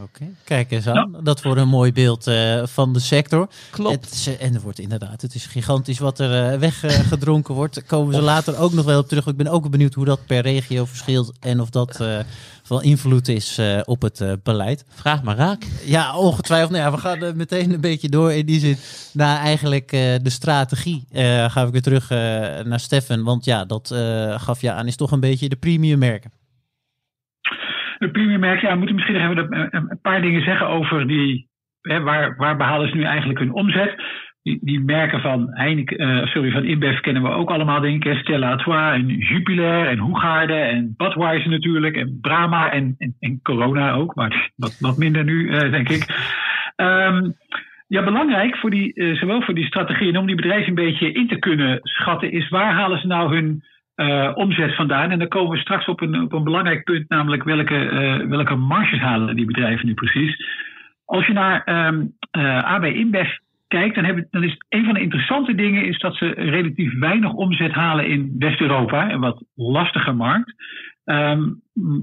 Oké, 0.00 0.24
kijk 0.44 0.70
eens 0.70 0.86
aan. 0.86 1.16
Dat 1.22 1.42
wordt 1.42 1.60
een 1.60 1.68
mooi 1.68 1.92
beeld 1.92 2.26
eh, 2.26 2.66
van 2.66 2.92
de 2.92 3.00
sector. 3.00 3.48
Klopt. 3.70 4.04
Het 4.04 4.14
is, 4.14 4.26
eh, 4.26 4.46
en 4.46 4.54
er 4.54 4.60
wordt 4.60 4.78
inderdaad, 4.78 5.22
het 5.22 5.34
is 5.34 5.46
gigantisch 5.46 5.98
wat 5.98 6.18
er 6.18 6.52
eh, 6.52 6.58
weggedronken 6.58 7.54
wordt. 7.54 7.74
Daar 7.74 7.84
komen 7.84 8.14
we 8.14 8.22
later 8.22 8.58
ook 8.58 8.72
nog 8.72 8.84
wel 8.84 8.98
op 8.98 9.08
terug. 9.08 9.26
Ik 9.26 9.36
ben 9.36 9.46
ook 9.46 9.70
benieuwd 9.70 9.94
hoe 9.94 10.04
dat 10.04 10.26
per 10.26 10.42
regio 10.42 10.84
verschilt 10.84 11.32
en 11.40 11.60
of 11.60 11.70
dat 11.70 12.00
van 12.62 12.82
invloed 12.82 13.28
is 13.28 13.60
op 13.84 14.02
het 14.02 14.24
beleid. 14.42 14.84
Vraag 14.88 15.22
maar 15.22 15.36
raak. 15.36 15.66
Ja, 15.84 16.16
ongetwijfeld. 16.16 16.70
Nou 16.70 16.82
ja, 16.82 16.90
we 16.90 16.98
gaan 16.98 17.36
meteen 17.36 17.72
een 17.72 17.80
beetje 17.80 18.08
door 18.08 18.32
in 18.32 18.46
die 18.46 18.60
zin 18.60 18.76
naar 19.12 19.38
eigenlijk 19.38 19.92
eh, 19.92 20.14
de 20.22 20.30
strategie. 20.30 21.04
Gaan 21.48 21.66
we 21.66 21.70
weer 21.70 21.82
terug 21.82 22.08
naar 22.64 22.80
Stefan, 22.80 23.22
want 23.22 23.44
ja, 23.44 23.64
dat 23.64 23.94
gaf 24.36 24.60
je 24.60 24.72
aan, 24.72 24.86
is 24.86 24.96
toch 24.96 25.10
een 25.10 25.20
beetje 25.20 25.48
de 25.48 25.56
premium 25.56 25.98
merken. 25.98 26.30
De 28.02 28.10
premiummerk, 28.10 28.60
ja, 28.60 28.70
we 28.70 28.76
moeten 28.76 28.94
misschien 28.94 29.16
even 29.16 29.38
een, 29.38 29.68
een 29.90 29.98
paar 30.02 30.20
dingen 30.20 30.42
zeggen 30.42 30.68
over 30.68 31.06
die. 31.06 31.48
Hè, 31.80 32.00
waar, 32.00 32.36
waar 32.36 32.56
behalen 32.56 32.88
ze 32.88 32.96
nu 32.96 33.02
eigenlijk 33.02 33.38
hun 33.38 33.52
omzet? 33.52 34.02
Die, 34.42 34.58
die 34.60 34.80
merken 34.80 35.20
van 35.20 35.48
Heineken, 35.50 35.96
eh, 35.96 36.26
sorry, 36.26 36.50
van 36.50 36.64
InBev 36.64 37.00
kennen 37.00 37.22
we 37.22 37.28
ook 37.28 37.50
allemaal, 37.50 37.80
denk 37.80 38.04
ik. 38.04 38.18
Stella 38.18 38.50
Artois 38.50 38.92
en 38.92 39.06
Jupiler 39.08 39.86
en 39.86 39.98
Hoegaarde 39.98 40.54
en 40.54 40.94
Budweiser 40.96 41.50
natuurlijk. 41.50 41.96
En 41.96 42.18
Brahma 42.20 42.72
en, 42.72 42.96
en, 43.18 43.40
Corona 43.42 43.92
ook, 43.92 44.14
maar 44.14 44.50
wat, 44.56 44.78
wat 44.80 44.96
minder 44.96 45.24
nu, 45.24 45.50
eh, 45.50 45.70
denk 45.70 45.88
ik. 45.88 46.06
Ehm, 46.76 47.30
ja, 47.86 48.04
belangrijk 48.04 48.56
voor 48.56 48.70
die, 48.70 48.94
eh, 48.94 49.14
zowel 49.14 49.42
voor 49.42 49.54
die 49.54 49.66
strategie 49.66 50.08
en 50.08 50.16
om 50.16 50.26
die 50.26 50.36
bedrijven 50.36 50.68
een 50.68 50.84
beetje 50.84 51.12
in 51.12 51.28
te 51.28 51.38
kunnen 51.38 51.78
schatten, 51.82 52.32
is 52.32 52.48
waar 52.48 52.72
halen 52.72 53.00
ze 53.00 53.06
nou 53.06 53.34
hun 53.34 53.62
eh, 54.02 54.30
omzet 54.34 54.74
vandaan? 54.74 55.10
En 55.10 55.18
dan 55.18 55.28
komen 55.28 55.50
we 55.50 55.58
straks 55.58 55.86
op 55.86 56.00
een, 56.00 56.22
op 56.22 56.32
een 56.32 56.44
belangrijk 56.44 56.84
punt, 56.84 57.08
namelijk 57.08 57.42
welke, 57.44 57.88
eh, 57.88 58.28
welke 58.28 58.54
marges 58.54 58.98
halen 58.98 59.36
die 59.36 59.46
bedrijven 59.46 59.86
nu 59.86 59.94
precies. 59.94 60.46
Als 61.04 61.26
je 61.26 61.32
naar 61.32 61.62
eh, 61.64 62.74
AB 62.74 62.84
InBev 62.84 63.30
kijkt, 63.68 63.94
dan, 63.94 64.04
hebben, 64.04 64.26
dan 64.30 64.44
is 64.44 64.56
een 64.68 64.84
van 64.84 64.94
de 64.94 65.00
interessante 65.00 65.54
dingen 65.54 65.84
is 65.84 65.98
dat 65.98 66.16
ze 66.16 66.26
relatief 66.26 66.98
weinig 66.98 67.32
omzet 67.32 67.72
halen 67.72 68.06
in 68.06 68.34
West-Europa, 68.38 69.10
een 69.10 69.20
wat 69.20 69.44
lastige 69.54 70.12
markt. 70.12 70.54
Ehm, 71.04 71.42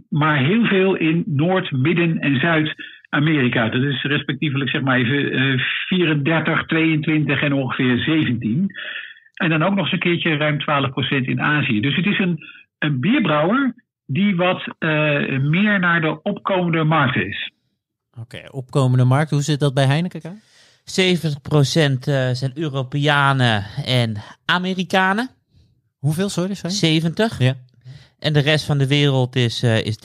maar 0.10 0.38
heel 0.38 0.66
veel 0.66 0.96
in 0.96 1.24
Noord, 1.26 1.72
Midden 1.72 2.20
en 2.20 2.40
Zuid-Amerika. 2.40 3.70
Dat 3.70 3.84
is 3.84 4.04
respectievelijk 4.04 4.70
zeg 4.70 4.82
maar 4.82 4.98
even 4.98 5.32
eh, 5.32 5.60
34, 5.88 6.66
22 6.66 7.42
en 7.42 7.54
ongeveer 7.54 7.98
17. 7.98 8.72
En 9.40 9.50
dan 9.50 9.64
ook 9.64 9.76
nog 9.76 9.84
eens 9.84 9.92
een 9.92 10.00
keertje 10.00 10.38
ruim 10.38 10.60
12% 10.62 11.26
in 11.26 11.42
Azië. 11.42 11.80
Dus 11.80 11.96
het 11.96 12.06
is 12.06 12.20
een, 12.20 12.44
een 12.80 13.00
bierbrouwer 13.00 13.74
die 14.06 14.36
wat 14.36 14.64
eh, 14.80 14.90
meer 15.40 15.80
naar 15.80 16.02
de 16.02 16.22
opkomende 16.22 16.84
markten 16.84 17.28
is. 17.28 17.52
Oké, 18.20 18.42
opkomende 18.52 19.04
markt. 19.04 19.32
Hoe 19.32 19.42
zit 19.42 19.60
dat 19.60 19.74
bij 19.74 19.86
Heineken? 19.86 20.22
Ka? 20.22 20.32
70% 20.32 20.34
eh, 20.84 22.30
zijn 22.32 22.52
Europeanen 22.54 23.66
en 23.86 24.16
Amerikanen. 24.46 25.30
Hoeveel, 26.00 26.30
sorry? 26.30 26.54
sorry? 26.54 26.76
70. 26.76 27.40
Ja. 27.40 27.54
En 28.20 28.34
de 28.34 28.40
rest 28.40 28.66
van 28.66 28.78
de 28.78 28.88
wereld 28.88 29.36
is, 29.36 29.64
eh 29.64 29.86
is 29.86 29.96
30%. 29.96 30.00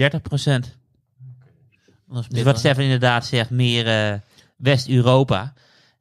Dat 2.09 2.18
is 2.20 2.28
Dus 2.28 2.43
wat. 2.43 2.59
Stefan 2.59 2.82
inderdaad 2.82 3.26
zegt, 3.26 3.51
meer 3.51 3.87
eh, 3.87 4.18
West-Europa. 4.57 5.53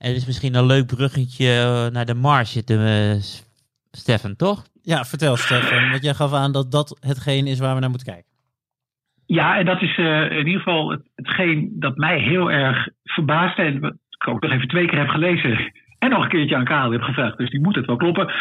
En 0.04 0.10
het 0.10 0.18
is 0.18 0.26
misschien 0.26 0.56
een 0.56 0.66
leuk 0.66 0.88
bruggetje 0.88 1.48
eh, 1.48 1.94
naar 1.94 2.06
de 2.06 2.14
marge, 2.14 2.64
te, 2.64 3.18
Stefan, 3.92 4.36
toch? 4.36 4.64
Ja, 4.82 5.04
vertel 5.04 5.36
Stefan, 5.36 5.90
want 5.90 6.04
jij 6.04 6.14
gaf 6.14 6.34
aan 6.34 6.52
dat 6.52 6.72
dat 6.72 6.98
hetgeen 7.00 7.48
is 7.48 7.60
waar 7.60 7.74
we 7.74 7.80
naar 7.80 7.90
moeten 7.90 8.14
kijken. 8.14 8.32
Ja, 9.26 9.58
en 9.58 9.66
dat 9.66 9.82
is 9.82 9.98
eh, 9.98 10.32
in 10.32 10.48
ieder 10.48 10.62
geval 10.62 10.92
het, 10.92 11.02
hetgeen 11.16 11.72
dat 11.80 11.96
mij 11.98 12.20
heel 12.20 12.52
erg 12.52 12.90
verbaasde. 13.04 13.62
En 13.62 13.80
wat 13.80 13.94
ik 14.10 14.28
ook 14.28 14.42
nog 14.42 14.52
even 14.52 14.68
twee 14.68 14.88
keer 14.88 15.00
heb 15.00 15.08
gelezen. 15.08 15.72
En 16.04 16.10
nog 16.10 16.24
een 16.24 16.30
keertje 16.30 16.56
aan 16.56 16.64
Karel 16.64 16.92
heb 16.92 17.02
gevraagd. 17.02 17.38
Dus 17.38 17.50
die 17.50 17.62
moet 17.62 17.76
het 17.76 17.86
wel 17.86 17.96
kloppen. 17.96 18.26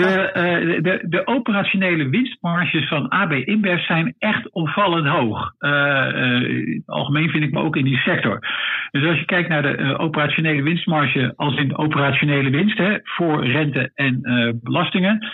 De, 0.00 0.30
eh, 0.32 0.82
de, 0.82 1.04
de 1.08 1.26
operationele 1.26 2.08
winstmarges 2.08 2.88
van 2.88 3.08
AB 3.08 3.32
InBev 3.32 3.84
zijn 3.84 4.14
echt 4.18 4.52
opvallend 4.52 5.06
hoog. 5.06 5.52
In 5.58 6.82
het 6.86 6.86
algemeen 6.86 7.30
vind 7.30 7.44
ik 7.44 7.52
me 7.52 7.60
ook 7.60 7.76
in 7.76 7.84
die 7.84 7.96
sector. 7.96 8.38
Dus 8.90 9.06
als 9.06 9.18
je 9.18 9.24
kijkt 9.24 9.48
naar 9.48 9.62
de 9.62 9.98
operationele 9.98 10.62
winstmarge 10.62 11.32
als 11.36 11.56
in 11.56 11.78
operationele 11.78 12.50
winst 12.50 12.78
hè, 12.78 12.98
voor 13.02 13.46
rente 13.46 13.90
en 13.94 14.20
belastingen. 14.62 15.28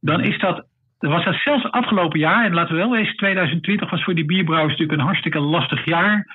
Dan 0.00 0.20
is 0.20 0.38
dat 0.38 0.66
was 0.98 1.24
dat 1.24 1.34
zelfs 1.34 1.70
afgelopen 1.70 2.18
jaar, 2.18 2.44
en 2.44 2.54
laten 2.54 2.74
we 2.74 2.80
wel 2.80 2.90
wezen, 2.90 3.16
2020 3.16 3.90
was 3.90 4.04
voor 4.04 4.14
die 4.14 4.24
bierbrouwers 4.24 4.70
natuurlijk 4.70 4.98
een 4.98 5.06
hartstikke 5.06 5.40
lastig 5.40 5.84
jaar. 5.84 6.26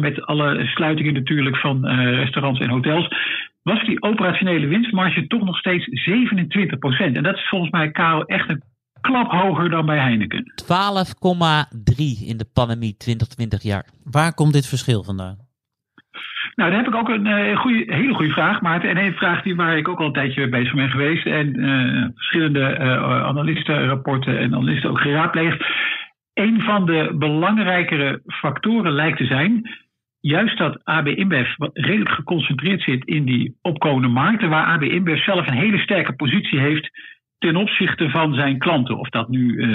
met 0.00 0.26
alle 0.26 0.66
sluitingen 0.66 1.14
natuurlijk 1.14 1.56
van 1.56 1.86
restaurants 1.88 2.60
en 2.60 2.70
hotels. 2.70 3.08
Was 3.62 3.84
die 3.84 4.02
operationele 4.02 4.66
winstmarge 4.66 5.26
toch 5.26 5.44
nog 5.44 5.58
steeds 5.58 5.88
27% 6.10 7.16
En 7.16 7.22
dat 7.22 7.36
is 7.36 7.48
volgens 7.48 7.70
mij, 7.70 7.90
Karel, 7.90 8.24
echt 8.24 8.48
een 8.48 8.62
klap 9.00 9.30
hoger 9.30 9.70
dan 9.70 9.86
bij 9.86 9.98
Heineken. 9.98 10.52
12,3 10.62 11.96
in 12.26 12.36
de 12.36 12.50
pandemie 12.52 12.96
2020 12.96 13.62
jaar. 13.62 13.86
Waar 14.04 14.34
komt 14.34 14.52
dit 14.52 14.66
verschil 14.66 15.04
vandaan? 15.04 15.36
Nou, 16.54 16.70
daar 16.70 16.78
heb 16.78 16.88
ik 16.88 16.94
ook 16.94 17.08
een 17.08 17.26
eh, 17.26 17.56
goeie, 17.56 17.94
hele 17.94 18.14
goede 18.14 18.32
vraag, 18.32 18.60
Maarten. 18.60 18.90
En 18.90 18.96
een 18.96 19.14
vraag 19.14 19.42
die, 19.42 19.56
waar 19.56 19.76
ik 19.76 19.88
ook 19.88 19.98
al 19.98 20.06
een 20.06 20.12
tijdje 20.12 20.40
mee 20.40 20.60
bezig 20.60 20.74
ben 20.74 20.90
geweest. 20.90 21.26
En 21.26 21.54
eh, 21.54 22.08
verschillende 22.14 22.60
eh, 22.60 23.24
analistenrapporten 23.24 24.38
en 24.38 24.54
analisten 24.54 24.90
ook 24.90 25.00
geraadpleegd. 25.00 25.64
Een 26.34 26.60
van 26.60 26.86
de 26.86 27.14
belangrijkere 27.18 28.20
factoren 28.26 28.92
lijkt 28.92 29.18
te 29.18 29.24
zijn. 29.24 29.70
Juist 30.22 30.58
dat 30.58 30.84
AB 30.84 31.06
InBev 31.06 31.48
redelijk 31.72 32.10
geconcentreerd 32.10 32.82
zit 32.82 33.04
in 33.04 33.24
die 33.24 33.56
opkomende 33.62 34.08
markten. 34.08 34.48
Waar 34.48 34.66
AB 34.66 34.82
InBev 34.82 35.22
zelf 35.22 35.46
een 35.46 35.52
hele 35.52 35.78
sterke 35.78 36.12
positie 36.12 36.58
heeft 36.58 36.90
ten 37.38 37.56
opzichte 37.56 38.10
van 38.10 38.34
zijn 38.34 38.58
klanten. 38.58 38.98
Of 38.98 39.08
dat 39.08 39.28
nu 39.28 39.60
eh, 39.60 39.68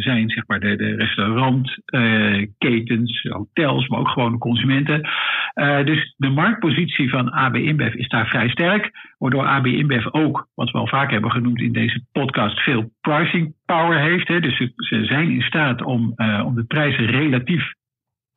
zijn 0.00 0.30
zeg 0.30 0.46
maar 0.46 0.60
de, 0.60 0.76
de 0.76 0.96
restaurantketens, 0.96 3.22
hotels, 3.28 3.88
maar 3.88 3.98
ook 3.98 4.08
gewoon 4.08 4.32
de 4.32 4.38
consumenten. 4.38 5.08
Uh, 5.54 5.84
dus 5.84 6.14
de 6.16 6.28
marktpositie 6.28 7.10
van 7.10 7.30
AB 7.30 7.56
InBev 7.56 7.94
is 7.94 8.08
daar 8.08 8.26
vrij 8.26 8.48
sterk. 8.48 8.90
Waardoor 9.18 9.46
AB 9.46 9.66
InBev 9.66 10.06
ook, 10.06 10.48
wat 10.54 10.70
we 10.70 10.78
al 10.78 10.88
vaak 10.88 11.10
hebben 11.10 11.30
genoemd 11.30 11.60
in 11.60 11.72
deze 11.72 12.04
podcast, 12.12 12.60
veel 12.60 12.90
pricing 13.00 13.54
power 13.64 14.00
heeft. 14.00 14.28
Hè. 14.28 14.40
Dus 14.40 14.56
ze, 14.56 14.72
ze, 14.76 15.04
zijn 15.04 15.30
in 15.30 15.42
staat 15.42 15.82
om, 15.82 16.14
om 16.44 16.54
de 16.54 16.64
prijzen 16.66 17.06
relatief 17.06 17.72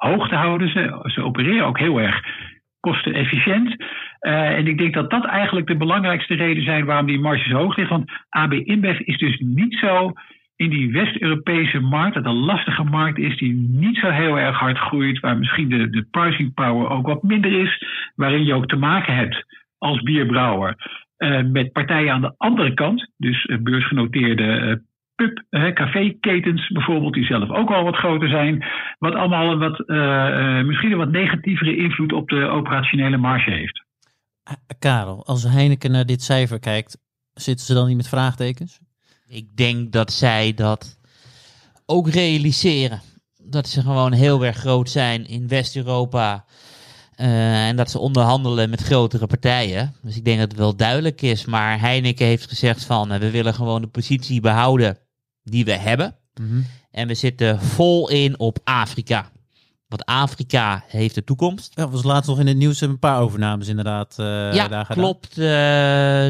hoog 0.06 0.28
te 0.28 0.36
houden. 0.36 0.70
Ze, 0.70 1.10
ze 1.14 1.24
opereren 1.24 1.66
ook 1.66 1.80
heel 1.80 2.02
erg 2.02 2.22
kostenefficiënt. 2.80 3.76
Uh, 4.22 4.58
en 4.58 4.68
ik 4.68 4.78
denk 4.78 4.94
dat 4.94 5.10
dat 5.10 5.26
eigenlijk 5.26 5.68
de 5.68 5.78
belangrijkste 5.78 6.34
reden 6.34 6.64
zijn 6.64 6.86
waarom 6.86 7.06
die 7.06 7.20
marges 7.20 7.52
hoog 7.52 7.76
liggen. 7.76 7.98
Want 7.98 8.12
AB 8.30 8.54
InBev 8.54 9.00
is 9.00 9.18
dus 9.18 9.40
niet 9.40 9.78
zo 9.78 10.12
in 10.56 10.70
die 10.70 10.92
West-Europese 10.92 11.80
markt, 11.80 12.16
dat 12.16 12.26
een 12.26 12.46
lastige 12.46 12.84
markt 12.84 13.18
is 13.18 13.38
die 13.38 13.54
niet 13.54 13.98
zo 13.98 14.10
heel 14.10 14.40
erg 14.40 14.58
hard 14.58 14.78
groeit, 14.78 15.20
waar 15.20 15.38
misschien 15.38 15.70
de, 15.70 15.90
de 15.90 16.08
pricing 16.12 16.54
power 16.54 16.90
ook 16.90 17.08
wat 17.08 17.24
minder 17.24 17.62
is, 17.62 17.84
waarin 18.16 18.46
je 18.46 18.54
ook 18.54 18.68
te 18.68 18.76
maken 18.76 19.16
hebt 19.16 19.46
als 19.78 20.02
bierbrouwer 20.02 20.76
uh, 21.18 21.42
met 21.44 21.72
partijen 21.72 22.14
aan 22.14 22.22
de 22.22 22.34
andere 22.38 22.74
kant, 22.74 23.12
dus 23.18 23.46
uh, 23.46 23.58
beursgenoteerde 23.58 24.82
pub, 25.16 25.44
caféketens 25.74 26.70
bijvoorbeeld, 26.70 27.14
die 27.14 27.26
zelf 27.26 27.50
ook 27.50 27.72
al 27.72 27.84
wat 27.84 27.96
groter 27.96 28.30
zijn, 28.30 28.66
wat 29.00 29.14
allemaal 29.14 29.52
een 29.52 29.60
wat, 29.60 29.84
uh, 29.86 30.64
misschien 30.64 30.92
een 30.92 30.98
wat 30.98 31.12
negatievere 31.12 31.78
invloed 31.78 32.14
op 32.14 32.30
de 32.30 32.46
operationele 32.46 33.18
marge 33.18 33.52
heeft. 33.52 33.84
Karel, 34.80 35.26
als 35.26 35.44
Heineken 35.44 35.92
naar 35.92 36.06
dit 36.06 36.22
cijfer 36.22 36.60
kijkt, 36.60 36.98
zitten 37.34 37.66
ze 37.66 37.74
dan 37.74 37.88
niet 37.88 37.98
met 37.98 38.10
vraagtekens? 38.10 38.80
Ik 39.28 39.58
denk 39.58 39.92
dat 39.92 40.12
zij 40.12 40.54
dat 40.54 41.00
ook 41.86 42.10
realiseren. 42.10 43.02
Dat 43.44 43.68
ze 43.68 43.82
gewoon 43.82 44.14
heel 44.14 44.46
erg 44.46 44.58
groot 44.58 44.90
zijn 44.90 45.28
in 45.28 45.48
West-Europa. 45.48 46.46
Uh, 47.18 47.68
en 47.68 47.76
dat 47.76 47.92
ze 47.92 48.00
onderhandelen 48.00 48.70
met 48.70 48.82
grotere 48.82 49.28
partijen. 49.28 49.96
Dus 50.02 50.18
ik 50.18 50.26
denk 50.26 50.40
dat 50.40 50.52
het 50.52 50.60
wel 50.60 50.76
duidelijk 50.76 51.22
is. 51.22 51.46
Maar 51.46 51.80
Heineken 51.80 52.26
heeft 52.26 52.48
gezegd 52.48 52.86
van 52.86 53.14
uh, 53.14 53.20
we 53.20 53.32
willen 53.32 53.54
gewoon 53.54 53.82
de 53.82 53.88
positie 53.88 54.42
behouden 54.42 54.98
die 55.46 55.66
we 55.66 55.74
hebben. 55.74 56.16
Mm 56.42 56.50
-hmm. 56.50 56.66
En 56.92 57.08
we 57.08 57.14
zitten 57.14 57.62
vol 57.62 58.10
in 58.10 58.40
op 58.40 58.60
Afrika. 58.64 59.30
Want 59.88 60.06
Afrika 60.06 60.84
heeft 60.88 61.16
de 61.16 61.24
toekomst. 61.24 61.72
Ja, 61.76 61.90
was 61.90 62.04
laatst 62.04 62.30
nog 62.30 62.40
in 62.40 62.48
het 62.48 62.58
nieuws 62.58 62.82
een 62.82 63.00
paar 63.00 63.20
overnames 63.20 63.68
inderdaad. 63.68 64.16
Uh, 64.20 64.54
ja, 64.54 64.68
daar 64.68 64.88
klopt. 64.88 65.38
Uh, 65.38 66.28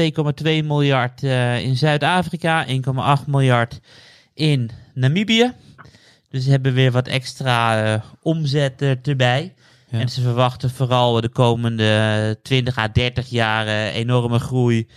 2,2 0.00 0.64
miljard 0.64 1.22
eh, 1.22 1.64
in 1.64 1.76
Zuid-Afrika, 1.76 2.66
1,8 2.66 2.72
miljard 3.26 3.80
in 4.34 4.70
Namibië. 4.94 5.52
Dus 6.28 6.44
ze 6.44 6.50
hebben 6.50 6.74
weer 6.74 6.92
wat 6.92 7.06
extra 7.06 7.84
eh, 7.84 8.02
omzet 8.22 8.80
er 8.80 8.98
erbij. 9.02 9.54
Ja. 9.90 9.98
En 9.98 10.08
ze 10.08 10.20
verwachten 10.20 10.70
vooral 10.70 11.20
de 11.20 11.28
komende 11.28 12.38
20 12.42 12.78
à 12.78 12.88
30 12.88 13.28
jaar 13.28 13.66
eh, 13.66 13.94
enorme 13.94 14.38
groei 14.38 14.88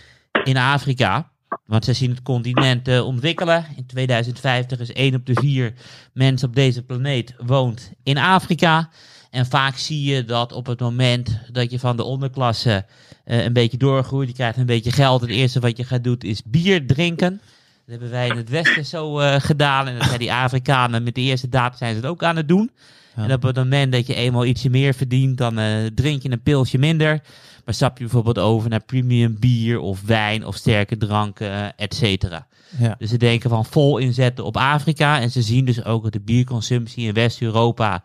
in 0.44 0.56
Afrika. 0.56 1.30
Want 1.66 1.84
ze 1.84 1.92
zien 1.92 2.10
het 2.10 2.22
continent 2.22 2.88
eh, 2.88 3.06
ontwikkelen. 3.06 3.66
In 3.76 3.86
2050 3.86 4.78
is 4.78 4.92
1 4.92 5.14
op 5.14 5.26
de 5.26 5.34
4 5.34 5.72
mensen 6.12 6.48
op 6.48 6.54
deze 6.54 6.82
planeet 6.82 7.34
woont 7.38 7.92
in 8.02 8.18
Afrika. 8.18 8.90
En 9.30 9.46
vaak 9.46 9.76
zie 9.76 10.14
je 10.14 10.24
dat 10.24 10.52
op 10.52 10.66
het 10.66 10.80
moment 10.80 11.40
dat 11.52 11.70
je 11.70 11.78
van 11.78 11.96
de 11.96 12.02
onderklasse 12.04 12.84
eh, 13.24 13.44
een 13.44 13.52
beetje 13.52 13.76
doorgroeit, 13.76 14.28
je 14.28 14.34
krijgt 14.34 14.58
een 14.58 14.66
beetje 14.66 14.92
geld. 14.92 15.20
Het 15.20 15.30
eerste 15.30 15.60
wat 15.60 15.76
je 15.76 15.84
gaat 15.84 16.04
doen 16.04 16.18
is 16.18 16.42
bier 16.44 16.86
drinken. 16.86 17.30
Dat 17.30 17.40
hebben 17.86 18.10
wij 18.10 18.28
in 18.28 18.36
het 18.36 18.48
Westen 18.48 18.84
zo 18.86 19.18
eh, 19.18 19.40
gedaan. 19.40 19.86
En 19.86 19.98
dat 19.98 20.06
zijn 20.06 20.18
die 20.18 20.32
Afrikanen 20.32 21.02
met 21.02 21.14
de 21.14 21.20
eerste 21.20 21.48
daad 21.48 21.78
zijn 21.78 21.94
ze 21.94 22.00
het 22.00 22.10
ook 22.10 22.22
aan 22.22 22.36
het 22.36 22.48
doen. 22.48 22.70
En 23.16 23.32
op 23.32 23.42
het 23.42 23.56
moment 23.56 23.92
dat 23.92 24.06
je 24.06 24.14
eenmaal 24.14 24.44
ietsje 24.44 24.70
meer 24.70 24.94
verdient, 24.94 25.38
dan 25.38 25.58
eh, 25.58 25.86
drink 25.94 26.22
je 26.22 26.30
een 26.30 26.42
pilsje 26.42 26.78
minder. 26.78 27.20
Maar 27.64 27.74
stap 27.74 27.98
je 27.98 28.04
bijvoorbeeld 28.04 28.38
over 28.38 28.70
naar 28.70 28.84
premium 28.84 29.36
bier 29.38 29.78
of 29.78 30.02
wijn 30.02 30.46
of 30.46 30.56
sterke 30.56 30.96
dranken, 30.96 31.50
eh, 31.50 31.68
et 31.76 31.94
cetera. 31.94 32.46
Ja. 32.78 32.94
Dus 32.98 33.10
ze 33.10 33.16
denken 33.16 33.50
van 33.50 33.64
vol 33.64 33.98
inzetten 33.98 34.44
op 34.44 34.56
Afrika. 34.56 35.20
En 35.20 35.30
ze 35.30 35.42
zien 35.42 35.64
dus 35.64 35.84
ook 35.84 36.02
dat 36.02 36.12
de 36.12 36.20
bierconsumptie 36.20 37.06
in 37.06 37.14
West-Europa 37.14 38.04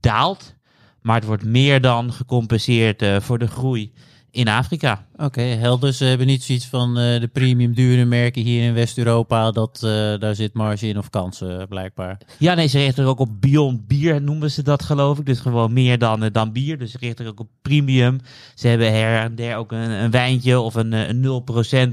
daalt. 0.00 0.54
Maar 1.00 1.16
het 1.16 1.24
wordt 1.24 1.44
meer 1.44 1.80
dan 1.80 2.12
gecompenseerd 2.12 3.02
eh, 3.02 3.20
voor 3.20 3.38
de 3.38 3.46
groei 3.46 3.92
in 4.34 4.48
Afrika. 4.48 5.06
Oké, 5.16 5.40
helder. 5.40 5.92
Ze 5.92 6.04
hebben 6.04 6.26
niet 6.26 6.42
zoiets 6.42 6.66
van 6.66 6.98
eh, 6.98 7.20
de 7.20 7.28
premium 7.32 7.74
dure 7.74 8.04
merken 8.04 8.42
hier 8.42 8.62
in 8.62 8.74
West-Europa. 8.74 9.50
Dat 9.50 9.80
eh, 9.82 9.90
daar 10.18 10.34
zit 10.34 10.52
marge 10.52 10.86
in 10.88 10.98
of 10.98 11.10
kansen, 11.10 11.68
blijkbaar. 11.68 12.20
Ja, 12.38 12.54
nee, 12.54 12.66
ze 12.66 12.78
richten 12.78 13.04
ook 13.04 13.18
op 13.18 13.40
Beyond 13.40 13.86
Bier, 13.86 14.22
noemen 14.22 14.50
ze 14.50 14.62
dat 14.62 14.82
geloof 14.82 15.18
ik. 15.18 15.26
Dus 15.26 15.40
gewoon 15.40 15.72
meer 15.72 15.98
dan, 15.98 16.22
eh, 16.22 16.32
dan 16.32 16.52
bier. 16.52 16.78
Dus 16.78 16.90
ze 16.90 16.98
richten 17.00 17.26
ook 17.26 17.40
op 17.40 17.48
premium. 17.62 18.20
Ze 18.54 18.68
hebben 18.68 18.92
her 18.92 19.20
en 19.20 19.34
der 19.34 19.56
ook 19.56 19.72
een, 19.72 19.90
een 19.90 20.10
wijntje 20.10 20.60
of 20.60 20.74
een, 20.74 20.92
een 20.92 21.22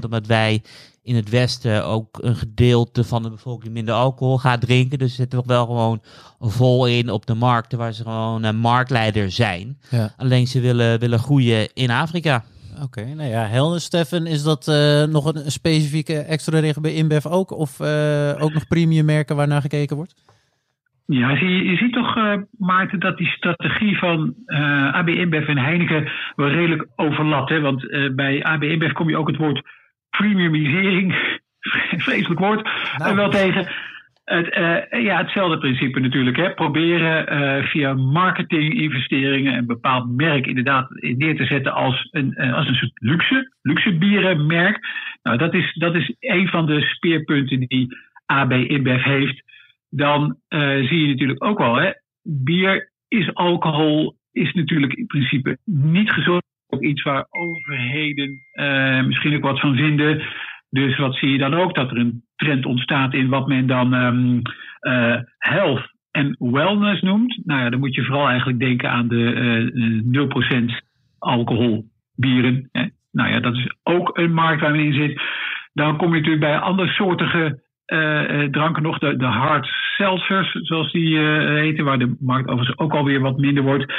0%, 0.00 0.04
omdat 0.04 0.26
wij 0.26 0.62
in 1.02 1.14
het 1.14 1.30
Westen 1.30 1.84
ook 1.84 2.18
een 2.22 2.36
gedeelte 2.36 3.04
van 3.04 3.22
de 3.22 3.30
bevolking 3.30 3.72
minder 3.72 3.94
alcohol 3.94 4.38
gaat 4.38 4.60
drinken. 4.60 4.98
Dus 4.98 5.10
ze 5.10 5.16
zitten 5.16 5.38
toch 5.38 5.48
wel 5.48 5.66
gewoon 5.66 6.00
vol 6.38 6.86
in 6.86 7.10
op 7.10 7.26
de 7.26 7.34
markten 7.34 7.78
waar 7.78 7.92
ze 7.92 8.02
gewoon 8.02 8.44
een 8.44 8.56
marktleider 8.56 9.30
zijn. 9.30 9.76
Ja. 9.90 10.14
Alleen 10.16 10.46
ze 10.46 10.60
willen, 10.60 11.00
willen 11.00 11.18
groeien 11.18 11.74
in 11.74 11.90
Afrika. 11.90 12.42
Oké, 12.82 13.14
nou 13.14 13.28
ja, 13.28 13.46
helder. 13.46 13.80
Stefan, 13.80 14.26
is 14.26 14.42
dat 14.42 14.68
eh, 14.68 15.04
nog 15.04 15.34
een, 15.34 15.50
specifieke 15.50 16.18
extra 16.18 16.58
regel 16.58 16.82
bij 16.82 16.94
InBev 16.94 17.26
ook? 17.26 17.50
Of 17.50 17.80
eh, 17.80 18.32
ook 18.38 18.52
nog 18.52 18.66
premium 18.66 19.04
merken 19.04 19.36
waar 19.36 19.48
naar 19.48 19.60
gekeken 19.60 19.96
wordt? 19.96 20.14
Ja, 21.06 21.36
zie, 21.36 21.48
je 21.48 21.64
je 21.64 21.76
ziet 21.76 21.92
toch, 21.92 22.16
eh, 22.16 22.34
Maarten, 22.58 23.00
dat 23.00 23.18
die 23.18 23.26
strategie 23.26 23.98
van 23.98 24.34
eh, 24.46 24.94
AB 24.94 25.08
InBev 25.08 25.48
en 25.48 25.58
Heineken 25.58 26.10
wel 26.36 26.48
redelijk 26.48 26.86
overlapt. 26.96 27.48
Hè? 27.48 27.60
Want 27.60 27.90
eh, 27.90 28.14
bij 28.14 28.42
AB 28.44 28.62
InBev 28.62 28.92
kom 28.92 29.08
je 29.08 29.16
ook 29.16 29.26
het 29.26 29.36
woord 29.36 29.62
premiumisering, 30.16 31.14
vreselijk 32.06 32.40
woord, 32.40 32.62
Nou. 32.98 33.10
eh, 33.10 33.16
wel 33.16 33.30
tegen. 33.30 33.68
Het, 34.24 34.50
eh, 34.50 35.02
ja, 35.04 35.18
hetzelfde 35.18 35.58
principe 35.58 36.00
natuurlijk. 36.00 36.36
Hè? 36.36 36.54
Proberen 36.54 37.26
eh, 37.26 37.64
via 37.64 37.94
marketinginvesteringen 37.94 39.54
een 39.54 39.66
bepaald 39.66 40.16
merk 40.16 40.46
inderdaad 40.46 40.88
neer 40.90 41.36
te 41.36 41.44
zetten 41.44 41.72
als 41.72 42.08
een, 42.10 42.34
eh, 42.34 42.54
als 42.54 42.68
een 42.68 42.74
soort 42.74 42.92
luxe, 42.94 43.52
luxe 43.62 43.98
bierenmerk. 43.98 44.78
Nou, 45.22 45.38
dat 45.38 45.54
is, 45.54 45.74
dat 45.74 45.94
is 45.94 46.14
een 46.20 46.48
van 46.48 46.66
de 46.66 46.80
speerpunten 46.80 47.60
die 47.60 47.96
AB 48.26 48.52
InBev 48.52 49.04
heeft 49.04 49.42
dan 49.94 50.36
zie 50.48 50.98
je 51.00 51.08
natuurlijk 51.08 51.44
ook 51.44 51.58
wel, 51.58 51.74
hè, 51.74 51.90
bier 52.22 52.90
is 53.08 53.34
alcohol, 53.34 54.16
is 54.32 54.52
natuurlijk 54.52 54.92
in 54.92 55.06
principe 55.06 55.58
niet 55.64 56.10
gezond. 56.10 56.42
Ook 56.74 56.82
iets 56.82 57.02
waar 57.02 57.26
overheden 57.30 58.42
eh, 58.52 59.04
misschien 59.04 59.36
ook 59.36 59.42
wat 59.42 59.60
van 59.60 59.76
vinden. 59.76 60.22
Dus 60.70 60.98
wat 60.98 61.14
zie 61.14 61.30
je 61.30 61.38
dan 61.38 61.54
ook? 61.54 61.74
Dat 61.74 61.90
er 61.90 61.96
een 61.96 62.24
trend 62.36 62.66
ontstaat 62.66 63.14
in 63.14 63.28
wat 63.28 63.46
men 63.46 63.66
dan 63.66 63.94
ehm, 63.94 64.40
eh, 64.80 65.20
health 65.38 65.92
en 66.10 66.36
wellness 66.38 67.02
noemt. 67.02 67.40
Nou 67.44 67.60
ja, 67.60 67.70
dan 67.70 67.80
moet 67.80 67.94
je 67.94 68.04
vooral 68.04 68.28
eigenlijk 68.28 68.58
denken 68.58 68.90
aan 68.90 69.08
de 69.08 69.32
eh, 69.34 70.02
0% 70.02 70.82
alcohol 71.18 71.84
bieren. 72.16 72.68
Hè. 72.72 72.86
Nou 73.10 73.30
ja, 73.30 73.40
dat 73.40 73.54
is 73.54 73.74
ook 73.82 74.18
een 74.18 74.32
markt 74.32 74.60
waar 74.60 74.70
men 74.70 74.84
in 74.84 74.94
zit. 74.94 75.20
Dan 75.72 75.96
kom 75.96 76.08
je 76.08 76.14
natuurlijk 76.14 76.44
bij 76.44 76.58
andersoortige 76.58 77.62
eh, 77.92 78.42
eh, 78.42 78.50
dranken 78.50 78.82
nog, 78.82 78.98
de, 78.98 79.16
de 79.16 79.24
hard 79.24 79.66
seltzers, 79.96 80.52
zoals 80.52 80.92
die 80.92 81.18
eh, 81.18 81.46
heten, 81.48 81.84
waar 81.84 81.98
de 81.98 82.16
markt 82.20 82.48
overigens 82.48 82.78
ook 82.78 82.92
alweer 82.92 83.20
wat 83.20 83.38
minder 83.38 83.62
wordt. 83.62 83.92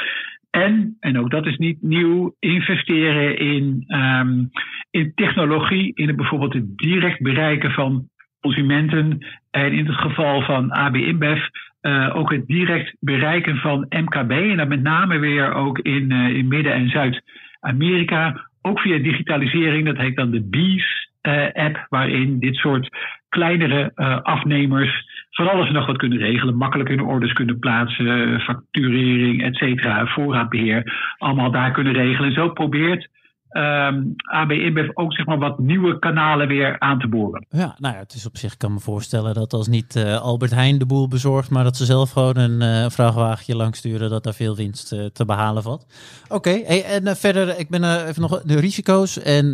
En, 0.54 0.96
en 1.00 1.18
ook 1.18 1.30
dat 1.30 1.46
is 1.46 1.56
niet 1.56 1.82
nieuw, 1.82 2.34
investeren 2.38 3.38
in, 3.38 3.84
ehm, 3.86 4.44
in 4.90 5.12
technologie, 5.14 5.92
in 5.94 6.06
het 6.06 6.16
bijvoorbeeld 6.16 6.52
het 6.52 6.78
direct 6.78 7.22
bereiken 7.22 7.70
van 7.70 8.08
consumenten. 8.40 9.26
En 9.50 9.72
in 9.72 9.86
het 9.86 9.96
geval 9.96 10.42
van 10.42 10.70
AB 10.70 10.96
InBev 10.96 11.42
eh, 11.80 12.16
ook 12.16 12.32
het 12.32 12.46
direct 12.46 12.96
bereiken 13.00 13.56
van 13.56 13.86
MKB. 13.88 14.30
En 14.30 14.56
dan 14.56 14.68
met 14.68 14.82
name 14.82 15.18
weer 15.18 15.54
ook 15.54 15.78
in, 15.78 16.12
eh, 16.12 16.28
in 16.28 16.48
Midden- 16.48 16.74
en 16.74 16.88
Zuid-Amerika. 16.88 18.48
Ook 18.62 18.80
via 18.80 18.98
digitalisering, 18.98 19.86
dat 19.86 19.96
heet 19.96 20.16
dan 20.16 20.30
de 20.30 20.42
Bees 20.42 21.10
eh, 21.20 21.74
waarin 21.88 22.38
dit 22.38 22.56
soort 22.56 22.88
kleinere 23.28 23.94
afnemers 24.22 25.13
van 25.34 25.48
alles 25.48 25.70
nog 25.70 25.86
wat 25.86 25.96
kunnen 25.96 26.18
regelen. 26.18 26.56
Makkelijk 26.56 26.88
hun 26.88 27.00
orders 27.00 27.32
kunnen 27.32 27.58
plaatsen, 27.58 28.40
facturering, 28.40 29.42
et 29.42 29.56
cetera, 29.56 30.06
voorraadbeheer. 30.06 31.14
Allemaal 31.18 31.50
daar 31.50 31.70
kunnen 31.70 31.92
regelen. 31.92 32.28
En 32.28 32.34
zo 32.34 32.48
probeert 32.48 33.08
ehm 33.54 34.02
AB 34.16 34.50
InBev 34.50 34.90
ook 34.94 35.12
zeg 35.12 35.26
maar, 35.26 35.38
wat 35.38 35.58
nieuwe 35.58 35.98
kanalen 35.98 36.48
weer 36.48 36.78
aan 36.78 36.98
te 36.98 37.08
boren. 37.08 37.46
Ja, 37.48 37.76
nou 37.78 37.94
ja, 37.94 38.00
het 38.00 38.14
is 38.14 38.26
op 38.26 38.36
zich, 38.36 38.52
ik 38.52 38.58
kan 38.58 38.72
me 38.72 38.80
voorstellen 38.80 39.34
dat 39.34 39.52
als 39.52 39.68
niet 39.68 39.96
eh, 39.96 40.20
Albert 40.20 40.50
Heijn 40.50 40.78
de 40.78 40.86
boel 40.86 41.08
bezorgt, 41.08 41.50
maar 41.50 41.64
dat 41.64 41.76
ze 41.76 41.84
zelf 41.84 42.10
gewoon 42.10 42.36
een 42.36 42.62
eh, 42.62 42.90
vrachtwagentje 42.90 43.56
langsturen, 43.56 44.10
dat 44.10 44.24
daar 44.24 44.34
veel 44.34 44.56
winst 44.56 44.92
eh, 44.92 45.04
te 45.04 45.24
behalen 45.24 45.62
valt. 45.62 45.86
Oké, 46.28 46.50
en 46.50 47.16
verder, 47.16 47.58
ik 47.58 47.68
ben 47.68 48.06
even 48.06 48.22
nog 48.22 48.42
de 48.42 48.60
risico's 48.60 49.18
en 49.18 49.50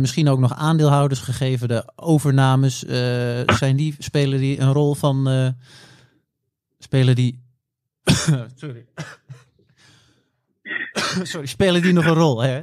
misschien 0.00 0.28
ook 0.28 0.38
nog 0.38 0.54
aandeelhouders 0.54 1.20
gegeven, 1.20 1.68
de 1.68 1.92
overnames, 1.96 2.78
zijn 3.46 3.76
die, 3.76 3.94
spelen 3.98 4.38
die 4.38 4.60
een 4.60 4.72
rol 4.72 4.94
van, 4.94 5.28
spelen 6.78 7.14
die, 7.14 7.42
sorry, 8.54 8.86
sorry, 11.22 11.46
spelen 11.46 11.82
die 11.82 11.92
nog 11.92 12.04
een 12.04 12.14
rol, 12.14 12.42
hè? 12.42 12.62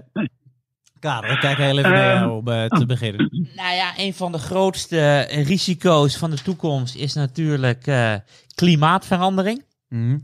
Karel, 0.99 1.31
ik 1.31 1.39
kijk 1.39 1.57
heel 1.57 1.77
even 1.77 1.91
naar 1.91 2.15
jou 2.15 2.31
om 2.31 2.47
eh, 2.47 2.65
te 2.65 2.85
beginnen. 2.85 3.47
Nou 3.55 3.75
ja, 3.75 3.93
een 3.97 4.13
van 4.13 4.31
de 4.31 4.37
grootste 4.37 5.19
risico's 5.29 6.17
van 6.17 6.29
de 6.29 6.41
toekomst 6.41 6.95
is 6.95 7.13
natuurlijk 7.13 7.87
eh, 7.87 8.13
klimaatverandering. 8.55 9.63
Mhm. 9.89 10.17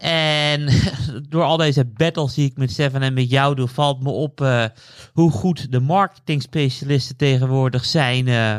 En 0.00 0.68
door 1.28 1.42
al 1.42 1.56
deze 1.56 1.84
battles 1.84 2.34
die 2.34 2.50
ik 2.50 2.56
met 2.56 2.70
Stefan 2.70 3.02
en 3.02 3.14
met 3.14 3.30
jou 3.30 3.54
doe, 3.54 3.68
valt 3.68 4.02
me 4.02 4.10
op 4.10 4.40
eh, 4.40 4.64
hoe 5.12 5.30
goed 5.30 5.72
de 5.72 5.80
marketingspecialisten 5.80 7.16
tegenwoordig 7.16 7.84
zijn 7.84 8.28
eh, 8.28 8.56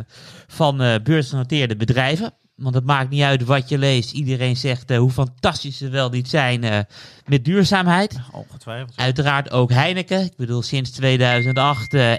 van 0.47 0.81
eh 0.81 0.95
beursgenoteerde 1.03 1.75
bedrijven. 1.75 2.33
Want 2.59 2.75
het 2.75 2.85
maakt 2.85 3.09
niet 3.09 3.21
uit 3.21 3.43
wat 3.43 3.69
je 3.69 3.77
leest. 3.77 4.11
Iedereen 4.11 4.57
zegt 4.57 4.91
eh, 4.91 4.97
hoe 4.97 5.11
fantastisch 5.11 5.77
ze 5.77 5.89
wel 5.89 6.09
niet 6.09 6.29
zijn 6.29 6.63
eh, 6.63 6.79
met 7.25 7.45
duurzaamheid. 7.45 8.19
Ongetwijfeld. 8.31 8.93
Uiteraard 8.97 9.51
ook 9.51 9.71
Heineken. 9.71 10.21
Ik 10.21 10.35
bedoel, 10.37 10.61
sinds 10.61 10.89
2008 10.89 11.93
eh 11.93 12.13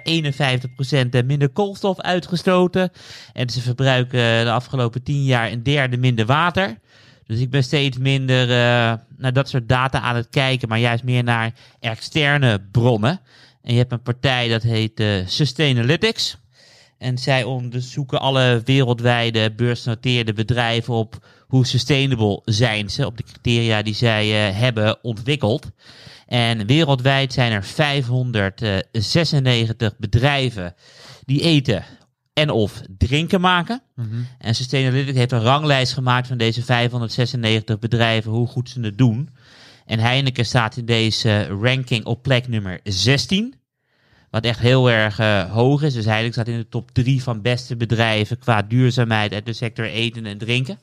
51% 1.22 1.24
minder 1.24 1.48
koolstof 1.48 2.00
uitgestoten. 2.00 2.90
En 3.32 3.50
ze 3.50 3.60
verbruiken 3.60 4.44
de 4.44 4.50
afgelopen 4.50 5.02
10 5.02 5.24
jaar 5.24 5.52
een 5.52 5.62
derde 5.62 5.96
minder 5.96 6.26
water. 6.26 6.78
Dus 7.30 7.40
ik 7.40 7.50
ben 7.50 7.64
steeds 7.64 7.98
minder 7.98 8.42
eh, 8.42 8.92
naar 9.16 9.32
dat 9.32 9.48
soort 9.48 9.68
data 9.68 10.00
aan 10.00 10.16
het 10.16 10.28
kijken, 10.28 10.68
maar 10.68 10.78
juist 10.78 11.04
meer 11.04 11.24
naar 11.24 11.52
externe 11.80 12.60
bronnen. 12.70 13.20
En 13.62 13.72
je 13.72 13.78
hebt 13.78 13.92
een 13.92 14.02
partij 14.02 14.48
dat 14.48 14.62
heet 14.62 15.00
eh, 15.00 15.26
Sustainalytics. 15.26 16.36
En 17.00 17.18
zij 17.18 17.44
onderzoeken 17.44 18.20
alle 18.20 18.62
wereldwijde 18.64 19.52
beursgenoteerde 19.52 20.32
bedrijven 20.32 20.94
op 20.94 21.26
hoe 21.46 21.66
sustainable 21.66 22.42
zijn 22.44 22.90
ze, 22.90 23.06
op 23.06 23.16
de 23.16 23.22
criteria 23.22 23.82
die 23.82 23.94
zij 23.94 24.48
eh, 24.48 24.58
hebben 24.58 25.04
ontwikkeld. 25.04 25.70
En 26.26 26.66
wereldwijd 26.66 27.32
zijn 27.32 27.52
er 27.52 27.64
596 27.64 29.96
bedrijven 29.96 30.74
die 31.24 31.42
eten 31.42 31.84
en 32.32 32.50
of 32.50 32.80
drinken 32.98 33.40
maken. 33.40 33.82
Mhm. 33.94 34.22
En 34.38 34.54
Sustainalytics 34.54 35.18
heeft 35.18 35.32
een 35.32 35.42
ranglijst 35.42 35.92
gemaakt 35.92 36.26
van 36.26 36.38
deze 36.38 36.62
596 36.62 37.78
bedrijven, 37.78 38.30
hoe 38.30 38.46
goed 38.46 38.70
ze 38.70 38.80
het 38.80 38.98
doen. 38.98 39.28
En 39.86 39.98
Heineken 39.98 40.44
staat 40.44 40.76
in 40.76 40.84
deze 40.84 41.46
ranking 41.46 42.04
op 42.04 42.22
plek 42.22 42.48
nummer 42.48 42.80
16. 42.84 43.59
Wat 44.30 44.44
echt 44.44 44.58
heel 44.58 44.90
erg 44.90 45.18
eh, 45.18 45.50
hoog 45.52 45.82
is. 45.82 45.92
Dus 45.94 46.04
eigenlijk 46.04 46.34
staat 46.34 46.48
in 46.48 46.56
de 46.58 46.68
top 46.68 46.90
drie 46.90 47.22
van 47.22 47.42
beste 47.42 47.76
bedrijven 47.76 48.38
qua 48.38 48.62
duurzaamheid 48.62 49.32
uit 49.32 49.46
de 49.46 49.52
sector 49.52 49.84
eten 49.84 50.26
en 50.26 50.38
drinken. 50.38 50.78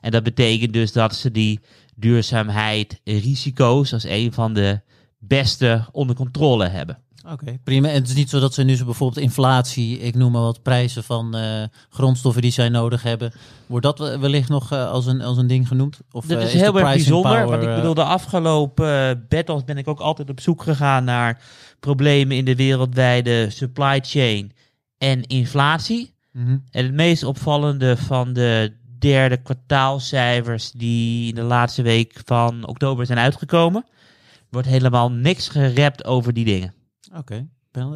En 0.00 0.10
dat 0.10 0.22
betekent 0.22 0.72
dus 0.72 0.92
dat 0.92 1.14
ze 1.14 1.30
die 1.30 1.60
duurzaamheid 1.94 3.00
risico's 3.04 3.92
als 3.92 4.04
een 4.04 4.32
van 4.32 4.52
de 4.54 4.80
beste 5.18 5.84
onder 5.92 6.16
controle 6.16 6.68
hebben. 6.68 6.98
Oké, 7.32 7.58
prima. 7.64 7.88
En 7.88 7.94
het 7.94 8.08
is 8.08 8.14
niet 8.14 8.30
zo 8.30 8.40
dat 8.40 8.54
ze 8.54 8.62
nu 8.62 8.76
zo 8.76 8.84
bijvoorbeeld 8.84 9.24
inflatie, 9.24 9.98
ik 9.98 10.14
noem 10.14 10.32
maar 10.32 10.42
wat 10.42 10.62
prijzen 10.62 11.04
van 11.04 11.36
eh, 11.36 11.62
grondstoffen 11.90 12.42
die 12.42 12.50
zij 12.50 12.68
nodig 12.68 13.02
hebben. 13.02 13.32
Wordt 13.66 13.84
dat 13.84 13.98
wel- 13.98 14.18
wellicht 14.18 14.48
nog 14.48 14.72
eh, 14.72 14.90
als, 14.90 15.06
een, 15.06 15.20
als 15.22 15.36
een 15.38 15.46
ding 15.46 15.68
genoemd? 15.68 16.00
Of 16.12 16.26
Dat 16.26 16.42
is 16.42 16.52
heel 16.52 16.74
erg 16.78 16.82
bijzonder, 16.92 17.30
power, 17.32 17.46
want 17.48 17.62
ik 17.62 17.74
bedoel, 17.74 17.94
de 17.94 18.04
afgelopen 18.04 19.26
battles 19.28 19.64
ben 19.64 19.78
ik 19.78 19.88
ook 19.88 20.00
altijd 20.00 20.30
op 20.30 20.40
zoek 20.40 20.62
gegaan 20.62 21.04
naar 21.04 21.42
problemen 21.80 22.36
in 22.36 22.44
de 22.44 22.56
wereldwijde 22.56 23.50
supply 23.50 24.00
chain 24.02 24.52
en 24.98 25.22
inflatie. 25.22 26.14
mhm. 26.32 26.58
En 26.70 26.84
het 26.84 26.94
meest 26.94 27.24
opvallende 27.24 27.96
van 27.96 28.32
de 28.32 28.78
derde 28.98 29.42
kwartaalcijfers 29.42 30.70
die 30.72 31.28
in 31.28 31.34
de 31.34 31.42
laatste 31.42 31.82
week 31.82 32.20
van 32.24 32.66
oktober 32.66 33.06
zijn 33.06 33.18
uitgekomen, 33.18 33.84
wordt 34.50 34.68
helemaal 34.68 35.12
niks 35.12 35.48
gerept 35.48 36.04
over 36.04 36.32
die 36.32 36.44
dingen. 36.44 36.74
Oké. 37.16 37.46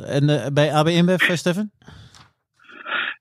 En 0.07 0.29
eh, 0.29 0.53
bij 0.53 0.73
AB 0.75 0.89
InBev, 0.89 1.29
eh, 1.29 1.37
Stefan? 1.37 1.71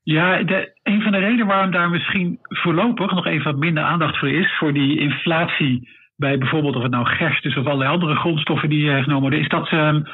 Ja, 0.04 0.44
de, 0.44 0.80
een 0.84 1.02
van 1.02 1.12
de 1.12 1.18
redenen 1.18 1.46
waarom 1.48 1.72
daar 1.72 1.90
misschien 1.90 2.40
voorlopig 2.42 3.12
nog 3.12 3.26
even 3.26 3.44
wat 3.44 3.60
minder 3.60 3.84
aandacht 3.84 4.18
voor 4.20 4.30
is, 4.30 4.58
voor 4.58 4.74
die 4.74 5.00
inflatie 5.00 5.90
bij 6.16 6.38
bijvoorbeeld 6.38 6.76
of 6.76 6.82
het 6.82 6.92
nou 6.92 7.06
gerst 7.06 7.46
is 7.46 7.58
of 7.58 7.66
allerlei 7.66 7.90
andere 7.90 8.16
grondstoffen 8.16 8.70
die 8.70 8.92
eh, 8.92 9.04
genomen 9.04 9.22
worden, 9.22 9.40
is 9.40 9.48
dat 9.48 9.70
ehm, 9.70 10.02
da- 10.02 10.12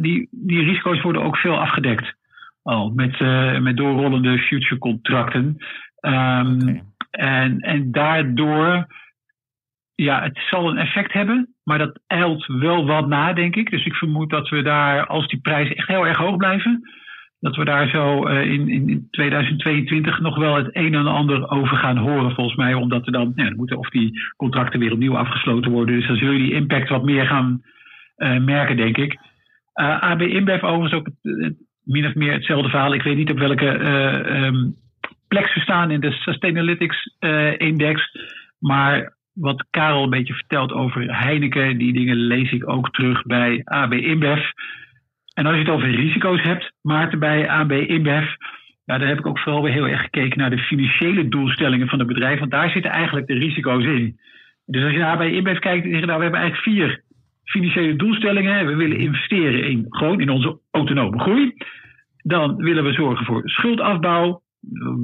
die, 0.00 0.28
die 0.30 0.62
risico's 0.62 1.02
worden 1.02 1.22
ook 1.22 1.36
veel 1.36 1.60
afgedekt. 1.60 2.14
Al 2.62 2.90
met, 2.90 3.20
eh, 3.20 3.58
met 3.58 3.76
doorrollende 3.76 4.38
future 4.38 4.78
contracten. 4.78 5.56
Ehm, 6.00 6.76
en, 7.10 7.60
en 7.60 7.92
daardoor, 7.92 8.86
ja, 9.94 10.22
het 10.22 10.38
zal 10.50 10.70
een 10.70 10.78
effect 10.78 11.12
hebben, 11.12 11.54
maar 11.64 11.78
dat 11.78 12.00
eilt 12.06 12.46
wel 12.46 12.86
wat 12.86 13.06
na, 13.06 13.32
denk 13.32 13.56
ik. 13.56 13.70
Dus 13.70 13.84
ik 13.84 13.94
vermoed 13.94 14.30
dat 14.30 14.48
we 14.48 14.62
daar, 14.62 15.06
als 15.06 15.28
die 15.28 15.40
prijzen 15.40 15.76
echt 15.76 15.88
heel 15.88 16.06
erg 16.06 16.16
hoog 16.16 16.36
blijven, 16.36 16.82
dat 17.40 17.56
we 17.56 17.64
daar 17.64 17.88
zo 17.88 18.26
eh, 18.26 18.50
in, 18.50 18.68
in, 18.68 18.88
in 18.88 19.08
2022 19.10 20.20
nog 20.20 20.36
wel 20.36 20.56
het 20.56 20.68
een 20.72 20.94
en 20.94 21.06
ander 21.06 21.50
over 21.50 21.76
gaan 21.76 21.96
horen, 21.96 22.34
volgens 22.34 22.56
mij. 22.56 22.74
Omdat 22.74 23.06
er 23.06 23.12
dan, 23.12 23.32
ja, 23.34 23.44
dan 23.44 23.56
moeten 23.56 23.78
of 23.78 23.88
die 23.88 24.20
contracten 24.36 24.80
weer 24.80 24.92
opnieuw 24.92 25.16
afgesloten 25.16 25.70
worden. 25.70 25.94
Dus 25.94 26.06
dan 26.06 26.16
zul 26.16 26.30
je 26.30 26.38
die 26.38 26.54
impact 26.54 26.88
wat 26.88 27.04
meer 27.04 27.26
gaan 27.26 27.62
eh, 28.16 28.38
merken, 28.38 28.76
denk 28.76 28.96
ik. 28.96 29.18
Eh, 29.74 30.00
AB 30.00 30.20
InBev 30.20 30.62
overigens 30.62 30.92
ook 30.92 31.08
min 31.84 32.06
of 32.06 32.14
meer 32.14 32.32
hetzelfde 32.32 32.68
verhaal. 32.68 32.94
Ik 32.94 33.02
weet 33.02 33.16
niet 33.16 33.30
op 33.30 33.38
welke 33.38 33.68
eh, 33.68 34.44
ehm, 34.44 34.70
plek 35.28 35.46
ze 35.46 35.60
staan 35.60 35.90
in 35.90 36.00
de 36.00 36.10
Sustainalytics 36.10 37.16
eh, 37.18 37.58
Index. 37.58 38.10
Maar 38.58 39.16
wat 39.32 39.66
Karel 39.70 40.02
een 40.02 40.10
beetje 40.10 40.34
vertelt 40.34 40.72
over 40.72 41.16
Heineken, 41.16 41.78
die 41.78 41.92
dingen 41.92 42.16
lees 42.16 42.52
ik 42.52 42.68
ook 42.68 42.90
terug 42.90 43.22
bij 43.22 43.60
AB 43.64 43.92
InBev. 43.92 44.42
En 45.34 45.46
als 45.46 45.54
je 45.54 45.60
het 45.60 45.70
over 45.70 45.90
risico's 45.90 46.42
hebt, 46.42 46.72
Maarten, 46.82 47.18
bij 47.18 47.48
AB 47.48 47.72
InBev, 47.72 48.26
ja, 48.84 48.98
dan 48.98 49.08
heb 49.08 49.18
ik 49.18 49.26
ook 49.26 49.38
vooral 49.38 49.62
weer 49.62 49.72
heel 49.72 49.88
erg 49.88 50.00
gekeken 50.00 50.38
naar 50.38 50.50
de 50.50 50.58
financiële 50.58 51.28
doelstellingen 51.28 51.88
van 51.88 51.98
het 51.98 52.08
bedrijf, 52.08 52.38
want 52.38 52.50
daar 52.50 52.70
zitten 52.70 52.90
eigenlijk 52.90 53.26
de 53.26 53.34
risico's 53.34 53.84
in. 53.84 54.18
Dus 54.66 54.82
als 54.82 54.92
je 54.92 54.98
naar 54.98 55.16
AB 55.16 55.20
InBev 55.20 55.58
kijkt, 55.58 55.84
dan 55.84 55.92
zeg 55.92 56.04
nou, 56.04 56.16
we 56.16 56.22
hebben 56.22 56.40
eigenlijk 56.40 56.76
vier 56.76 57.02
financiële 57.44 57.96
doelstellingen. 57.96 58.66
We 58.66 58.74
willen 58.74 58.98
investeren 58.98 59.64
in 59.64 59.86
gewoon 59.88 60.20
in 60.20 60.30
onze 60.30 60.58
autonome 60.70 61.20
groei. 61.20 61.54
Dan 62.22 62.56
willen 62.56 62.84
we 62.84 62.92
zorgen 62.92 63.26
voor 63.26 63.42
schuldafbouw, 63.44 64.42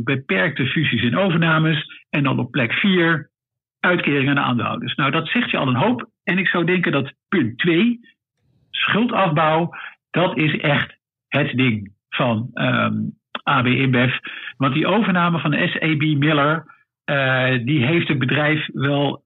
beperkte 0.04 0.66
fusies 0.66 1.02
en 1.02 1.16
overnames. 1.16 2.04
En 2.10 2.22
dan 2.22 2.38
op 2.38 2.50
plek 2.50 2.72
vier 2.72 3.30
uitkeringen 3.80 4.38
aan 4.38 4.44
aandeelhouders. 4.44 4.94
Nou, 4.94 5.10
dat 5.10 5.28
zegt 5.28 5.50
je 5.50 5.56
al 5.56 5.68
een 5.68 5.74
hoop. 5.76 6.10
En 6.24 6.38
ik 6.38 6.48
zou 6.48 6.64
denken 6.64 6.92
dat 6.92 7.12
punt 7.28 7.58
2, 7.58 8.00
schuldafbouw, 8.70 9.70
dat 10.10 10.36
is 10.38 10.56
echt 10.56 10.96
het 11.28 11.56
ding 11.56 11.92
van 12.08 12.50
ehm, 12.54 12.94
AB 13.42 13.66
InBev. 13.66 14.16
Want 14.56 14.74
die 14.74 14.86
overname 14.86 15.38
van 15.38 15.68
SAB 15.68 16.02
Miller, 16.18 16.64
eh, 17.04 17.64
die 17.64 17.86
heeft 17.86 18.08
het 18.08 18.18
bedrijf 18.18 18.68
wel 18.72 19.24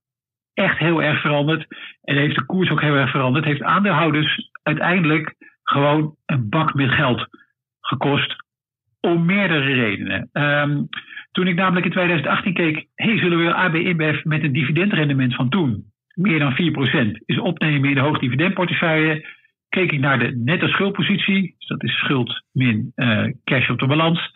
echt 0.54 0.78
heel 0.78 1.02
erg 1.02 1.20
veranderd. 1.20 1.66
En 2.02 2.16
heeft 2.16 2.34
de 2.34 2.44
koers 2.44 2.70
ook 2.70 2.80
heel 2.80 2.94
erg 2.94 3.10
veranderd. 3.10 3.44
Heeft 3.44 3.62
aandeelhouders 3.62 4.50
uiteindelijk 4.62 5.34
gewoon 5.62 6.14
een 6.26 6.48
bak 6.48 6.74
met 6.74 6.90
geld 6.90 7.26
gekost. 7.80 8.42
Om 9.00 9.24
meerdere 9.24 9.72
redenen. 9.72 10.28
Ehm, 10.32 10.82
toen 11.32 11.46
ik 11.46 11.54
namelijk 11.54 11.86
in 11.86 11.92
2018 11.92 12.54
keek, 12.54 12.86
hey, 12.94 13.18
zullen 13.18 13.38
we 13.38 13.54
AB 13.54 13.74
InBev 13.74 14.24
met 14.24 14.42
een 14.42 14.52
dividendrendement 14.52 15.34
van 15.34 15.48
toen, 15.48 15.84
meer 16.14 16.38
dan 16.38 16.54
4%, 16.54 17.22
is 17.24 17.38
opnemen 17.38 17.88
in 17.88 17.94
de 17.94 18.00
hoogdividendportefeuille, 18.00 19.26
keek 19.68 19.92
ik 19.92 20.00
naar 20.00 20.18
de 20.18 20.36
netto 20.44 20.66
schuldpositie, 20.66 21.54
dus 21.58 21.68
dat 21.68 21.82
is 21.82 21.98
schuld 21.98 22.42
min 22.52 22.92
eh, 22.94 23.24
cash 23.44 23.68
op 23.70 23.78
de 23.78 23.86
balans, 23.86 24.30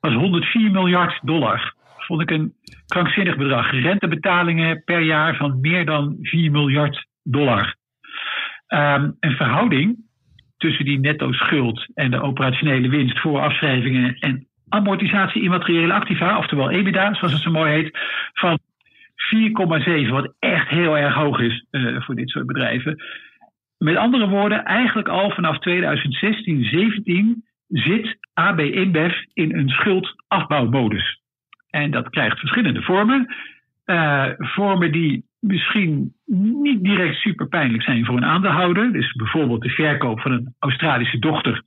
was 0.00 0.14
104 0.14 0.70
miljard 0.70 1.18
dollar. 1.22 1.74
Vond 2.10 2.22
ik 2.22 2.30
een 2.30 2.54
krankzinnig 2.86 3.36
bedrag. 3.36 3.70
Rentebetalingen 3.70 4.82
per 4.84 5.00
jaar 5.00 5.36
van 5.36 5.60
meer 5.60 5.84
dan 5.86 6.16
4 6.22 6.50
miljard 6.50 7.06
dollar. 7.22 7.74
Ehm, 8.66 9.10
een 9.20 9.36
verhouding 9.36 9.96
tussen 10.56 10.84
die 10.84 10.98
netto 10.98 11.32
schuld 11.32 11.86
en 11.94 12.10
de 12.10 12.20
operationele 12.20 12.88
winst 12.88 13.20
voor 13.20 13.40
afschrijvingen 13.40 14.14
en 14.18 14.46
amortisatie 14.68 15.42
immateriële 15.42 15.92
activa, 15.92 16.38
oftewel 16.38 16.70
EBITDA, 16.70 17.14
zoals 17.14 17.32
het 17.32 17.42
zo 17.42 17.50
mooi 17.50 17.72
heet, 17.72 17.98
van 18.32 18.58
4,7, 19.14 20.10
wat 20.10 20.34
echt 20.38 20.68
heel 20.68 20.98
erg 20.98 21.14
hoog 21.14 21.40
is 21.40 21.66
eh, 21.70 22.02
voor 22.02 22.14
dit 22.14 22.28
soort 22.28 22.46
bedrijven. 22.46 23.02
Met 23.78 23.96
andere 23.96 24.28
woorden, 24.28 24.64
eigenlijk 24.64 25.08
al 25.08 25.30
vanaf 25.30 25.58
2016, 25.58 26.64
17 26.64 27.44
zit 27.68 28.16
AB 28.34 28.60
InBev 28.60 29.14
in 29.32 29.56
een 29.56 29.68
schuldafbouwmodus. 29.68 31.19
En 31.70 31.90
dat 31.90 32.10
krijgt 32.10 32.38
verschillende 32.38 32.82
vormen. 32.82 33.34
Eh, 33.84 34.26
vormen 34.36 34.92
die 34.92 35.24
misschien 35.40 36.14
niet 36.62 36.82
direct 36.82 37.16
super 37.16 37.48
pijnlijk 37.48 37.82
zijn 37.82 38.04
voor 38.04 38.16
een 38.16 38.24
aandeelhouder. 38.24 38.92
Dus 38.92 39.12
bijvoorbeeld 39.12 39.62
de 39.62 39.70
verkoop 39.70 40.20
van 40.20 40.32
een 40.32 40.54
Australische 40.58 41.18
dochter 41.18 41.62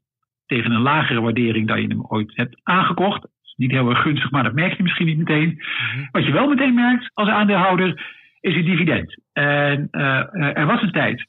tegen 0.45 0.71
een 0.71 0.81
lagere 0.81 1.21
waardering 1.21 1.67
dan 1.67 1.81
je 1.81 1.87
hem 1.87 2.05
ooit 2.07 2.31
hebt 2.35 2.59
aangekocht. 2.63 3.21
Dat 3.21 3.31
is 3.43 3.53
niet 3.55 3.71
heel 3.71 3.89
erg 3.89 4.01
gunstig, 4.01 4.31
maar 4.31 4.43
dat 4.43 4.53
merk 4.53 4.77
je 4.77 4.83
misschien 4.83 5.05
niet 5.05 5.17
meteen. 5.17 5.61
Wat 6.11 6.25
je 6.25 6.31
wel 6.31 6.47
meteen 6.47 6.73
merkt 6.73 7.11
als 7.13 7.29
aandeelhouder 7.29 8.11
is 8.39 8.55
het 8.55 8.65
dividend. 8.65 9.21
En 9.33 9.87
uh, 9.91 10.57
er 10.57 10.65
was 10.65 10.81
een 10.81 10.91
tijd 10.91 11.27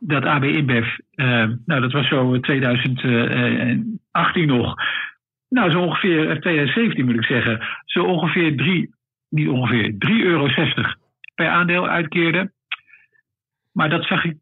dat 0.00 0.24
AB 0.24 0.44
InBev, 0.44 0.86
uh, 1.14 1.48
nou 1.66 1.80
dat 1.80 1.92
was 1.92 2.08
zo 2.08 2.40
2018 2.40 4.46
nog, 4.46 4.74
nou 5.54 5.70
zo 5.70 5.80
ongeveer 5.80 6.40
2017 6.40 7.04
moet 7.04 7.14
ik 7.14 7.24
zeggen, 7.24 7.66
zo 7.84 8.04
ongeveer 8.04 8.56
3, 8.56 8.94
niet 9.28 9.48
ongeveer 9.48 9.92
3,60 9.92 9.98
euro 10.08 10.48
per 11.34 11.48
aandeel 11.48 11.88
uitkeerde. 11.88 12.52
Maar 13.72 13.88
dat 13.88 14.04
zag 14.04 14.24
ik 14.24 14.36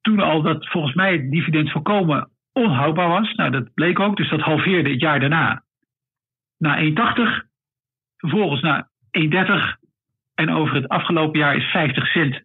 toen 0.00 0.20
al 0.20 0.42
dat 0.42 0.68
volgens 0.68 0.94
mij 0.94 1.12
het 1.12 1.30
dividend 1.30 1.70
volkomen 1.70 2.30
onhoudbaar 2.52 3.08
was. 3.08 3.34
Nou, 3.34 3.50
dat 3.50 3.74
bleek 3.74 4.00
ook, 4.00 4.16
dus 4.16 4.28
dat 4.28 4.40
halveerde 4.40 4.90
het 4.90 5.00
jaar 5.00 5.20
daarna 5.20 5.62
naar 6.58 6.78
1,80. 6.78 7.48
Vervolgens 8.16 8.60
naar 8.60 8.88
1,30. 9.10 9.78
En 10.34 10.50
over 10.50 10.74
het 10.74 10.88
afgelopen 10.88 11.38
jaar 11.38 11.56
is 11.56 11.64
50 11.64 12.06
cent 12.06 12.42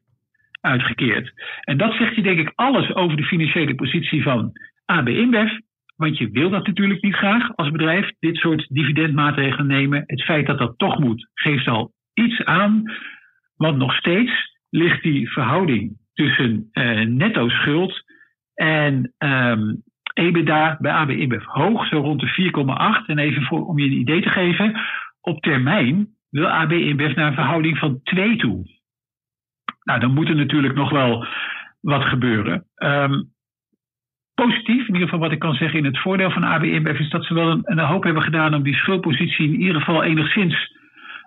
uitgekeerd. 0.62 1.34
En 1.62 1.78
dat 1.78 1.94
zegt 1.94 2.16
je 2.16 2.22
denk 2.22 2.40
ik 2.40 2.52
alles 2.56 2.94
over 2.94 3.18
de 3.18 3.26
financiële 3.26 3.76
positie 3.76 4.24
van 4.24 4.52
AB 4.86 5.08
InBev. 5.08 5.52
Want 5.96 6.18
je 6.18 6.30
wil 6.30 6.50
dat 6.50 6.68
natuurlijk 6.68 7.02
niet 7.02 7.16
graag 7.16 7.56
als 7.56 7.72
bedrijf, 7.72 8.12
dit 8.20 8.36
soort 8.36 8.68
dividendmaatregelen 8.70 9.68
nemen. 9.68 10.04
Het 10.06 10.24
feit 10.24 10.46
dat 10.46 10.58
dat 10.58 10.78
toch 10.78 11.00
moet, 11.00 11.30
geeft 11.34 11.68
al 11.68 11.94
iets 12.14 12.44
aan. 12.44 12.84
Want 13.56 13.78
nog 13.78 13.96
steeds 13.96 14.32
ligt 14.70 15.02
die 15.04 15.32
verhouding 15.32 15.98
tussen 16.14 16.70
uh, 16.74 17.06
netto 17.06 17.50
schuld 17.50 18.04
en 18.54 19.14
um, 19.18 19.84
EBITDA 20.14 20.78
bij 20.80 20.92
AB 20.92 21.10
InBev 21.10 21.46
hoog, 21.46 21.88
zo 21.88 22.00
rond 22.00 22.20
de 22.20 23.02
4,8. 23.02 23.06
En 23.06 23.18
even 23.18 23.44
voor, 23.44 23.66
om 23.66 23.80
je 23.80 23.86
een 23.86 24.00
idee 24.00 24.22
te 24.22 24.30
geven, 24.30 24.80
op 25.22 25.42
termijn 25.42 26.08
wil 26.30 26.48
AB 26.48 26.72
InBev 26.72 27.16
naar 27.16 27.28
een 27.28 27.34
verhouding 27.34 27.78
van 27.78 28.00
2 28.04 28.36
toe. 28.36 28.66
Nou, 29.84 30.00
dan 30.00 30.14
moet 30.14 30.30
er 30.30 30.36
natuurlijk 30.36 30.76
nog 30.76 30.90
wel 30.90 31.26
wat 31.82 32.04
gebeuren. 32.04 32.66
Um, 32.76 33.34
positief, 34.36 34.88
in 34.88 34.94
ieder 34.94 35.02
geval 35.10 35.20
wat 35.20 35.32
ik 35.32 35.40
kan 35.40 35.54
zeggen 35.56 35.80
in 35.80 35.86
het 35.86 36.00
voordeel 36.00 36.32
van 36.32 36.44
AB 36.44 36.64
InBev, 36.64 37.00
is 37.00 37.10
dat 37.10 37.26
ze 37.26 37.34
wel 37.34 37.50
een, 37.50 37.62
een 37.64 37.80
hoop 37.80 38.04
hebben 38.04 38.24
gedaan 38.24 38.54
om 38.54 38.64
die 38.64 38.76
schuldpositie 38.76 39.54
in 39.54 39.62
ieder 39.62 39.76
geval 39.76 40.04
enigszins 40.04 40.74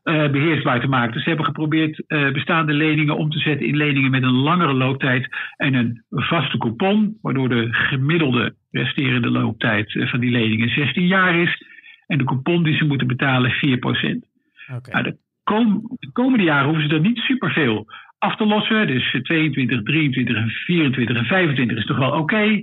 eh, 0.02 0.30
beheersbaar 0.30 0.80
te 0.80 0.88
maken. 0.88 1.12
Dus 1.12 1.22
ze 1.22 1.28
hebben 1.28 1.46
geprobeerd 1.46 2.04
eh, 2.06 2.30
bestaande 2.30 2.72
leningen 2.72 3.16
om 3.16 3.30
te 3.30 3.38
zetten 3.38 3.66
in 3.66 3.76
leningen 3.76 4.10
met 4.10 4.22
een 4.22 4.38
langere 4.42 4.72
looptijd 4.72 5.28
en 5.56 5.74
een 5.74 6.02
vaste 6.10 6.58
coupon, 6.58 7.18
waardoor 7.22 7.48
de 7.48 7.68
gemiddelde 7.70 8.54
resterende 8.70 9.30
looptijd 9.30 9.94
eh, 9.94 10.08
van 10.08 10.20
die 10.20 10.30
leningen 10.30 10.68
16 10.68 11.06
jaar 11.06 11.34
is. 11.34 11.62
En 12.06 12.18
de 12.18 12.24
coupon 12.24 12.62
die 12.62 12.76
ze 12.76 12.84
moeten 12.84 13.06
betalen 13.06 13.52
4%. 13.52 13.56
Oké. 14.76 14.90
Nou, 14.90 15.02
de, 15.02 15.16
kom- 15.42 15.96
de 15.98 16.12
komende 16.12 16.44
jaren 16.44 16.68
hoeven 16.68 16.88
ze 16.88 16.94
er 16.94 17.00
niet 17.00 17.18
superveel 17.18 17.86
af 18.18 18.36
te 18.36 18.46
lossen. 18.46 18.86
Dus 18.86 19.18
22, 19.22 19.82
23, 19.82 20.36
en 20.36 20.48
24 20.50 21.16
en 21.16 21.24
25 21.24 21.76
is 21.76 21.84
toch 21.84 21.98
wel 21.98 22.10
oké. 22.10 22.60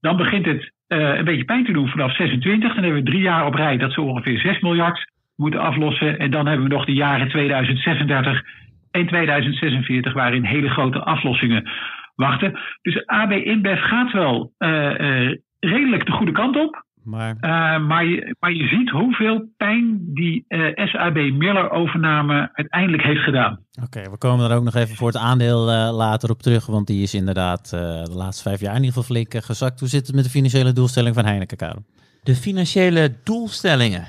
Dan 0.00 0.16
begint 0.16 0.46
het 0.46 0.72
eh, 0.86 1.16
een 1.16 1.24
beetje 1.24 1.44
pijn 1.44 1.64
te 1.64 1.72
doen 1.72 1.88
vanaf 1.88 2.16
26. 2.16 2.74
Dan 2.74 2.82
hebben 2.82 3.04
we 3.04 3.10
drie 3.10 3.22
jaar 3.22 3.46
op 3.46 3.54
rij 3.54 3.76
dat 3.76 3.92
ze 3.92 4.00
ongeveer 4.00 4.38
6 4.38 4.60
miljard 4.60 5.10
moeten 5.36 5.60
aflossen. 5.60 6.18
En 6.18 6.30
dan 6.30 6.46
hebben 6.46 6.68
we 6.68 6.74
nog 6.74 6.84
de 6.84 6.92
jaren 6.92 7.28
2036 7.28 8.42
en 8.90 9.06
2046 9.06 10.12
waarin 10.12 10.44
hele 10.44 10.68
grote 10.68 11.00
aflossingen 11.00 11.70
wachten. 12.14 12.58
Dus 12.82 13.06
AB 13.06 13.32
InBev 13.32 13.82
gaat 13.82 14.12
wel 14.12 14.52
eh, 14.58 15.00
eh, 15.00 15.36
redelijk 15.60 16.06
de 16.06 16.12
goede 16.12 16.32
kant 16.32 16.56
op. 16.56 16.84
Maar 17.04 17.36
Uh, 17.40 17.86
maar, 17.86 18.04
je, 18.06 18.36
maar 18.40 18.52
je 18.52 18.66
ziet 18.66 18.90
hoeveel 18.90 19.48
pijn 19.56 20.00
die 20.14 20.44
eh, 20.48 20.86
SAB 20.86 21.14
Miller 21.14 21.70
overname 21.70 22.50
uiteindelijk 22.52 23.02
heeft 23.02 23.20
gedaan. 23.20 23.58
Oké, 23.82 24.10
we 24.10 24.18
komen 24.18 24.50
er 24.50 24.56
ook 24.56 24.64
nog 24.64 24.74
even 24.74 24.96
voor 24.96 25.06
het 25.06 25.16
aandeel 25.16 25.70
eh, 25.70 25.96
later 25.96 26.30
op 26.30 26.42
terug, 26.42 26.66
want 26.66 26.86
die 26.86 27.02
is 27.02 27.14
inderdaad 27.14 27.72
eh, 27.72 27.80
de 28.04 28.14
laatste 28.14 28.42
vijf 28.42 28.60
jaar 28.60 28.74
in 28.74 28.82
ieder 28.82 28.92
geval 28.92 29.14
flink 29.14 29.34
eh, 29.34 29.42
gezakt. 29.42 29.80
Hoe 29.80 29.88
zit 29.88 30.06
het 30.06 30.14
met 30.16 30.24
de 30.24 30.30
financiële 30.30 30.72
doelstelling 30.72 31.14
van 31.14 31.24
Heineken, 31.24 31.56
Karel? 31.56 31.84
De 32.22 32.34
financiële 32.34 33.14
doelstellingen. 33.24 34.06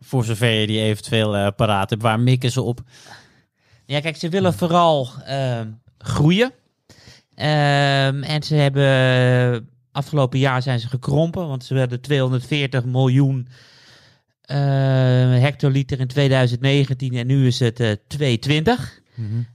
Voor 0.00 0.24
zover 0.24 0.50
je 0.50 0.66
die 0.66 0.80
eventueel 0.80 1.36
eh, 1.36 1.46
paraat 1.56 1.90
hebt, 1.90 2.02
waar 2.02 2.20
mikken 2.20 2.50
ze 2.50 2.62
op? 2.62 2.80
Ja, 3.86 4.00
kijk, 4.00 4.16
ze 4.16 4.28
willen 4.28 4.54
vooral 4.54 5.08
ehm, 5.26 5.68
groeien. 5.98 6.52
Ehm, 7.34 8.22
en 8.22 8.42
ze 8.42 8.54
hebben 8.54 9.68
afgelopen 9.98 10.38
jaar 10.38 10.62
zijn 10.62 10.80
ze 10.80 10.88
gekrompen, 10.88 11.48
want 11.48 11.64
ze 11.64 11.78
hadden 11.78 12.00
240 12.00 12.84
miljoen 12.84 13.48
eh, 14.42 14.58
hectoliter 15.40 16.00
in 16.00 16.06
2019 16.06 17.14
en 17.14 17.26
nu 17.26 17.46
is 17.46 17.58
het 17.58 17.80
eh 17.80 17.92
220. 18.06 19.00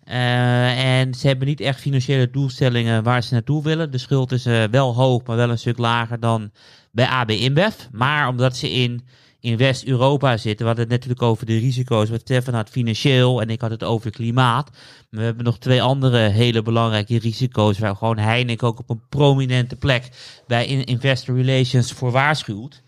Eh, 0.03 0.99
en 0.99 1.13
ze 1.13 1.27
hebben 1.27 1.47
niet 1.47 1.59
echt 1.61 1.79
financiële 1.79 2.29
doelstellingen 2.29 3.03
waar 3.03 3.23
ze 3.23 3.33
naartoe 3.33 3.63
willen. 3.63 3.91
De 3.91 3.97
schuld 3.97 4.31
is 4.31 4.45
eh, 4.45 4.63
wel 4.71 4.95
hoog, 4.95 5.23
maar 5.23 5.35
wel 5.35 5.49
een 5.49 5.57
stuk 5.57 5.77
lager 5.77 6.19
dan 6.19 6.51
bij 6.91 7.05
AB 7.05 7.29
InBev. 7.29 7.75
Maar 7.91 8.27
omdat 8.27 8.57
ze 8.57 8.71
in, 8.71 9.05
in 9.43 9.57
West-Europa 9.57 10.37
zitten, 10.37 10.59
we 10.59 10.65
hadden 10.65 10.83
het 10.83 10.93
natuurlijk 10.93 11.21
over 11.21 11.45
de 11.45 11.57
risico's. 11.57 12.09
Wat 12.09 12.21
Stefan 12.21 12.53
had 12.53 12.69
financieel 12.69 13.41
en 13.41 13.49
ik 13.49 13.61
had 13.61 13.71
het 13.71 13.83
over 13.83 14.11
klimaat. 14.11 14.69
Maar 14.71 15.19
we 15.19 15.25
hebben 15.25 15.43
nog 15.43 15.57
twee 15.57 15.81
andere 15.81 16.17
hele 16.17 16.61
belangrijke 16.61 17.19
risico's 17.19 17.79
waar 17.79 17.95
gewoon 17.95 18.17
Heineken 18.17 18.67
ook 18.67 18.79
op 18.79 18.89
een 18.89 19.01
prominente 19.09 19.75
plek 19.75 20.09
bij 20.47 20.65
in 20.65 20.83
Investor 20.83 21.35
Relations 21.35 21.91
voor 21.91 22.11
waarschuwt. 22.11 22.81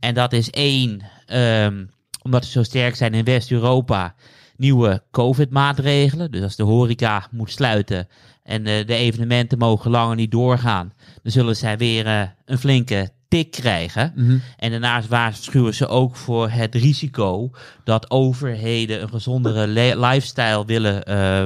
En 0.00 0.14
dat 0.14 0.32
is 0.32 0.50
één, 0.50 1.00
ehm, 1.26 1.84
omdat 2.22 2.44
ze 2.44 2.50
zo 2.50 2.62
sterk 2.62 2.96
zijn 2.96 3.14
in 3.14 3.24
West-Europa, 3.24 4.14
nieuwe 4.56 5.02
COVID-maatregelen. 5.10 6.30
Dus 6.30 6.42
als 6.42 6.56
de 6.56 6.62
horeca 6.62 7.28
moet 7.30 7.50
sluiten 7.50 8.08
en 8.42 8.66
eh, 8.66 8.86
de 8.86 8.94
evenementen 8.94 9.58
mogen 9.58 9.90
langer 9.90 10.16
niet 10.16 10.30
doorgaan, 10.30 10.92
dan 11.22 11.32
zullen 11.32 11.56
zij 11.56 11.78
weer 11.78 12.06
eh, 12.06 12.22
een 12.44 12.58
flinke 12.58 13.12
tik 13.34 13.50
krijgen. 13.50 14.14
En 14.56 14.70
daarnaast 14.70 15.08
waarschuwen 15.08 15.74
ze 15.74 15.86
ook 15.86 16.16
voor 16.16 16.48
het 16.50 16.74
risico 16.74 17.50
dat 17.84 18.10
overheden 18.10 19.02
een 19.02 19.08
gezondere 19.08 19.66
le- 19.66 20.06
lifestyle 20.06 20.64
willen 20.64 21.04
eh, 21.04 21.44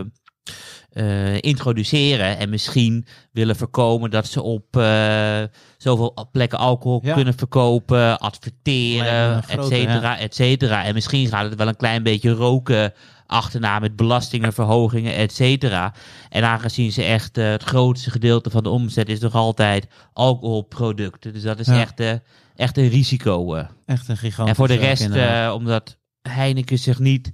eh, 0.93 1.37
introduceren. 1.41 2.39
En 2.39 2.51
misschien 2.51 3.07
willen 3.33 3.57
voorkomen 3.57 4.11
dat 4.11 4.27
ze 4.27 4.43
op 4.43 4.77
eh, 4.77 5.43
zoveel 5.77 6.29
plekken 6.33 6.59
alcohol 6.59 7.01
Ja. 7.05 7.15
kunnen 7.15 7.35
verkopen, 7.35 8.19
adverteren, 8.19 9.43
et 9.49 9.65
cetera, 9.65 10.19
et 10.19 10.35
cetera. 10.35 10.85
En 10.85 10.95
misschien 10.95 11.29
gaat 11.29 11.45
het 11.49 11.59
wel 11.59 11.69
een 11.69 11.77
klein 11.77 12.03
beetje 12.03 12.31
roken 12.31 12.93
achterna 13.29 13.79
met 13.79 13.97
belastingen, 13.97 14.53
verhogingen, 14.53 15.15
et 15.15 15.33
cetera. 15.33 15.95
En 16.29 16.45
aangezien 16.45 16.93
ze 16.93 17.03
echt 17.03 17.39
eh, 17.39 17.49
het 17.51 17.63
grootste 17.63 18.11
gedeelte 18.11 18.51
van 18.51 18.63
de 18.63 18.69
omzet 18.69 19.09
is 19.09 19.19
nog 19.21 19.35
altijd 19.35 19.87
alcoholproducten. 20.13 21.33
Dus 21.33 21.43
dat 21.43 21.59
is 21.59 21.67
Ja. 21.67 21.81
echt, 21.81 22.01
eh, 22.01 22.13
echt 22.57 22.79
een 22.79 22.89
risico. 22.89 23.55
eh. 23.55 23.65
Echt 23.87 24.09
een 24.09 24.17
gigantisch. 24.17 24.49
En 24.51 24.57
voor 24.57 24.69
de 24.69 24.75
rest, 24.75 25.53
omdat 25.55 25.97
Heineken 26.23 26.79
zich 26.79 26.99
niet 26.99 27.31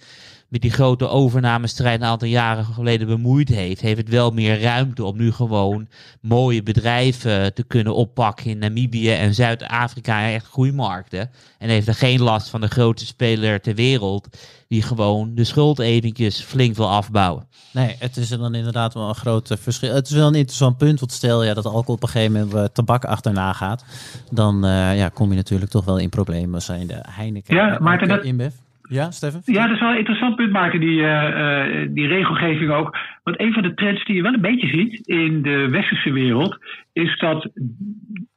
met 0.55 0.63
die 0.63 0.73
grote 0.73 1.09
overnamestrijd 1.09 2.01
een 2.01 2.07
aantal 2.07 2.29
jaren 2.29 2.65
geleden 2.65 3.07
bemoeid 3.07 3.49
heeft, 3.49 3.81
heeft 3.81 3.97
het 3.97 4.09
wel 4.09 4.31
meer 4.31 4.61
ruimte 4.61 5.05
om 5.05 5.17
nu 5.17 5.33
gewoon 5.33 5.89
mooie 6.21 6.63
bedrijven 6.63 7.55
te 7.55 7.63
kunnen 7.63 7.95
oppakken 7.95 8.47
in 8.47 8.59
Namibië 8.59 9.11
en 9.13 9.35
Zuid-Afrika, 9.35 10.31
echt 10.31 10.47
groeimarkten. 10.47 11.31
En 11.59 11.69
heeft 11.69 11.89
er 11.89 11.95
geen 11.95 12.21
last 12.21 12.49
van 12.49 12.61
de 12.61 12.67
grootste 12.69 13.07
speler 13.07 13.61
ter 13.61 13.75
wereld, 13.75 14.29
die 14.69 14.83
gewoon 14.83 15.35
de 15.35 15.45
schuld 15.45 15.79
eventjes 15.79 16.41
flink 16.41 16.77
wil 16.77 16.91
afbouwen. 16.91 17.47
Nee, 17.73 17.97
het 17.99 18.17
is 18.17 18.29
dan 18.29 18.55
inderdaad 18.55 18.95
wel 18.95 19.09
een 19.09 19.15
groot 19.15 19.51
eh, 19.51 19.57
verschil. 19.59 19.95
Het 19.95 20.07
is 20.07 20.15
wel 20.15 20.27
een 20.27 20.35
interessant 20.35 20.77
punt, 20.77 21.01
want 21.01 21.13
stel 21.13 21.45
ja, 21.45 21.55
dat 21.55 21.65
alcohol 21.67 21.95
op 21.95 22.03
een 22.03 22.09
gegeven 22.09 22.33
moment 22.33 22.55
eh, 22.55 22.65
tabak 22.65 23.05
achterna 23.05 23.53
gaat, 23.53 23.85
dan 24.31 24.65
eh, 24.65 24.97
ja, 24.97 25.09
kom 25.09 25.31
je 25.31 25.37
natuurlijk 25.37 25.71
toch 25.71 25.85
wel 25.85 25.99
in 25.99 26.09
problemen. 26.09 26.63
Zijn 26.63 26.87
de 26.87 26.99
Heineken 27.09 27.55
Ja, 27.57 27.79
eh, 27.79 28.09
dat- 28.09 28.25
InBev? 28.25 28.53
Ja, 28.89 29.11
Stefan? 29.11 29.41
Ja, 29.45 29.66
dat 29.66 29.74
is 29.74 29.80
wel 29.80 29.91
een 29.91 29.99
interessant 29.99 30.37
punt 30.37 30.53
maken, 30.53 30.80
die, 30.80 31.03
eh, 31.03 31.82
eh, 31.82 31.89
die 31.91 32.07
regelgeving 32.07 32.70
ook. 32.70 32.97
Want 33.22 33.41
een 33.41 33.53
van 33.53 33.62
de 33.62 33.74
trends 33.74 34.05
die 34.05 34.16
je 34.16 34.22
wel 34.22 34.35
een 34.35 34.41
beetje 34.41 34.68
ziet 34.68 35.07
in 35.07 35.43
de 35.43 35.68
westerse 35.70 36.12
wereld, 36.12 36.59
is 36.93 37.18
dat 37.18 37.51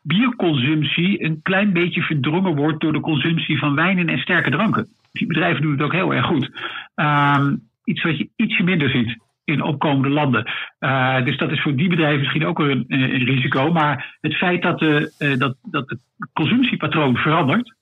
bierconsumptie 0.01 1.23
een 1.23 1.41
klein 1.41 1.73
beetje 1.73 2.01
verdrongen 2.01 2.55
wordt 2.55 2.81
door 2.81 2.93
de 2.93 2.99
consumptie 2.99 3.59
van 3.59 3.75
wijnen 3.75 4.09
en 4.09 4.19
sterke 4.19 4.49
dranken. 4.49 4.87
Die 5.11 5.27
bedrijven 5.27 5.61
doen 5.61 5.71
het 5.71 5.81
ook 5.81 5.93
heel 5.93 6.13
erg 6.13 6.25
goed. 6.25 6.49
Ehm, 6.95 7.55
iets 7.83 8.03
wat 8.03 8.17
je 8.17 8.29
ietsje 8.35 8.63
minder 8.63 8.89
ziet 8.89 9.17
in 9.43 9.61
opkomende 9.61 10.09
landen. 10.09 10.51
Eh, 10.79 11.23
dus 11.23 11.37
dat 11.37 11.51
is 11.51 11.61
voor 11.61 11.75
die 11.75 11.89
bedrijven 11.89 12.19
misschien 12.19 12.45
ook 12.45 12.59
een, 12.59 12.85
eh, 12.87 12.99
een 12.99 13.25
risico. 13.25 13.71
Maar 13.71 14.17
het 14.21 14.35
feit 14.35 14.61
dat, 14.61 14.79
de, 14.79 15.35
dat, 15.37 15.57
dat 15.63 15.89
het 15.89 15.99
consumptiepatroon 16.33 17.15
verandert 17.15 17.75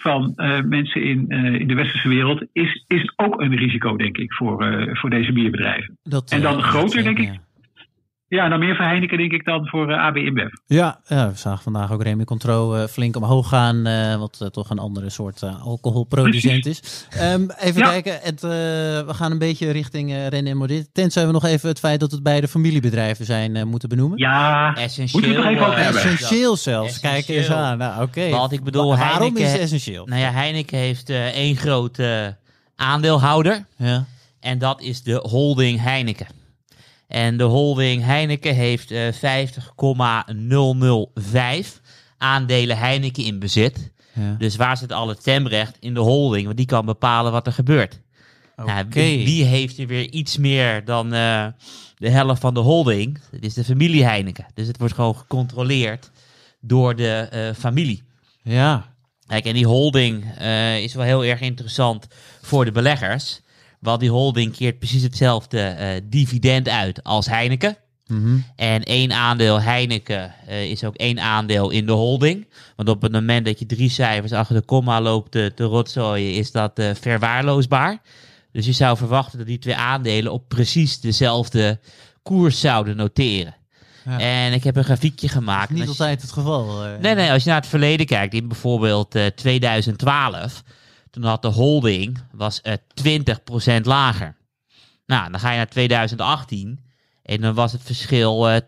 van 0.00 0.32
eh, 0.36 0.60
mensen 0.62 1.02
in, 1.02 1.24
eh, 1.28 1.60
in 1.60 1.68
de 1.68 1.74
westerse 1.74 2.08
wereld 2.08 2.44
is, 2.52 2.84
is 2.86 3.12
ook 3.16 3.40
een 3.40 3.56
risico, 3.56 3.96
denk 3.96 4.16
ik, 4.18 4.32
voor, 4.32 4.64
eh, 4.64 4.94
voor 4.96 5.10
deze 5.10 5.32
bierbedrijven. 5.32 5.98
Dat, 6.02 6.30
En 6.30 6.42
dan 6.42 6.62
groter, 6.62 7.04
dat, 7.04 7.16
denk 7.16 7.18
ik. 7.18 7.40
Ja, 8.30 8.48
dan 8.48 8.58
meer 8.58 8.76
voor 8.76 8.84
Heineken, 8.84 9.18
denk 9.18 9.32
ik, 9.32 9.44
dan 9.44 9.66
voor 9.66 9.90
eh, 9.90 10.04
AB 10.04 10.16
InBev. 10.16 10.48
Ja, 10.66 11.00
ja, 11.06 11.30
we 11.30 11.36
zagen 11.36 11.62
vandaag 11.62 11.92
ook 11.92 12.02
Remy 12.02 12.24
Contro 12.24 12.74
eh, 12.74 12.84
flink 12.86 13.16
omhoog 13.16 13.48
gaan, 13.48 13.86
eh, 13.86 14.16
wat 14.16 14.48
toch 14.52 14.70
een 14.70 14.78
andere 14.78 15.10
soort 15.10 15.42
eh, 15.42 15.62
alcoholproducent 15.62 16.66
is. 16.66 17.06
Ehm, 17.10 17.46
even 17.58 17.80
Ja. 17.82 17.88
kijken, 17.90 18.18
het, 18.22 18.42
eh, 18.44 18.50
we 18.50 19.14
gaan 19.14 19.30
een 19.30 19.38
beetje 19.38 19.70
richting 19.70 20.10
eh 20.12 20.26
René 20.28 20.50
en 20.50 20.56
Modit. 20.56 20.88
Tenzij 20.92 21.26
we 21.26 21.32
nog 21.32 21.44
even 21.44 21.68
het 21.68 21.78
feit 21.78 22.00
dat 22.00 22.10
het 22.10 22.22
beide 22.22 22.48
familiebedrijven 22.48 23.24
zijn 23.24 23.56
eh, 23.56 23.62
moeten 23.64 23.88
benoemen. 23.88 24.18
Ja, 24.18 24.74
Essentieel. 24.74 25.20
We 25.22 25.28
het 25.28 25.36
nog 25.36 25.46
even 25.46 25.66
over 25.66 25.78
hebben? 25.82 26.02
Essentieel 26.02 26.56
zelfs, 26.56 27.00
kijk 27.00 27.28
eens 27.28 27.50
aan. 27.50 27.78
Nou, 27.78 28.02
oké. 28.02 28.28
Want 28.28 28.52
ik 28.52 28.64
bedoel, 28.64 28.88
Wa- 28.90 28.96
waarom 28.96 29.18
Heineken- 29.18 29.44
is 29.44 29.52
het 29.52 29.60
essentieel? 29.60 30.06
Nou 30.06 30.20
ja, 30.20 30.30
Heineken 30.30 30.78
heeft 30.78 31.10
eh, 31.10 31.26
één 31.26 31.56
grote 31.56 32.36
aandeelhouder. 32.76 33.64
Ja. 33.76 34.04
En 34.40 34.58
dat 34.58 34.80
is 34.82 35.02
de 35.02 35.14
holding 35.28 35.80
Heineken. 35.82 36.26
En 37.10 37.36
de 37.36 37.44
holding 37.44 38.04
Heineken 38.04 38.54
heeft 38.54 38.90
eh 38.90 39.12
50,005 39.12 41.80
aandelen 42.18 42.78
Heineken 42.78 43.24
in 43.24 43.38
bezit. 43.38 43.90
Ja. 44.12 44.34
Dus 44.38 44.56
waar 44.56 44.76
zit 44.76 44.92
al 44.92 45.08
het 45.08 45.20
stemrecht 45.20 45.76
in 45.80 45.94
de 45.94 46.00
holding? 46.00 46.44
Want 46.44 46.56
die 46.56 46.66
kan 46.66 46.86
bepalen 46.86 47.32
wat 47.32 47.46
er 47.46 47.52
gebeurt. 47.52 48.00
Nou, 48.56 48.84
Oké. 48.84 49.00
wie, 49.00 49.24
wie 49.24 49.44
heeft 49.44 49.78
er 49.78 49.86
weer 49.86 50.10
iets 50.10 50.36
meer 50.36 50.84
dan 50.84 51.12
eh, 51.12 51.46
de 51.96 52.10
helft 52.10 52.40
van 52.40 52.54
de 52.54 52.60
holding? 52.60 53.18
Dat 53.30 53.42
is 53.42 53.54
de 53.54 53.64
familie 53.64 54.04
Heineken. 54.04 54.46
Dus 54.54 54.66
het 54.66 54.78
wordt 54.78 54.94
gewoon 54.94 55.16
gecontroleerd 55.16 56.10
door 56.60 56.96
de 56.96 57.28
eh, 57.30 57.54
familie. 57.54 58.02
Ja. 58.42 58.94
Kijk, 59.26 59.44
en 59.44 59.54
die 59.54 59.66
holding 59.66 60.24
eh, 60.38 60.82
is 60.82 60.94
wel 60.94 61.04
heel 61.04 61.24
erg 61.24 61.40
interessant 61.40 62.06
voor 62.42 62.64
de 62.64 62.72
beleggers. 62.72 63.40
Want 63.80 64.00
die 64.00 64.10
holding 64.10 64.56
keert 64.56 64.78
precies 64.78 65.02
hetzelfde 65.02 65.60
eh, 65.60 65.88
dividend 66.04 66.68
uit 66.68 67.02
als 67.04 67.26
Heineken. 67.26 67.76
Mhm. 68.06 68.36
En 68.56 68.82
één 68.82 69.12
aandeel 69.12 69.60
Heineken 69.60 70.34
eh, 70.46 70.70
is 70.70 70.84
ook 70.84 70.94
één 70.96 71.20
aandeel 71.20 71.70
in 71.70 71.86
de 71.86 71.92
holding. 71.92 72.48
Want 72.76 72.88
op 72.88 73.02
het 73.02 73.12
moment 73.12 73.44
dat 73.46 73.58
je 73.58 73.66
drie 73.66 73.90
cijfers 73.90 74.32
achter 74.32 74.54
de 74.56 74.62
komma 74.64 75.00
loopt 75.00 75.30
te, 75.30 75.52
te 75.54 75.64
rotzooien, 75.64 76.34
is 76.34 76.52
dat 76.52 76.78
eh, 76.78 76.90
verwaarloosbaar. 77.00 78.00
Dus 78.52 78.66
je 78.66 78.72
zou 78.72 78.96
verwachten 78.96 79.38
dat 79.38 79.46
die 79.46 79.58
twee 79.58 79.74
aandelen 79.76 80.32
op 80.32 80.48
precies 80.48 81.00
dezelfde 81.00 81.78
koers 82.22 82.60
zouden 82.60 82.96
noteren. 82.96 83.54
Ja. 84.04 84.18
En 84.18 84.52
ik 84.52 84.64
heb 84.64 84.76
een 84.76 84.84
grafiekje 84.84 85.28
gemaakt. 85.28 85.70
Niet 85.70 85.82
je- 85.82 85.88
altijd 85.88 86.22
het 86.22 86.32
geval. 86.32 86.82
Nee, 87.00 87.14
nee, 87.14 87.30
als 87.32 87.42
je 87.42 87.48
naar 87.48 87.58
het 87.60 87.68
verleden 87.68 88.06
kijkt, 88.06 88.34
in 88.34 88.48
bijvoorbeeld 88.48 89.14
eh, 89.14 89.26
2012, 89.26 90.62
Toen 91.10 91.24
had 91.24 91.42
de 91.42 91.48
holding 91.48 92.18
was, 92.32 92.60
uh, 92.62 92.72
20% 92.94 93.86
lager. 93.86 94.36
Nou, 95.06 95.30
dan 95.30 95.40
ga 95.40 95.50
je 95.50 95.56
naar 95.56 95.68
2018 95.68 96.80
en 97.22 97.40
dan 97.40 97.54
was 97.54 97.72
het 97.72 97.82
verschil 97.82 98.50
uh, 98.50 98.56
2% 98.56 98.60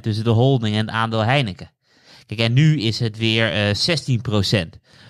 tussen 0.00 0.24
de 0.24 0.30
holding 0.30 0.76
en 0.76 0.86
het 0.86 0.94
aandeel 0.94 1.24
Heineken. 1.24 1.70
Kijk, 2.26 2.40
en 2.40 2.52
nu 2.52 2.80
is 2.80 2.98
het 2.98 3.16
weer 3.16 3.68
uh, 3.68 3.74
16%. 4.64 4.68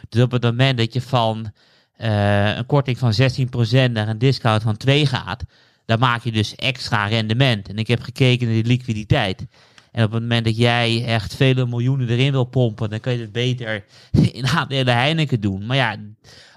Dus 0.09 0.23
op 0.23 0.31
het 0.31 0.43
moment 0.43 0.79
dat 0.79 0.93
je 0.93 1.01
van 1.01 1.53
uh, 1.99 2.57
een 2.57 2.67
korting 2.67 2.99
van 2.99 3.13
16% 3.13 3.91
naar 3.91 4.09
een 4.09 4.19
discount 4.19 4.63
van 4.63 4.77
2 4.77 5.07
gaat, 5.07 5.45
dan 5.85 5.99
maak 5.99 6.25
je 6.25 6.33
dus 6.33 6.55
extra 6.55 7.07
rendement. 7.07 7.69
En 7.69 7.77
ik 7.77 7.87
heb 7.87 8.03
gekeken 8.03 8.47
naar 8.47 8.63
de 8.63 8.69
liquiditeit. 8.69 9.47
En 9.93 10.05
op 10.05 10.13
het 10.13 10.23
moment 10.23 10.45
dat 10.45 10.57
jij 10.57 11.05
echt 11.05 11.37
vele 11.37 11.67
miljoenen 11.67 12.09
erin 12.09 12.33
wil 12.33 12.45
pompen, 12.45 12.91
dan 12.91 13.01
kun 13.01 13.13
je 13.13 13.19
het 13.19 13.33
beter 13.33 13.85
in 14.33 14.47
aandelen 14.47 14.95
Heineken 14.95 15.41
doen. 15.41 15.67
Maar 15.67 15.77
ja, 15.77 15.97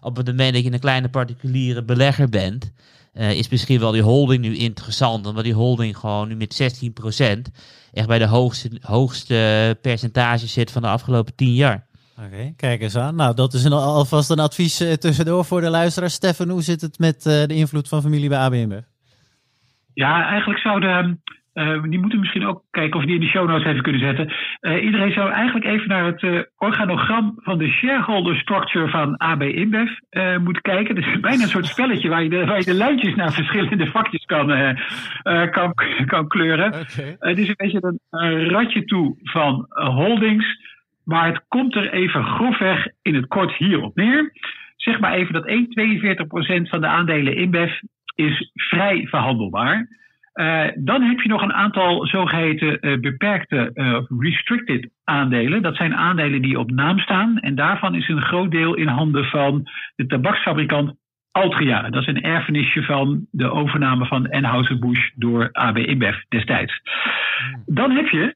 op 0.01 0.15
het 0.15 0.25
moment 0.25 0.53
dat 0.53 0.63
je 0.63 0.71
een 0.71 0.79
kleine 0.79 1.09
particuliere 1.09 1.83
belegger 1.83 2.29
bent, 2.29 2.73
uh, 3.13 3.31
is 3.31 3.49
misschien 3.49 3.79
wel 3.79 3.91
die 3.91 4.01
holding 4.01 4.41
nu 4.41 4.55
interessant. 4.55 5.25
Omdat 5.25 5.43
die 5.43 5.53
holding 5.53 5.97
gewoon 5.97 6.27
nu 6.27 6.35
met 6.35 6.61
16% 7.47 7.51
echt 7.93 8.07
bij 8.07 8.19
de 8.19 8.27
hoogste, 8.27 8.69
hoogste 8.81 9.77
percentage 9.81 10.47
zit 10.47 10.71
van 10.71 10.81
de 10.81 10.87
afgelopen 10.87 11.35
10 11.35 11.53
jaar. 11.53 11.87
Oké, 12.17 12.53
kijk 12.55 12.81
eens 12.81 12.97
aan. 12.97 13.15
Nou, 13.15 13.35
dat 13.35 13.53
is 13.53 13.63
een, 13.63 13.71
alvast 13.73 14.29
een 14.29 14.39
advies 14.39 14.81
uh, 14.81 14.93
tussendoor 14.93 15.45
voor 15.45 15.61
de 15.61 15.69
luisteraar. 15.69 16.09
Stefan, 16.09 16.49
hoe 16.49 16.61
zit 16.61 16.81
het 16.81 16.99
met 16.99 17.15
uh, 17.15 17.23
de 17.23 17.55
invloed 17.55 17.87
van 17.87 18.01
familie 18.01 18.29
bij 18.29 18.37
ABM? 18.37 18.79
Ja, 19.93 20.27
eigenlijk 20.27 20.59
zouden 20.59 21.21
uh, 21.53 21.83
die 21.83 21.99
moeten 21.99 22.19
misschien 22.19 22.45
ook 22.45 22.63
kijken 22.71 22.99
of 22.99 23.05
die 23.05 23.15
in 23.15 23.21
de 23.21 23.27
show 23.27 23.47
notes 23.47 23.65
even 23.65 23.81
kunnen 23.81 24.01
zetten. 24.01 24.33
Uh, 24.61 24.83
iedereen 24.83 25.11
zou 25.11 25.31
eigenlijk 25.31 25.65
even 25.65 25.87
naar 25.87 26.05
het 26.05 26.21
uh, 26.21 26.39
organogram 26.57 27.33
van 27.35 27.57
de 27.57 27.67
shareholder 27.67 28.35
structure 28.35 28.89
van 28.89 29.17
AB 29.17 29.41
InBev 29.41 29.89
moeten 30.43 30.61
kijken. 30.61 30.95
Dat 30.95 31.03
is 31.03 31.19
bijna 31.19 31.43
een 31.43 31.49
soort 31.49 31.65
spelletje 31.65 32.09
waar 32.09 32.23
je 32.23 32.29
de, 32.29 32.45
waar 32.45 32.57
je 32.57 32.65
de 32.65 32.73
lijntjes 32.73 33.15
naar 33.15 33.31
verschillende 33.31 33.87
vakjes 33.87 34.25
kan, 34.25 34.77
kan, 35.51 35.73
kan 36.05 36.27
kleuren. 36.27 36.67
Okay. 36.67 37.15
Het 37.19 37.39
is 37.39 37.47
een 37.47 37.53
beetje 37.57 37.77
een, 37.81 37.99
een 38.09 38.49
ratje 38.49 38.85
toe 38.85 39.17
van 39.23 39.65
holdings. 39.69 40.71
Maar 41.03 41.27
het 41.27 41.43
komt 41.47 41.75
er 41.75 41.93
even 41.93 42.23
grofweg 42.23 42.87
in 43.01 43.15
het 43.15 43.27
kort 43.27 43.55
hierop 43.55 43.95
neer. 43.95 44.31
Zeg 44.75 44.99
maar 44.99 45.13
even 45.13 45.33
dat 45.33 45.47
1,42% 45.47 46.69
van 46.69 46.81
de 46.81 46.87
aandelen 46.87 47.35
InBev 47.35 47.71
is 48.15 48.51
vrij 48.53 49.07
verhandelbaar. 49.07 49.87
Uh, 50.33 50.65
dan 50.75 51.01
heb 51.01 51.19
je 51.19 51.29
nog 51.29 51.41
een 51.41 51.53
aantal 51.53 52.07
zogeheten 52.07 52.77
uh, 52.81 52.99
beperkte 52.99 53.71
uh, 53.73 53.99
restricted 54.19 54.89
aandelen. 55.03 55.61
Dat 55.61 55.75
zijn 55.75 55.95
aandelen 55.95 56.41
die 56.41 56.59
op 56.59 56.71
naam 56.71 56.99
staan. 56.99 57.39
En 57.39 57.55
daarvan 57.55 57.95
is 57.95 58.07
een 58.07 58.21
groot 58.21 58.51
deel 58.51 58.73
in 58.73 58.87
handen 58.87 59.25
van 59.25 59.63
de 59.95 60.05
tabaksfabrikant 60.05 60.93
Altria. 61.31 61.89
Dat 61.89 62.01
is 62.01 62.07
een 62.07 62.21
erfenisje 62.21 62.83
van 62.83 63.27
de 63.31 63.51
overname 63.51 64.05
van 64.05 64.29
Anheuser-Busch 64.29 65.11
door 65.15 65.49
AB 65.51 65.77
InBev 65.77 66.15
destijds. 66.29 66.81
Dan 67.65 67.91
heb 67.91 68.07
je 68.07 68.35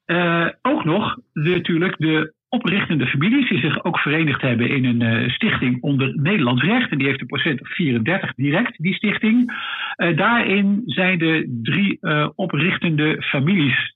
ook 0.61 0.85
nog 0.85 1.17
de, 1.33 1.49
natuurlijk 1.49 1.95
de 1.97 2.33
oprichtende 2.49 3.07
families 3.07 3.49
die 3.49 3.59
zich 3.59 3.83
ook 3.83 3.99
verenigd 3.99 4.41
hebben 4.41 4.69
in 4.69 4.85
een 4.85 5.01
uh, 5.01 5.29
stichting 5.29 5.81
onder 5.81 6.19
Nederlands 6.21 6.63
recht. 6.63 6.91
En 6.91 6.97
die 6.97 7.07
heeft 7.07 7.21
een 7.21 7.27
procent 7.27 7.61
of 7.61 7.67
34 7.67 8.33
direct, 8.33 8.77
die 8.77 8.93
stichting. 8.93 9.51
Uh, 9.97 10.17
daarin 10.17 10.81
zijn 10.85 11.17
de 11.17 11.59
drie 11.63 11.97
uh, 12.01 12.29
oprichtende 12.35 13.21
families 13.23 13.95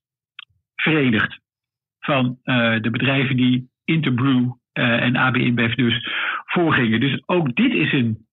verenigd. 0.76 1.40
Van 2.00 2.38
de 2.82 2.88
bedrijven 2.92 3.38
die 3.38 3.70
Interbrew 3.86 4.52
en 4.74 5.16
AB 5.16 5.38
InBev 5.38 5.74
dus 5.74 6.08
voorgingen. 6.46 7.00
Dus 7.00 7.24
ook 7.26 7.56
dit 7.56 7.74
is 7.74 7.92
een 7.92 8.26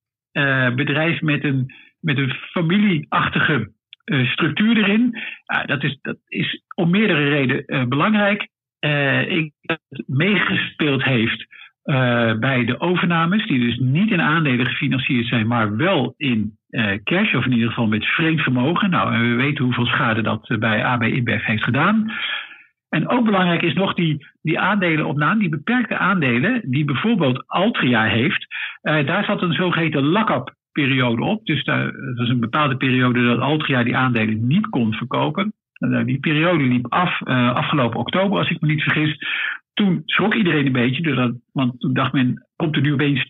bedrijf 0.74 1.20
met 1.20 1.44
een, 1.44 1.74
met 2.00 2.18
een 2.18 2.30
familieachtige 2.30 3.72
structuur 4.04 4.76
erin. 4.76 5.18
dat, 5.66 5.82
is, 5.82 5.98
dat 6.02 6.16
is 6.26 6.62
om 6.74 6.90
meerdere 6.90 7.28
redenen 7.28 7.88
belangrijk 7.88 8.48
uh, 8.80 9.30
ik, 9.30 9.52
meegespeeld 10.06 11.04
heeft 11.04 11.46
uh, 11.84 12.38
bij 12.38 12.64
de 12.64 12.80
overnames, 12.80 13.46
die 13.46 13.60
dus 13.60 13.78
niet 13.78 14.10
in 14.10 14.20
aandelen 14.20 14.66
gefinancierd 14.66 15.26
zijn, 15.26 15.46
maar 15.46 15.76
wel 15.76 16.14
in 16.16 16.56
uh, 16.70 16.92
cash, 17.04 17.34
of 17.34 17.44
in 17.44 17.52
ieder 17.52 17.68
geval 17.68 17.86
met 17.86 18.04
vreemd 18.04 18.40
vermogen. 18.40 18.90
Nou, 18.90 19.14
en 19.14 19.20
we 19.30 19.34
weten 19.34 19.64
hoeveel 19.64 19.86
schade 19.86 20.22
dat 20.22 20.56
bij 20.58 20.84
AB 20.84 21.02
InBev 21.02 21.44
heeft 21.44 21.64
gedaan. 21.64 22.12
En 22.88 23.08
ook 23.08 23.24
belangrijk 23.24 23.62
is 23.62 23.74
nog 23.74 23.94
die, 23.94 24.26
die 24.42 24.58
aandelenopname, 24.58 25.40
die 25.40 25.48
beperkte 25.48 25.96
aandelen, 25.96 26.62
die 26.64 26.84
bijvoorbeeld 26.84 27.44
Altria 27.46 28.04
heeft. 28.04 28.46
daar 28.80 29.24
zat 29.24 29.42
een 29.42 29.52
zogeheten 29.52 30.02
lock-up 30.02 30.56
periode 30.72 31.22
op. 31.22 31.44
Dus 31.46 31.64
dat 31.64 31.92
was 32.14 32.28
een 32.28 32.40
bepaalde 32.40 32.76
periode 32.76 33.26
dat 33.26 33.40
Altria 33.40 33.82
die 33.82 33.96
aandelen 33.96 34.46
niet 34.46 34.68
kon 34.68 34.92
verkopen. 34.92 35.52
Nou, 35.78 36.04
die 36.04 36.18
periode 36.18 36.64
liep 36.64 36.86
af 36.88 37.20
uh, 37.20 37.54
afgelopen 37.54 38.00
oktober, 38.00 38.38
als 38.38 38.50
ik 38.50 38.60
me 38.60 38.68
niet 38.68 38.82
vergis. 38.82 39.18
Toen 39.74 40.02
schrok 40.04 40.34
iedereen 40.34 40.66
een 40.66 40.72
beetje, 40.72 41.02
doordat, 41.02 41.32
want 41.52 41.80
toen 41.80 41.92
dacht 41.92 42.12
men, 42.12 42.46
komt 42.56 42.76
er 42.76 42.82
nu 42.82 42.92
opeens 42.92 43.24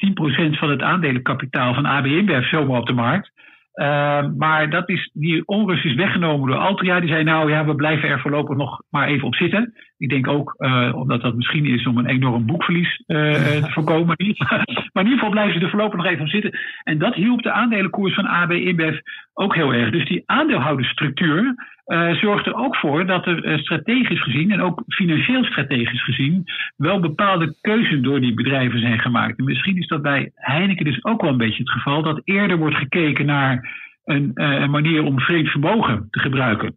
10% 0.55 0.59
van 0.59 0.71
het 0.71 0.83
aandelenkapitaal 0.83 1.75
van 1.75 1.87
AB 1.87 2.07
InBev 2.07 2.49
zomaar 2.49 2.79
op 2.79 2.87
de 2.87 2.93
markt. 2.93 3.31
Uh, 3.75 4.27
maar 4.37 4.71
dat 4.71 4.89
is, 4.89 5.11
die 5.13 5.47
onrust 5.47 5.85
is 5.85 5.95
weggenomen 5.95 6.49
door 6.49 6.59
Altria. 6.59 7.01
Die 7.01 7.09
zei 7.09 7.25
nou 7.25 7.51
ja, 7.51 7.65
we 7.65 7.75
blijven 7.75 8.09
er 8.09 8.21
voorlopig 8.21 8.57
nog 8.57 8.83
maar 8.91 9.09
even 9.09 9.27
op 9.27 9.35
zitten. 9.35 9.73
Ik 9.99 10.09
denk 10.09 10.29
ook 10.29 10.55
omdat 10.95 11.21
dat 11.21 11.35
misschien 11.35 11.65
is 11.67 11.87
om 11.87 11.99
een 11.99 12.07
enorm 12.07 12.47
boekverlies 12.47 13.03
te 13.07 13.67
voorkomen. 13.69 14.07
maar 14.93 15.05
in 15.05 15.11
ieder 15.11 15.19
geval 15.19 15.31
blijven 15.31 15.55
ze 15.55 15.61
er 15.61 15.71
voorlopig 15.71 15.97
nog 15.97 16.07
even 16.07 16.23
op 16.25 16.29
zitten. 16.29 16.59
En 16.83 16.99
dat 16.99 17.15
hielp 17.15 17.43
de 17.43 17.53
aandelenkoers 17.53 18.15
van 18.15 18.27
AB 18.27 18.53
InBev 18.53 18.99
ook 19.35 19.55
heel 19.55 19.73
erg. 19.73 19.91
Dus 19.91 20.09
die 20.09 20.23
aandeelhoudersstructuur 20.27 21.55
uh, 21.89 22.15
zorgt 22.15 22.47
er 22.47 22.55
ook 22.55 22.77
voor 22.77 23.07
dat 23.07 23.27
er 23.27 23.59
strategisch 23.59 24.23
gezien 24.23 24.51
en 24.51 24.61
ook 24.61 24.83
financieel 24.89 25.45
strategisch 25.45 26.05
gezien 26.05 26.45
wel 26.77 27.01
bepaalde 27.01 27.55
keuzes 27.61 28.01
door 28.01 28.21
die 28.21 28.35
bedrijven 28.35 28.81
zijn 28.81 28.99
gemaakt. 28.99 29.39
En 29.39 29.45
misschien 29.45 29.77
is 29.77 29.87
dat 29.87 30.03
bij 30.03 30.31
Heineken 30.35 30.85
dus 30.85 31.05
ook 31.05 31.21
wel 31.21 31.31
een 31.31 31.37
beetje 31.37 31.63
het 31.63 31.71
geval 31.71 32.03
dat 32.03 32.21
eerder 32.25 32.59
wordt 32.59 32.77
gekeken 32.77 33.27
naar 33.27 33.77
een, 34.05 34.31
een 34.35 34.71
manier 34.71 35.03
om 35.03 35.21
vreemd 35.21 35.49
vermogen 35.49 36.09
te 36.11 36.19
gebruiken 36.19 36.77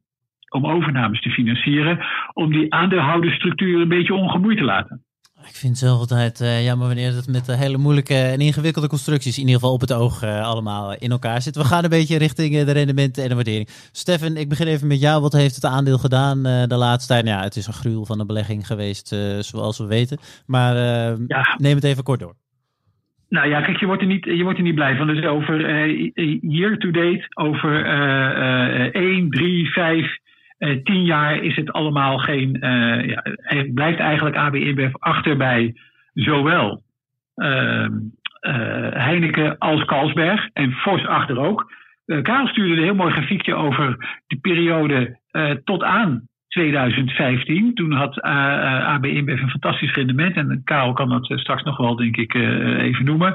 om 0.49 0.66
overnames 0.66 1.22
te 1.22 1.30
financieren, 1.30 1.99
om 2.34 2.51
die 2.51 2.74
aandeelhoudersstructuur 2.74 3.82
een 3.82 3.88
beetje 3.88 4.14
ongemoeid 4.14 4.57
te 4.57 4.64
laten. 4.64 5.03
Ik 5.47 5.55
vind 5.55 5.77
zelf 5.77 5.99
altijd 5.99 6.41
uh, 6.41 6.65
jammer 6.65 6.87
wanneer 6.87 7.15
het 7.15 7.27
met 7.27 7.55
hele 7.55 7.77
moeilijke 7.77 8.13
en 8.13 8.39
ingewikkelde 8.39 8.87
constructies 8.87 9.35
in 9.37 9.41
ieder 9.41 9.59
geval 9.59 9.73
op 9.73 9.81
het 9.81 9.93
oog 9.93 10.23
uh, 10.23 10.45
allemaal 10.45 10.95
in 10.99 11.11
elkaar 11.11 11.41
zit. 11.41 11.55
We 11.55 11.63
gaan 11.63 11.83
een 11.83 11.89
beetje 11.89 12.17
richting 12.17 12.55
uh, 12.55 12.65
de 12.65 12.71
rendementen 12.71 13.23
en 13.23 13.29
de 13.29 13.35
waardering. 13.35 13.67
Stefan, 13.91 14.37
ik 14.37 14.49
begin 14.49 14.67
even 14.67 14.87
met 14.87 15.01
jou. 15.01 15.21
Wat 15.21 15.33
heeft 15.33 15.55
het 15.55 15.65
aandeel 15.65 15.97
gedaan 15.97 16.43
de 16.43 16.75
laatste 16.75 17.13
tijd? 17.13 17.25
Nou 17.25 17.37
ja, 17.37 17.43
het 17.43 17.55
is 17.55 17.67
een 17.67 17.73
gruwel 17.73 18.05
van 18.05 18.19
een 18.19 18.27
belegging 18.27 18.67
geweest, 18.67 19.07
zoals 19.39 19.77
we 19.77 19.85
weten. 19.85 20.17
Maar 20.45 20.75
ja. 21.27 21.55
neem 21.57 21.75
het 21.75 21.83
even 21.83 22.03
kort 22.03 22.19
door. 22.19 22.35
Nou 23.29 23.49
ja, 23.49 23.61
kijk, 23.61 23.79
je 23.79 23.85
wordt 23.85 24.01
er 24.01 24.07
niet, 24.07 24.25
je 24.25 24.43
wordt 24.43 24.57
er 24.57 24.63
niet 24.63 24.75
blij 24.75 24.95
van. 24.95 25.07
Dus 25.07 25.25
over 25.25 25.59
year 26.41 26.77
to 26.77 26.91
date, 26.91 27.25
over 27.33 27.85
1, 28.91 29.29
3, 29.29 29.71
5 29.71 30.19
uh, 30.62 30.84
tien 30.84 31.03
jaar 31.03 31.43
is 31.43 31.55
het 31.55 31.72
allemaal 31.72 32.18
geen. 32.18 32.57
Uh, 32.66 33.05
ja, 33.05 33.22
het 33.36 33.74
blijft 33.74 33.99
eigenlijk 33.99 34.36
AB 34.36 34.55
InBev 34.55 34.93
achter 34.93 35.38
bij 35.38 35.74
zowel 36.14 36.82
uh, 37.36 37.88
Heineken 38.93 39.57
als 39.57 39.86
Carlsberg 39.86 40.49
en 40.53 40.72
Fors 40.72 41.05
achter 41.05 41.38
ook. 41.38 41.72
Karel 42.22 42.47
stuurde 42.47 42.74
een 42.74 42.84
heel 42.84 42.95
mooi 42.95 43.12
grafiekje 43.12 43.55
over 43.55 43.97
de 44.28 44.38
periode 44.41 45.20
tot 45.64 45.84
aan 45.84 46.28
2015. 46.47 47.74
Toen 47.74 47.91
had 47.91 48.22
AB 48.22 49.05
InBev 49.05 49.41
een 49.41 49.49
fantastisch 49.49 49.93
rendement. 49.93 50.36
En 50.36 50.62
Karel 50.64 50.93
kan 50.93 51.09
dat 51.09 51.39
straks 51.39 51.64
nog 51.64 51.78
wel, 51.78 51.95
denk 51.95 52.18
ik, 52.18 52.34
even 52.34 53.05
noemen. 53.05 53.34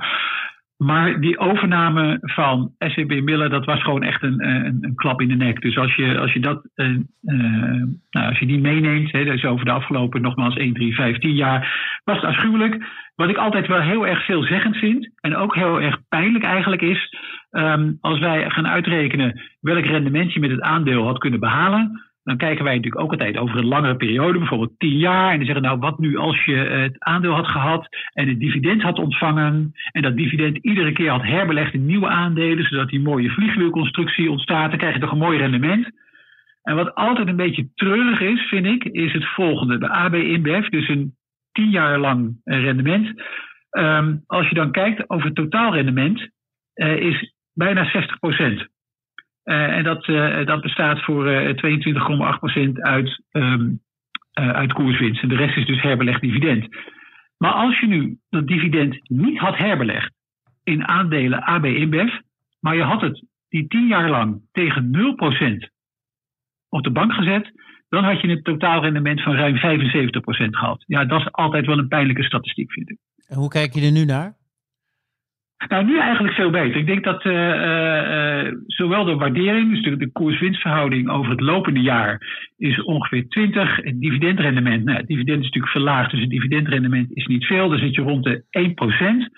Maar 0.77 1.20
die 1.20 1.39
overname 1.39 2.18
van 2.20 2.72
SCB 2.79 3.20
Miller, 3.20 3.51
dat 3.51 3.64
was 3.64 3.83
gewoon 3.83 4.03
echt 4.03 4.22
een, 4.22 4.49
een, 4.49 4.79
een, 4.81 4.95
klap 4.95 5.20
in 5.20 5.29
de 5.29 5.35
nek. 5.35 5.61
Dus 5.61 5.79
als 5.79 5.95
je, 5.95 6.18
als 6.18 6.33
je, 6.33 6.41
dat, 6.41 6.68
uh, 6.74 6.89
uh, 7.22 7.83
nou, 8.11 8.29
als 8.29 8.39
je 8.39 8.47
die 8.47 8.61
meeneemt, 8.61 9.12
hè, 9.12 9.24
dus 9.24 9.45
over 9.45 9.64
de 9.64 9.70
afgelopen 9.70 10.22
nogmaals 10.22 10.57
1, 10.57 10.74
3, 10.74 10.95
5, 10.95 11.18
10 11.18 11.35
jaar, 11.35 12.01
was 12.05 12.16
het 12.16 12.24
afschuwelijk. 12.24 12.85
Wat 13.14 13.29
ik 13.29 13.37
altijd 13.37 13.66
wel 13.66 13.81
heel 13.81 14.07
erg 14.07 14.24
veelzeggend 14.24 14.77
vind, 14.77 15.11
en 15.20 15.37
ook 15.37 15.55
heel 15.55 15.81
erg 15.81 15.99
pijnlijk 16.09 16.45
eigenlijk 16.45 16.83
is, 16.83 17.14
um, 17.51 17.99
als 18.01 18.18
wij 18.18 18.51
gaan 18.51 18.68
uitrekenen 18.68 19.41
welk 19.61 19.85
rendement 19.85 20.33
je 20.33 20.41
met 20.41 20.51
het 20.51 20.61
aandeel 20.61 21.05
had 21.05 21.18
kunnen 21.18 21.41
behalen, 21.41 22.05
dan 22.27 22.37
kijken 22.37 22.64
wij 22.64 22.74
natuurlijk 22.74 23.03
ook 23.03 23.11
altijd 23.11 23.37
over 23.37 23.59
een 23.59 23.66
langere 23.66 23.97
periode, 23.97 24.39
bijvoorbeeld 24.39 24.79
tien 24.79 24.99
jaar. 24.99 25.31
En 25.31 25.37
dan 25.37 25.45
zeggen 25.45 25.64
nou, 25.64 25.79
wat 25.79 25.99
nu 25.99 26.16
als 26.16 26.45
je 26.45 26.55
het 26.55 26.97
aandeel 26.99 27.33
had 27.33 27.47
gehad 27.47 27.89
en 28.12 28.29
het 28.29 28.41
dividend 28.41 28.83
had 28.83 28.99
ontvangen. 28.99 29.72
En 29.93 30.03
dat 30.03 30.16
dividend 30.16 30.57
iedere 30.57 30.93
keer 30.93 31.11
had 31.11 31.22
herbelegd 31.22 31.74
in 31.74 31.87
nieuwe 31.87 32.09
aandelen, 32.09 32.64
zodat 32.64 32.89
die 32.89 33.01
mooie 33.01 33.31
vliegwielconstructie 33.31 34.31
ontstaat. 34.31 34.70
Dan 34.70 34.79
krijg 34.79 34.95
je 34.95 35.01
toch 35.01 35.11
een 35.11 35.18
mooi 35.18 35.39
rendement. 35.39 35.91
En 36.62 36.77
wat 36.77 36.95
altijd 36.95 37.29
een 37.29 37.37
beetje 37.37 37.68
treurig 37.74 38.20
is, 38.20 38.41
vind 38.49 38.66
ik, 38.66 38.85
is 38.85 39.12
het 39.12 39.24
volgende. 39.24 39.79
De 39.79 39.89
AB 39.89 40.14
InBev, 40.14 40.68
dus 40.68 40.89
een 40.89 41.14
tien 41.53 41.70
jaar 41.70 41.99
lang 41.99 42.41
rendement. 42.45 43.22
Ehm, 43.70 44.16
als 44.27 44.49
je 44.49 44.55
dan 44.55 44.70
kijkt 44.70 45.11
over 45.11 45.27
het 45.27 45.35
totaalrendement, 45.35 46.29
eh, 46.74 46.97
is 46.97 47.35
bijna 47.55 47.85
60 47.85 48.18
procent. 48.18 48.68
En 49.47 49.84
dat, 49.84 50.07
eh, 50.07 50.47
dat 50.47 50.61
bestaat 50.61 51.05
voor 51.05 51.28
eh 51.28 51.55
22,8% 51.55 52.80
uit, 52.80 53.22
ehm, 53.30 53.70
eh, 54.32 54.51
uit 54.51 54.72
koerswinst. 54.72 55.22
En 55.22 55.28
de 55.28 55.36
rest 55.36 55.57
is 55.57 55.66
dus 55.66 55.82
herbelegd 55.82 56.20
dividend. 56.20 56.68
Maar 57.38 57.53
als 57.53 57.80
je 57.80 57.86
nu 57.86 58.18
dat 58.28 58.47
dividend 58.47 59.11
niet 59.11 59.38
had 59.38 59.57
herbelegd 59.57 60.12
in 60.64 60.88
aandelen 60.88 61.42
AB 61.42 61.64
InBev, 61.64 62.12
maar 62.61 62.76
je 62.76 62.82
had 62.82 63.01
het 63.01 63.24
die 63.49 63.66
10 63.66 63.86
jaar 63.86 64.11
lang 64.11 64.40
tegen 64.53 64.90
0% 64.90 65.70
op 66.68 66.82
de 66.82 66.90
bank 66.90 67.12
gezet, 67.12 67.53
dan 67.88 68.05
had 68.05 68.20
je 68.20 68.28
een 68.28 68.42
totaalrendement 68.42 69.22
van 69.22 69.34
ruim 69.34 69.57
75% 69.57 70.57
gehad. 70.57 70.84
Ja, 70.86 71.05
dat 71.05 71.20
is 71.20 71.32
altijd 71.32 71.66
wel 71.66 71.78
een 71.78 71.88
pijnlijke 71.88 72.22
statistiek, 72.22 72.72
vind 72.72 72.90
ik. 72.90 72.99
En 73.26 73.36
hoe 73.36 73.49
kijk 73.49 73.74
je 73.74 73.86
er 73.86 73.92
nu 73.92 74.05
naar? 74.05 74.36
Nou, 75.68 75.84
nu 75.84 75.98
eigenlijk 75.98 76.34
veel 76.34 76.50
beter. 76.50 76.76
Ik 76.76 76.86
denk 76.86 77.04
dat 77.04 77.24
eh, 77.24 77.50
eh, 77.50 78.40
eh, 78.46 78.52
zowel 78.66 79.04
de 79.04 79.14
waardering, 79.14 79.70
dus 79.70 79.82
de, 79.82 79.96
de 79.96 80.12
koers-winstverhouding 80.12 81.09
over 81.11 81.30
het 81.30 81.40
lopende 81.40 81.80
jaar, 81.80 82.20
is 82.57 82.82
ongeveer 82.82 83.28
20. 83.28 83.76
Het 83.76 84.00
dividendrendement, 84.00 84.84
nou, 84.84 84.96
het 84.96 85.07
dividend 85.07 85.38
is 85.38 85.44
natuurlijk 85.44 85.72
verlaagd, 85.72 86.11
dus 86.11 86.20
het 86.20 86.30
dividendrendement 86.30 87.16
is 87.16 87.26
niet 87.26 87.44
veel. 87.44 87.68
Dan 87.68 87.78
zit 87.78 87.94
je 87.94 88.02
rond 88.02 88.24
de 88.24 88.44
1%. 88.50 89.30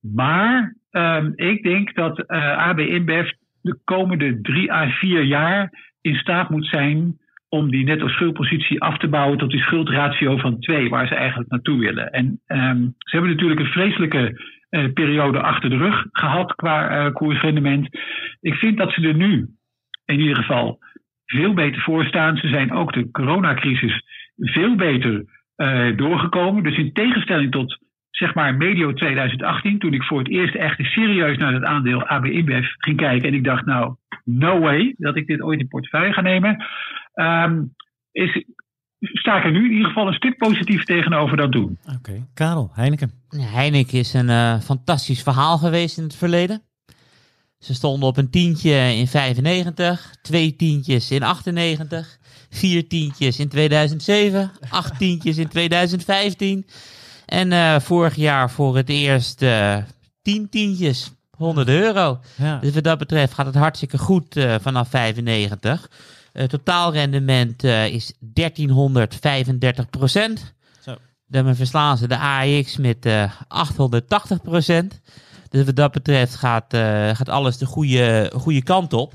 Maar 0.00 0.76
ehm, 0.90 1.32
ik 1.34 1.62
denk 1.62 1.94
dat 1.94 2.26
AB 2.56 2.78
InBev 2.78 3.30
de 3.62 3.78
komende 3.84 4.40
drie 4.40 4.72
à 4.72 4.88
vier 4.88 5.22
jaar 5.22 5.72
in 6.00 6.14
staat 6.14 6.50
moet 6.50 6.66
zijn 6.66 7.16
om 7.48 7.70
die 7.70 7.84
netto 7.84 8.08
schuldpositie 8.08 8.80
af 8.80 8.98
te 8.98 9.08
bouwen 9.08 9.38
tot 9.38 9.50
die 9.50 9.60
schuldratio 9.60 10.36
van 10.36 10.58
2, 10.60 10.88
waar 10.88 11.06
ze 11.06 11.14
eigenlijk 11.14 11.50
naartoe 11.50 11.78
willen. 11.78 12.10
En 12.10 12.40
ehm, 12.46 12.80
ze 12.98 13.10
hebben 13.10 13.30
natuurlijk 13.30 13.60
een 13.60 13.66
vreselijke 13.66 14.40
eh, 14.72 14.92
periode 14.92 15.40
achter 15.40 15.70
de 15.70 15.76
rug 15.76 16.06
gehad 16.12 16.54
qua 16.54 16.88
eh, 16.88 17.12
koersrendement. 17.12 17.88
Ik 18.40 18.54
vind 18.54 18.78
dat 18.78 18.92
ze 18.92 19.08
er 19.08 19.14
nu 19.14 19.48
in 20.04 20.20
ieder 20.20 20.36
geval 20.36 20.78
veel 21.26 21.54
beter 21.54 21.82
voor 21.82 22.04
staan. 22.04 22.36
Ze 22.36 22.48
zijn 22.48 22.72
ook 22.72 22.92
de 22.92 23.10
coronacrisis 23.10 24.02
veel 24.36 24.74
beter 24.74 25.24
eh, 25.56 25.96
doorgekomen. 25.96 26.62
Dus 26.62 26.76
in 26.76 26.92
tegenstelling 26.92 27.50
tot 27.50 27.78
zeg 28.10 28.34
maar 28.34 28.54
medio 28.54 28.92
2018, 28.92 29.78
toen 29.78 29.94
ik 29.94 30.02
voor 30.02 30.18
het 30.18 30.28
eerst 30.28 30.54
echt 30.54 30.78
serieus 30.78 31.36
naar 31.36 31.52
het 31.52 31.64
aandeel 31.64 32.06
AB 32.06 32.24
InBev 32.24 32.66
ging 32.78 32.96
kijken 32.96 33.28
en 33.28 33.34
ik 33.34 33.44
dacht 33.44 33.66
nou, 33.66 33.94
no 34.24 34.58
way 34.60 34.94
dat 34.98 35.16
ik 35.16 35.26
dit 35.26 35.42
ooit 35.42 35.60
in 35.60 35.68
portefeuille 35.68 36.12
ga 36.12 36.20
nemen, 36.20 36.64
ehm, 37.14 37.62
is, 38.12 38.44
sta 38.98 39.36
ik 39.36 39.44
er 39.44 39.52
nu 39.52 39.64
in 39.64 39.72
ieder 39.72 39.86
geval 39.86 40.06
een 40.06 40.12
stuk 40.12 40.36
positief 40.36 40.84
tegenover 40.84 41.36
dat 41.36 41.52
doen. 41.52 41.78
Oké, 41.96 42.26
Karel, 42.34 42.70
Heineken. 42.74 43.21
Heineken 43.36 43.98
is 43.98 44.12
een 44.12 44.30
eh, 44.30 44.60
fantastisch 44.60 45.22
verhaal 45.22 45.58
geweest 45.58 45.96
in 45.98 46.02
het 46.02 46.14
verleden. 46.14 46.62
Ze 47.58 47.74
stonden 47.74 48.08
op 48.08 48.16
een 48.16 48.30
tientje 48.30 48.94
in 48.94 49.08
95, 49.08 50.14
twee 50.22 50.56
tientjes 50.56 51.10
in 51.10 51.22
98, 51.22 52.18
vier 52.50 52.88
tientjes 52.88 53.38
in 53.38 53.48
2007, 53.48 54.50
acht 54.70 54.98
tientjes 54.98 55.36
in 55.36 55.48
2015 55.48 56.66
en 57.32 57.52
eh, 57.52 57.80
vorig 57.80 58.14
jaar 58.14 58.50
voor 58.50 58.76
het 58.76 58.88
eerst 58.88 59.42
eh, 59.42 59.76
tien 60.22 60.48
tientjes, 60.48 61.10
100 61.36 61.68
euro. 61.68 62.20
Ja. 62.36 62.58
Dus 62.58 62.74
wat 62.74 62.84
dat 62.84 62.98
betreft 62.98 63.34
gaat 63.34 63.46
het 63.46 63.54
hartstikke 63.54 63.98
goed 63.98 64.36
eh, 64.36 64.54
vanaf 64.60 64.88
95. 64.88 65.90
Het 66.32 66.50
totaalrendement 66.50 67.64
is 67.64 68.12
1335 68.18 69.90
procent. 69.90 70.54
Dan 71.32 71.56
verslaan 71.56 71.96
ze 71.98 72.08
de 72.08 72.18
AX 72.18 72.76
met 72.76 73.06
eh 73.06 73.32
880 73.48 74.42
procent. 74.42 75.00
Dus 75.48 75.64
wat 75.64 75.76
dat 75.76 75.92
betreft 75.92 76.34
gaat, 76.34 76.74
eh, 76.74 76.80
gaat 77.14 77.28
alles 77.28 77.58
de 77.58 77.66
goede, 77.66 78.32
goede 78.36 78.62
kant 78.62 78.92
op. 78.92 79.14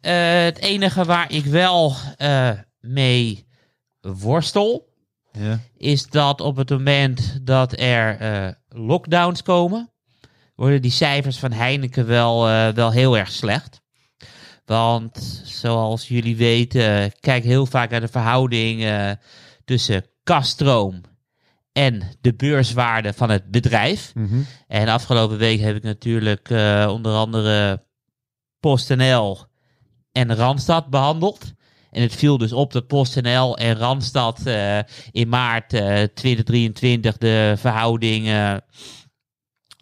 Eh, 0.00 0.42
het 0.42 0.58
enige 0.58 1.04
waar 1.04 1.32
ik 1.32 1.44
wel 1.44 1.94
eh, 2.16 2.50
mee 2.80 3.46
worstel, 4.00 4.88
Ja. 5.32 5.58
is 5.76 6.06
dat 6.06 6.40
op 6.40 6.56
het 6.56 6.70
moment 6.70 7.38
dat 7.42 7.78
er 7.80 8.18
eh, 8.20 8.48
lockdowns 8.68 9.42
komen, 9.42 9.90
worden 10.54 10.82
die 10.82 10.90
cijfers 10.90 11.38
van 11.38 11.52
Heineken 11.52 12.06
wel, 12.06 12.48
eh, 12.48 12.68
wel 12.68 12.90
heel 12.90 13.18
erg 13.18 13.30
slecht. 13.32 13.80
Want 14.64 15.42
zoals 15.44 16.08
jullie 16.08 16.36
weten, 16.36 17.12
kijk 17.20 17.44
heel 17.44 17.66
vaak 17.66 17.90
naar 17.90 18.00
de 18.00 18.08
verhouding 18.08 18.84
eh, 18.84 19.10
tussen 19.64 20.04
kaststroom 20.22 21.00
en 21.72 22.02
de 22.20 22.34
beurswaarde 22.34 23.12
van 23.12 23.30
het 23.30 23.50
bedrijf. 23.50 24.12
Mhm. 24.14 24.40
En 24.66 24.88
afgelopen 24.88 25.38
week 25.38 25.60
heb 25.60 25.76
ik 25.76 25.82
natuurlijk 25.82 26.50
eh, 26.50 26.88
onder 26.90 27.14
andere 27.14 27.84
PostNL 28.60 29.46
en 30.12 30.34
Randstad 30.34 30.90
behandeld. 30.90 31.52
En 31.90 32.02
het 32.02 32.14
viel 32.14 32.38
dus 32.38 32.52
op 32.52 32.72
dat 32.72 32.86
PostNL 32.86 33.56
en 33.56 33.76
Randstad 33.76 34.46
eh, 34.46 34.78
in 35.10 35.28
maart 35.28 35.72
eh, 35.72 36.02
2023 36.02 37.18
de 37.18 37.54
verhouding 37.56 38.28
eh, 38.28 38.54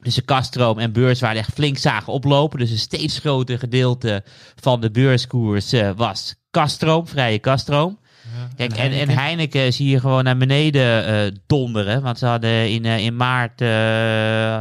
tussen 0.02 0.24
kaststroom 0.24 0.78
en 0.78 0.92
beurswaarde 0.92 1.38
echt 1.38 1.54
flink 1.54 1.78
zagen 1.78 2.12
oplopen. 2.12 2.58
Dus 2.58 2.70
een 2.70 2.78
steeds 2.78 3.18
groter 3.18 3.58
gedeelte 3.58 4.24
van 4.54 4.80
de 4.80 4.90
beurskoers 4.90 5.72
eh, 5.72 5.90
was 5.96 6.34
kaststroom, 6.50 7.06
vrije 7.06 7.38
kaststroom. 7.38 7.98
Kijk, 8.56 8.76
en, 8.76 8.92
en 8.92 9.08
Heineken 9.08 9.72
zie 9.72 9.88
je 9.88 10.00
gewoon 10.00 10.24
naar 10.24 10.36
beneden 10.36 11.06
eh, 11.06 11.36
donderen. 11.46 12.02
Want 12.02 12.18
ze 12.18 12.26
hadden 12.26 12.70
in, 12.70 12.84
eh, 12.84 13.04
in 13.04 13.16
maart 13.16 13.60
eh, 13.60 14.60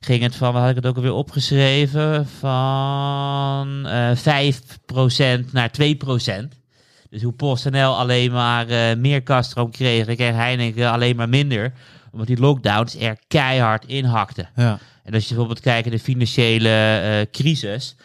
ging 0.00 0.22
het 0.22 0.36
van, 0.36 0.52
wat 0.52 0.60
had 0.60 0.70
ik 0.70 0.76
het 0.76 0.86
ook 0.86 0.96
alweer 0.96 1.12
opgeschreven? 1.12 2.26
Van 2.38 3.86
eh 3.86 4.16
5% 4.16 5.52
naar 5.52 5.70
2%. 5.70 6.48
Dus 7.10 7.22
hoe 7.22 7.32
PostNL 7.32 7.96
alleen 7.96 8.32
maar 8.32 8.98
meer 8.98 9.22
kaststroom 9.22 9.70
kreeg, 9.70 10.06
dan 10.06 10.16
kreeg 10.16 10.34
Heineken 10.34 10.90
alleen 10.90 11.16
maar 11.16 11.28
minder. 11.28 11.72
Omdat 12.12 12.26
die 12.26 12.40
lockdowns 12.40 12.96
er 12.96 13.18
keihard 13.28 13.84
inhakten. 13.84 14.48
Ja. 14.56 14.78
En 15.04 15.14
als 15.14 15.22
je 15.22 15.28
bijvoorbeeld 15.28 15.60
kijkt 15.60 15.88
naar 15.88 15.96
de 15.96 16.02
financiële 16.02 17.28
crisis. 17.32 17.96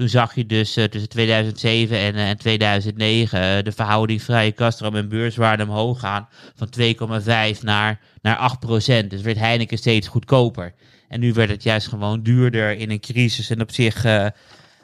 Toen 0.00 0.08
zag 0.08 0.34
je 0.34 0.46
dus 0.46 0.76
eh, 0.76 0.84
tussen 0.84 1.08
2007 1.08 1.98
en, 1.98 2.14
eh, 2.14 2.28
en 2.28 2.36
2009 2.36 3.40
eh, 3.40 3.62
de 3.62 3.72
verhouding 3.72 4.22
vrije 4.22 4.52
kaststroom 4.52 4.96
en 4.96 5.08
beurswaarde 5.08 5.62
omhoog 5.62 6.00
gaan. 6.00 6.28
Van 6.54 6.68
2,5 6.68 7.62
naar, 7.62 8.00
naar 8.22 8.36
8 8.36 8.60
procent. 8.60 9.10
Dus 9.10 9.20
werd 9.20 9.38
Heineken 9.38 9.78
steeds 9.78 10.08
goedkoper. 10.08 10.74
En 11.08 11.20
nu 11.20 11.32
werd 11.32 11.50
het 11.50 11.62
juist 11.62 11.88
gewoon 11.88 12.22
duurder 12.22 12.76
in 12.76 12.90
een 12.90 13.00
crisis. 13.00 13.50
En 13.50 13.60
op 13.60 13.72
zich 13.72 14.04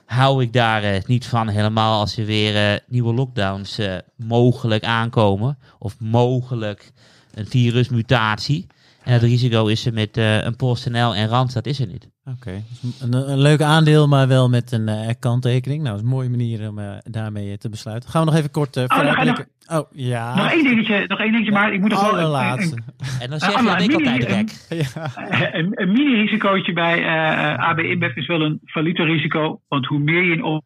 hou 0.06 0.42
ik 0.42 0.52
daar 0.52 1.02
niet 1.06 1.26
van. 1.26 1.48
Helemaal 1.48 2.00
als 2.00 2.16
er 2.16 2.24
weer 2.24 2.80
nieuwe 2.86 3.14
lockdowns 3.14 3.78
mogelijk 4.16 4.84
aankomen. 4.84 5.58
Of 5.78 6.00
mogelijk 6.00 6.92
een 7.34 7.46
virusmutatie. 7.46 8.66
En 9.02 9.12
het 9.12 9.22
risico 9.22 9.66
is 9.66 9.86
er 9.86 9.92
met 9.92 10.16
een 10.16 10.56
PostNL 10.56 11.14
en 11.14 11.28
Randstad 11.28 11.66
is 11.66 11.80
er 11.80 11.86
niet. 11.86 12.15
Oké, 12.32 12.62
dus 12.82 13.00
een, 13.00 13.12
een 13.30 13.38
leuk 13.40 13.60
aandeel, 13.62 14.08
maar 14.08 14.28
wel 14.28 14.48
met 14.48 14.72
een 14.72 14.88
eh, 14.88 15.10
kanttekening. 15.20 15.78
Nou, 15.82 15.90
dat 15.96 16.04
is 16.04 16.10
een 16.10 16.14
mooie 16.16 16.28
manier 16.30 16.68
om 16.68 16.78
eh, 16.78 16.96
daarmee 17.02 17.50
eh, 17.50 17.56
te 17.56 17.68
besluiten. 17.68 18.10
Gaan 18.10 18.20
we 18.24 18.26
nog 18.30 18.36
even 18.38 18.50
kort 18.50 18.76
eh 18.76 18.82
nog- 18.82 18.94
vooruitblikken. 18.96 19.46
Oh, 19.66 19.90
ja. 19.92 20.34
Nog 20.36 20.50
één 20.50 20.64
dingetje, 20.64 21.04
nog 21.08 21.18
één 21.20 21.32
dingetje, 21.32 21.52
maar 21.52 21.72
ik 21.72 21.80
moet 21.80 21.90
nog 21.90 22.00
wel 22.00 22.10
een, 22.12 22.18
allerlaatste. 22.18 22.76
En 23.20 23.30
dan 23.30 23.38
zeg 23.38 23.58
je 23.60 23.64
dat 23.66 23.80
ik 23.80 23.88
mini- 23.90 24.08
altijd 24.08 24.28
een- 24.28 24.34
rek. 24.34 24.50
Ja. 24.94 25.54
een, 25.54 25.70
een 25.80 25.92
mini-risicootje 25.92 26.72
bij 26.72 27.02
eh 27.04 27.68
AB 27.68 27.78
InBev 27.78 28.16
is 28.16 28.26
wel 28.26 28.40
een 28.40 28.60
valutarisico. 28.64 29.60
Want 29.68 29.86
hoe 29.86 29.98
meer 29.98 30.22
je 30.22 30.32
in 30.32 30.42
op- 30.44 30.64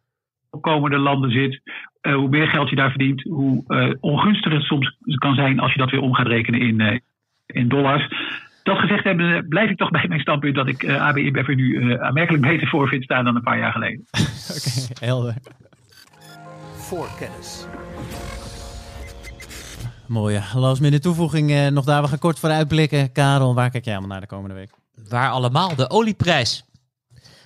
opkomende 0.49 0.97
landen 0.97 1.31
zit, 1.31 1.61
eh, 2.01 2.13
hoe 2.15 2.29
meer 2.29 2.47
geld 2.47 2.69
je 2.69 2.75
daar 2.75 2.89
verdient, 2.89 3.21
hoe 3.21 3.63
eh, 3.67 3.93
ongunstiger 3.99 4.57
het 4.57 4.67
soms 4.67 4.97
kan 5.15 5.35
zijn 5.35 5.59
als 5.59 5.71
je 5.73 5.79
dat 5.79 5.89
weer 5.89 6.01
om 6.01 6.13
gaat 6.13 6.27
rekenen 6.27 6.59
in, 6.61 6.81
eh, 6.81 6.99
in 7.45 7.67
dollars. 7.67 8.07
Dat 8.63 8.77
gezegd 8.77 9.03
hebben, 9.03 9.47
blijf 9.47 9.69
ik 9.69 9.77
toch 9.77 9.89
bij 9.89 10.05
mijn 10.07 10.19
standpunt 10.19 10.55
dat 10.55 10.67
ik 10.67 10.83
eh 10.83 11.01
AB 11.07 11.17
InBev 11.17 11.47
er 11.47 11.55
nu 11.55 11.91
eh, 11.93 12.01
aanmerkelijk 12.01 12.43
beter 12.43 12.67
voor 12.67 12.87
vind 12.87 13.03
staan 13.03 13.25
dan 13.25 13.35
een 13.35 13.41
paar 13.41 13.57
jaar 13.59 13.71
geleden. 13.71 14.05
Oké, 14.55 15.05
helder. 15.05 15.35
Voorkennis. 16.75 17.65
Mooi. 20.07 20.33
ja. 20.35 20.59
Last 20.59 20.81
minute 20.81 21.01
toevoeging 21.01 21.51
eh, 21.51 21.67
nog 21.67 21.85
daar. 21.85 22.01
We 22.01 22.07
gaan 22.07 22.19
kort 22.19 22.39
vooruitblikken. 22.39 23.11
Karel, 23.11 23.55
waar 23.55 23.69
kijk 23.69 23.85
jij 23.85 23.93
allemaal 23.93 24.11
naar 24.11 24.21
de 24.21 24.35
komende 24.35 24.55
week? 24.55 24.69
Waar 25.09 25.29
allemaal 25.29 25.75
de 25.75 25.89
olieprijs. 25.89 26.65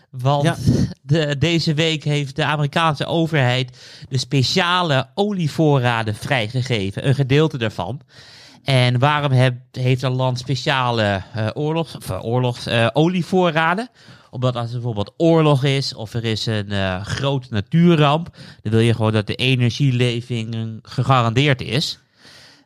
Want 0.09 0.43
Ja. 0.43 0.55
de, 1.01 1.37
deze 1.37 1.73
week 1.73 2.03
heeft 2.03 2.35
de 2.35 2.45
Amerikaanse 2.45 3.05
overheid 3.05 4.05
de 4.09 4.17
speciale 4.17 5.09
olievoorraden 5.13 6.15
vrijgegeven. 6.15 7.07
Een 7.07 7.15
gedeelte 7.15 7.57
daarvan. 7.57 8.01
En 8.65 8.99
waarom 8.99 9.31
heeft 9.71 10.01
een 10.01 10.15
land 10.15 10.39
speciale 10.39 11.21
eh, 11.33 11.47
oorlogs, 11.53 11.97
of, 11.97 12.65
eh, 12.65 12.83
eh, 12.83 12.89
olievoorraden? 12.93 13.89
Omdat 14.29 14.55
als 14.55 14.67
er 14.67 14.73
bijvoorbeeld 14.73 15.13
oorlog 15.17 15.63
is 15.63 15.93
of 15.93 16.13
er 16.13 16.23
is 16.23 16.45
een 16.45 17.05
grote 17.05 17.47
natuurramp, 17.49 18.29
dan 18.61 18.71
wil 18.71 18.81
je 18.81 18.93
gewoon 18.93 19.11
dat 19.11 19.27
de 19.27 19.35
energieleving 19.35 20.79
gegarandeerd 20.81 21.61
is. 21.61 21.99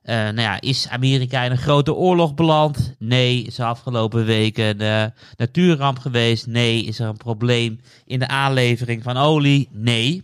Nou 0.03 0.41
ja, 0.41 0.61
is 0.61 0.87
Amerika 0.87 1.43
in 1.43 1.51
een 1.51 1.57
grote 1.57 1.93
oorlog 1.93 2.33
beland? 2.33 2.95
Nee. 2.99 3.43
Is 3.43 3.57
er 3.57 3.65
afgelopen 3.65 4.25
weken 4.25 4.81
een 4.81 5.13
natuurramp 5.35 5.99
geweest? 5.99 6.47
Nee. 6.47 6.83
Is 6.83 6.99
er 6.99 7.07
een 7.07 7.17
probleem 7.17 7.79
in 8.05 8.19
de 8.19 8.27
aanlevering 8.27 9.03
van 9.03 9.17
olie? 9.17 9.69
Nee. 9.71 10.23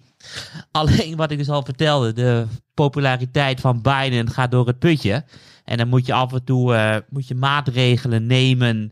Alleen 0.71 1.15
wat 1.15 1.32
ik 1.32 1.38
dus 1.38 1.49
al 1.49 1.63
vertelde, 1.63 2.13
de 2.13 2.45
populariteit 2.73 3.59
van 3.59 3.82
Biden 3.82 4.30
gaat 4.30 4.51
door 4.51 4.67
het 4.67 4.80
putje. 4.80 5.23
En 5.66 5.78
dan 5.78 5.88
moet 5.88 6.05
je 6.05 6.13
af 6.13 6.34
en 6.34 6.43
toe 6.43 6.74
uh, 6.74 6.95
moet 7.09 7.28
je 7.28 7.36
maatregelen 7.36 8.28
nemen 8.28 8.91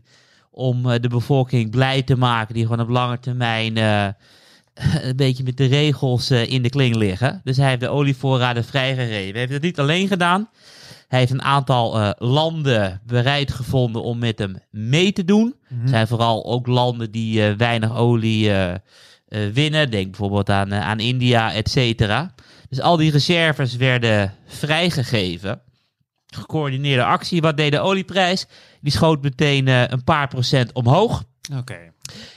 om 0.50 0.86
uh, 0.86 0.94
de 1.00 1.08
bevolking 1.08 1.70
blij 1.70 2.02
te 2.02 2.16
maken, 2.16 2.54
die 2.54 2.62
gewoon 2.62 2.80
op 2.80 2.88
lange 2.88 3.18
termijn 3.18 3.76
uh, 3.76 4.06
een 5.08 5.16
beetje 5.16 5.44
met 5.44 5.56
de 5.56 5.66
regels 5.66 6.30
in 6.30 6.62
de 6.62 6.68
kling 6.68 6.94
liggen. 6.94 7.40
Dus 7.44 7.56
hij 7.56 7.68
heeft 7.68 7.80
de 7.80 7.88
olievoorraden 7.88 8.64
vrijgegeven. 8.64 9.30
Hij 9.30 9.40
heeft 9.40 9.52
het 9.52 9.62
niet 9.62 9.78
alleen 9.78 10.08
gedaan. 10.08 10.48
Hij 11.08 11.18
heeft 11.18 11.32
een 11.32 11.42
aantal 11.42 12.14
landen 12.18 13.00
bereid 13.06 13.52
gevonden 13.52 14.02
om 14.02 14.18
met 14.18 14.38
hem 14.38 14.56
mee 14.70 15.12
te 15.12 15.24
doen. 15.24 15.54
Mm 15.68 15.78
-hmm. 15.78 15.88
zijn 15.88 16.06
vooral 16.06 16.44
ook 16.44 16.66
landen 16.66 17.10
die 17.10 17.42
weinig 17.42 17.96
olie 17.96 18.50
winnen. 19.52 19.90
Denk 19.90 20.06
bijvoorbeeld 20.06 20.50
aan, 20.50 20.74
aan 20.74 21.00
India, 21.00 21.52
et 21.52 21.70
cetera. 21.70 22.34
Dus 22.68 22.80
al 22.80 22.96
die 22.96 23.10
reserves 23.10 23.76
werden 23.76 24.34
vrijgegeven 24.46 25.60
gecoördineerde 26.34 27.04
actie. 27.04 27.40
Wat 27.40 27.56
deed 27.56 27.72
de 27.72 27.80
olieprijs? 27.80 28.46
Die 28.80 28.92
schoot 28.92 29.22
meteen 29.22 29.66
uh, 29.66 29.88
een 29.88 30.04
paar 30.04 30.28
procent 30.28 30.72
omhoog. 30.72 31.24
Oké. 31.50 31.60
Okay. 31.60 31.92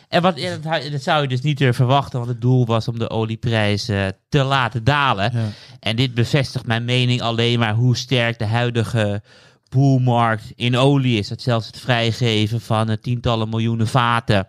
En 0.10 0.22
wat, 0.22 0.38
dat, 0.38 0.64
dat, 0.92 1.02
zou 1.02 1.22
je 1.22 1.28
dus 1.28 1.42
niet 1.42 1.66
verwachten, 1.72 2.20
want 2.20 2.32
het 2.32 2.42
doel 2.42 2.66
was 2.66 2.88
om 2.88 3.00
de 3.00 3.10
olieprijs 3.10 3.90
uh, 3.90 4.06
te 4.30 4.44
laten 4.44 4.84
dalen. 4.84 5.32
Ja. 5.34 5.48
En 5.80 5.96
dit 5.96 6.14
bevestigt 6.14 6.66
mijn 6.66 6.86
mening 6.86 7.22
alleen 7.22 7.60
maar 7.60 7.74
hoe 7.74 7.98
sterk 7.98 8.40
de 8.40 8.46
huidige 8.46 9.22
boelmarkt 9.70 10.52
in 10.56 10.78
olie 10.78 11.18
is. 11.18 11.28
Dat 11.28 11.42
zelfs 11.42 11.68
het 11.68 11.80
vrijgeven 11.80 12.62
van 12.62 12.90
uh, 12.90 12.96
tientallen 13.02 13.50
miljoenen 13.50 13.88
vaten 13.88 14.48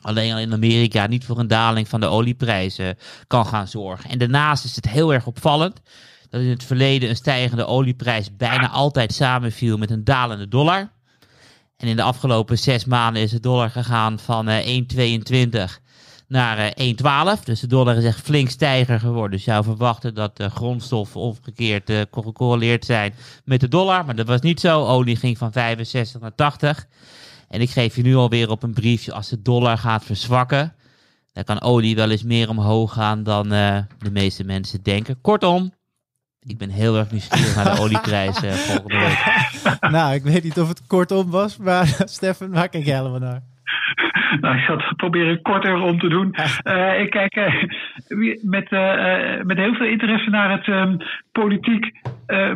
alleen 0.00 0.32
al 0.32 0.38
in 0.38 0.52
Amerika 0.52 1.06
niet 1.06 1.24
voor 1.24 1.38
een 1.38 1.46
daling 1.46 1.88
van 1.88 2.00
de 2.00 2.06
olieprijzen 2.06 2.98
kan 3.26 3.46
gaan 3.46 3.68
zorgen. 3.68 4.10
En 4.10 4.18
daarnaast 4.18 4.64
is 4.64 4.76
het 4.76 4.88
heel 4.88 5.14
erg 5.14 5.26
opvallend 5.26 5.80
dat 6.30 6.40
in 6.40 6.48
het 6.48 6.64
verleden 6.64 7.08
een 7.08 7.16
stijgende 7.16 7.66
olieprijs 7.66 8.36
bijna 8.36 8.70
altijd 8.70 9.12
samenviel 9.12 9.76
met 9.76 9.90
een 9.90 10.04
dalende 10.04 10.48
dollar. 10.48 10.90
En 11.76 11.88
in 11.88 11.96
de 11.96 12.02
afgelopen 12.02 12.58
zes 12.58 12.84
maanden 12.84 13.22
is 13.22 13.30
de 13.30 13.40
dollar 13.40 13.70
gegaan 13.70 14.18
van 14.18 14.48
uh, 14.48 14.82
1,22 15.46 15.58
naar 16.28 16.72
uh, 16.78 17.36
1,12. 17.36 17.44
Dus 17.44 17.60
de 17.60 17.66
dollar 17.66 17.96
is 17.96 18.04
echt 18.04 18.20
flink 18.20 18.50
stijger 18.50 19.00
geworden. 19.00 19.30
Dus 19.30 19.44
je 19.44 19.50
zou 19.50 19.64
verwachten 19.64 20.14
dat 20.14 20.36
de 20.36 20.50
grondstoffen 20.50 21.20
omgekeerd 21.20 21.90
uh, 21.90 22.00
gecorreleerd 22.10 22.84
zijn 22.84 23.14
met 23.44 23.60
de 23.60 23.68
dollar. 23.68 24.04
Maar 24.04 24.16
dat 24.16 24.26
was 24.26 24.40
niet 24.40 24.60
zo. 24.60 24.86
Olie 24.86 25.16
ging 25.16 25.38
van 25.38 25.52
65 25.52 26.20
naar 26.20 26.34
80. 26.34 26.86
En 27.48 27.60
ik 27.60 27.70
geef 27.70 27.96
je 27.96 28.02
nu 28.02 28.16
alweer 28.16 28.50
op 28.50 28.62
een 28.62 28.74
briefje, 28.74 29.12
als 29.12 29.28
de 29.28 29.42
dollar 29.42 29.78
gaat 29.78 30.04
verzwakken, 30.04 30.74
dan 31.32 31.44
kan 31.44 31.60
olie 31.60 31.94
wel 31.94 32.10
eens 32.10 32.22
meer 32.22 32.48
omhoog 32.48 32.92
gaan 32.92 33.22
dan 33.22 33.48
de 33.48 34.10
meeste 34.10 34.44
mensen 34.44 34.82
denken. 34.82 35.20
Kortom, 35.20 35.72
ik 36.46 36.58
ben 36.58 36.70
heel 36.70 36.96
erg 36.96 37.10
nieuwsgierig 37.10 37.56
naar 37.56 37.74
de 37.74 37.80
olieprijs 37.84 38.44
uh, 38.44 38.50
volgende 38.50 38.98
week. 38.98 39.90
nou, 39.96 40.14
ik 40.14 40.22
weet 40.22 40.44
niet 40.44 40.58
of 40.58 40.68
het 40.68 40.86
kortom 40.86 41.30
was, 41.30 41.56
maar 41.56 41.86
Stefan, 42.16 42.50
waar 42.50 42.68
kijk 42.68 42.84
jij 42.84 42.96
helemaal 42.96 43.18
naar? 43.18 43.40
Nou, 44.40 44.56
ik 44.56 44.64
zal 44.64 44.76
het 44.76 44.96
proberen 44.96 45.42
korter 45.42 45.74
om 45.74 45.98
te 45.98 46.08
doen. 46.08 46.34
Uh, 46.64 47.00
ik 47.00 47.10
kijk 47.10 47.36
uh, 47.36 47.64
met, 48.42 48.72
uh, 48.72 49.42
met 49.42 49.56
heel 49.56 49.74
veel 49.74 49.86
interesse 49.86 50.30
naar 50.30 50.50
het 50.50 50.66
um, 50.66 50.96
politiek 51.32 51.92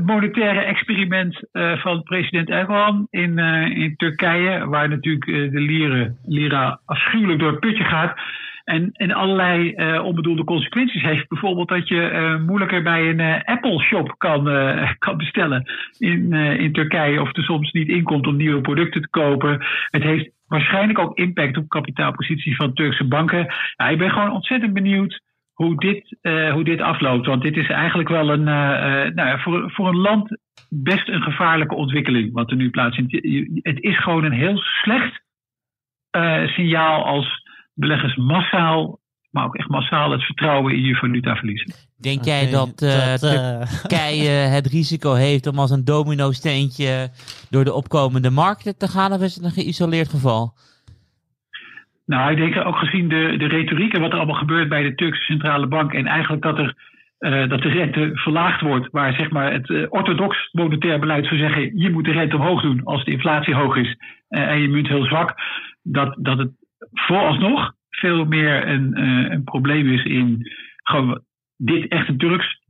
monetaire 0.04 0.60
experiment 0.60 1.40
van 1.52 2.02
president 2.02 2.48
Erdogan 2.48 3.06
in, 3.10 3.38
in 3.38 3.94
Turkije, 3.96 4.66
waar 4.66 4.88
natuurlijk 4.88 5.24
de 5.24 5.60
lira, 5.60 6.08
lira 6.24 6.80
afschuwelijk 6.84 7.38
door 7.38 7.50
het 7.50 7.60
putje 7.60 7.84
gaat. 7.84 8.18
En, 8.64 8.90
en 8.92 9.12
allerlei 9.12 9.72
uh, 9.76 10.04
onbedoelde 10.04 10.44
consequenties 10.44 11.02
heeft. 11.02 11.28
Bijvoorbeeld 11.28 11.68
dat 11.68 11.88
je 11.88 12.10
uh, 12.12 12.38
moeilijker 12.46 12.82
bij 12.82 13.08
een 13.08 13.18
uh, 13.18 13.40
Apple 13.44 13.80
shop 13.80 14.14
kan, 14.18 14.44
kan 14.98 15.16
bestellen 15.16 15.70
in, 15.98 16.32
in 16.32 16.72
Turkije. 16.72 17.20
Of 17.20 17.36
er 17.36 17.42
soms 17.42 17.72
niet 17.72 17.88
inkomt 17.88 18.26
om 18.26 18.36
nieuwe 18.36 18.60
producten 18.60 19.00
te 19.00 19.08
kopen. 19.08 19.66
Het 19.90 20.02
heeft 20.02 20.30
waarschijnlijk 20.46 20.98
ook 20.98 21.18
impact 21.18 21.56
op 21.56 21.68
kapitaalpositie 21.68 22.56
van 22.56 22.72
Turkse 22.72 23.04
banken. 23.04 23.54
Ik 23.90 23.98
ben 23.98 24.10
gewoon 24.10 24.30
ontzettend 24.30 24.72
benieuwd 24.72 25.20
hoe 25.52 25.76
dit, 25.76 26.16
hoe 26.52 26.64
dit 26.64 26.80
afloopt. 26.80 27.26
Want 27.26 27.42
dit 27.42 27.56
is 27.56 27.68
eigenlijk 27.68 28.08
wel 28.08 28.30
een, 28.30 28.44
nou, 29.14 29.40
voor, 29.40 29.70
voor 29.70 29.88
een 29.88 30.00
land 30.00 30.36
best 30.68 31.08
een 31.08 31.22
gevaarlijke 31.22 31.74
ontwikkeling 31.74 32.32
wat 32.32 32.50
er 32.50 32.56
nu 32.56 32.70
plaatsvindt. 32.70 33.12
Het 33.62 33.82
is 33.82 34.02
gewoon 34.02 34.24
een 34.24 34.32
heel 34.32 34.56
slecht 34.58 35.22
signaal 36.54 37.04
als 37.04 37.41
beleggers 37.74 38.16
massaal, 38.16 38.98
maar 39.30 39.44
ook 39.44 39.56
echt 39.56 39.68
massaal 39.68 40.10
het 40.10 40.22
vertrouwen 40.22 40.74
in 40.74 40.82
je 40.82 40.94
valuta 40.94 41.34
verliezen. 41.34 41.72
Denk 42.00 42.20
okay, 42.20 42.42
jij 42.42 42.50
dat, 42.50 42.82
uh, 42.82 43.06
dat 43.06 43.22
uh... 43.22 43.60
Turkije 43.60 44.30
het 44.56 44.66
risico 44.66 45.14
heeft 45.14 45.46
om 45.46 45.58
als 45.58 45.70
een 45.70 45.84
domino-steentje 45.84 47.10
door 47.50 47.64
de 47.64 47.72
opkomende 47.72 48.30
markten 48.30 48.78
te 48.78 48.88
gaan, 48.88 49.12
of 49.12 49.22
is 49.22 49.34
het 49.34 49.44
een 49.44 49.50
geïsoleerd 49.50 50.08
geval? 50.08 50.54
Nou, 52.06 52.30
ik 52.30 52.36
denk 52.36 52.66
ook 52.66 52.76
gezien 52.76 53.08
de, 53.08 53.34
de 53.38 53.46
retoriek 53.46 53.92
en 53.94 54.00
wat 54.00 54.12
er 54.12 54.16
allemaal 54.16 54.38
gebeurt 54.38 54.68
bij 54.68 54.82
de 54.82 54.94
Turkse 54.94 55.22
centrale 55.22 55.66
bank 55.66 55.92
en 55.92 56.06
eigenlijk 56.06 56.42
dat 56.42 56.58
er 56.58 56.90
uh, 57.22 57.48
dat 57.48 57.62
de 57.62 57.68
rente 57.68 58.10
verlaagd 58.14 58.60
wordt, 58.60 58.88
waar 58.90 59.14
zeg 59.14 59.30
maar 59.30 59.52
het 59.52 59.68
uh, 59.68 59.86
orthodox 59.88 60.48
monetair 60.52 60.98
beleid 60.98 61.26
zou 61.26 61.40
zeggen, 61.40 61.78
je 61.78 61.90
moet 61.90 62.04
de 62.04 62.12
rente 62.12 62.36
omhoog 62.36 62.62
doen 62.62 62.84
als 62.84 63.04
de 63.04 63.10
inflatie 63.10 63.54
hoog 63.54 63.76
is 63.76 63.96
uh, 64.28 64.40
en 64.40 64.60
je 64.60 64.68
munt 64.68 64.88
heel 64.88 65.04
zwak, 65.04 65.34
dat, 65.82 66.16
dat 66.18 66.38
het 66.38 66.50
vooralsnog 66.92 67.72
veel 67.90 68.24
meer 68.24 68.68
een, 68.68 68.98
uh, 68.98 69.30
een 69.30 69.44
probleem 69.44 69.88
is 69.88 70.04
in 70.04 70.50
dit 71.56 71.88
echt 71.88 72.08
een 72.08 72.18
Turks 72.18 72.60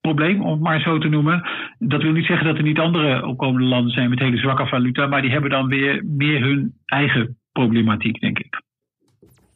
probleem, 0.00 0.42
om 0.42 0.50
het 0.50 0.60
maar 0.60 0.80
zo 0.80 0.98
te 0.98 1.08
noemen. 1.08 1.48
Dat 1.78 2.02
wil 2.02 2.12
niet 2.12 2.26
zeggen 2.26 2.46
dat 2.46 2.56
er 2.56 2.62
niet 2.62 2.78
andere 2.78 3.26
opkomende 3.26 3.66
landen 3.66 3.92
zijn 3.92 4.10
met 4.10 4.18
hele 4.18 4.36
zwakke 4.36 4.66
valuta, 4.66 5.06
maar 5.06 5.22
die 5.22 5.30
hebben 5.30 5.50
dan 5.50 5.66
weer 5.66 6.04
meer 6.04 6.40
hun 6.40 6.72
eigen 6.84 7.38
problematiek, 7.52 8.20
denk 8.20 8.38
ik. 8.38 8.62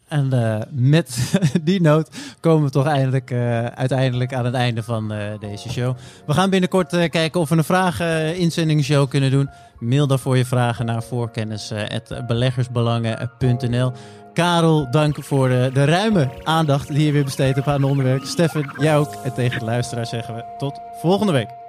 En 0.09 0.31
uh, 0.35 0.57
met 0.71 1.33
die 1.63 1.81
noot 1.81 2.11
komen 2.41 2.65
we 2.65 2.71
toch 2.71 2.87
eindelijk, 2.87 3.31
uh, 3.31 3.65
uiteindelijk 3.65 4.35
aan 4.35 4.45
het 4.45 4.55
einde 4.55 4.83
van 4.83 5.13
uh, 5.13 5.19
deze 5.41 5.71
show. 5.71 5.97
We 6.27 6.33
gaan 6.33 6.51
binnenkort 6.51 7.09
kijken 7.09 7.41
of 7.41 7.49
we 7.49 7.57
een 7.57 7.65
vragen-inzendingsshow 7.65 9.09
kunnen 9.09 9.31
doen. 9.31 9.51
Mail 9.79 10.07
daarvoor 10.07 10.37
je 10.37 10.45
vragen 10.45 10.87
naar 10.87 11.03
voorkennis.beleggersbelangen.nl. 11.03 13.93
Karel, 14.33 14.91
dank 14.91 15.25
voor 15.25 15.49
de, 15.49 15.71
de, 15.73 15.85
ruime 15.85 16.31
aandacht 16.43 16.89
die 16.89 17.07
je 17.07 17.13
weer 17.13 17.25
besteed 17.25 17.55
hebt 17.55 17.67
aan 17.67 17.81
het 17.81 17.91
onderwerp. 17.91 18.25
Stefan, 18.25 18.73
jij 18.79 18.97
ook. 18.97 19.15
En 19.25 19.35
tegen 19.35 19.59
de 19.59 19.65
luisteraar 19.65 20.07
zeggen 20.07 20.35
we 20.35 20.45
tot 20.59 20.81
volgende 21.01 21.33
week. 21.33 21.66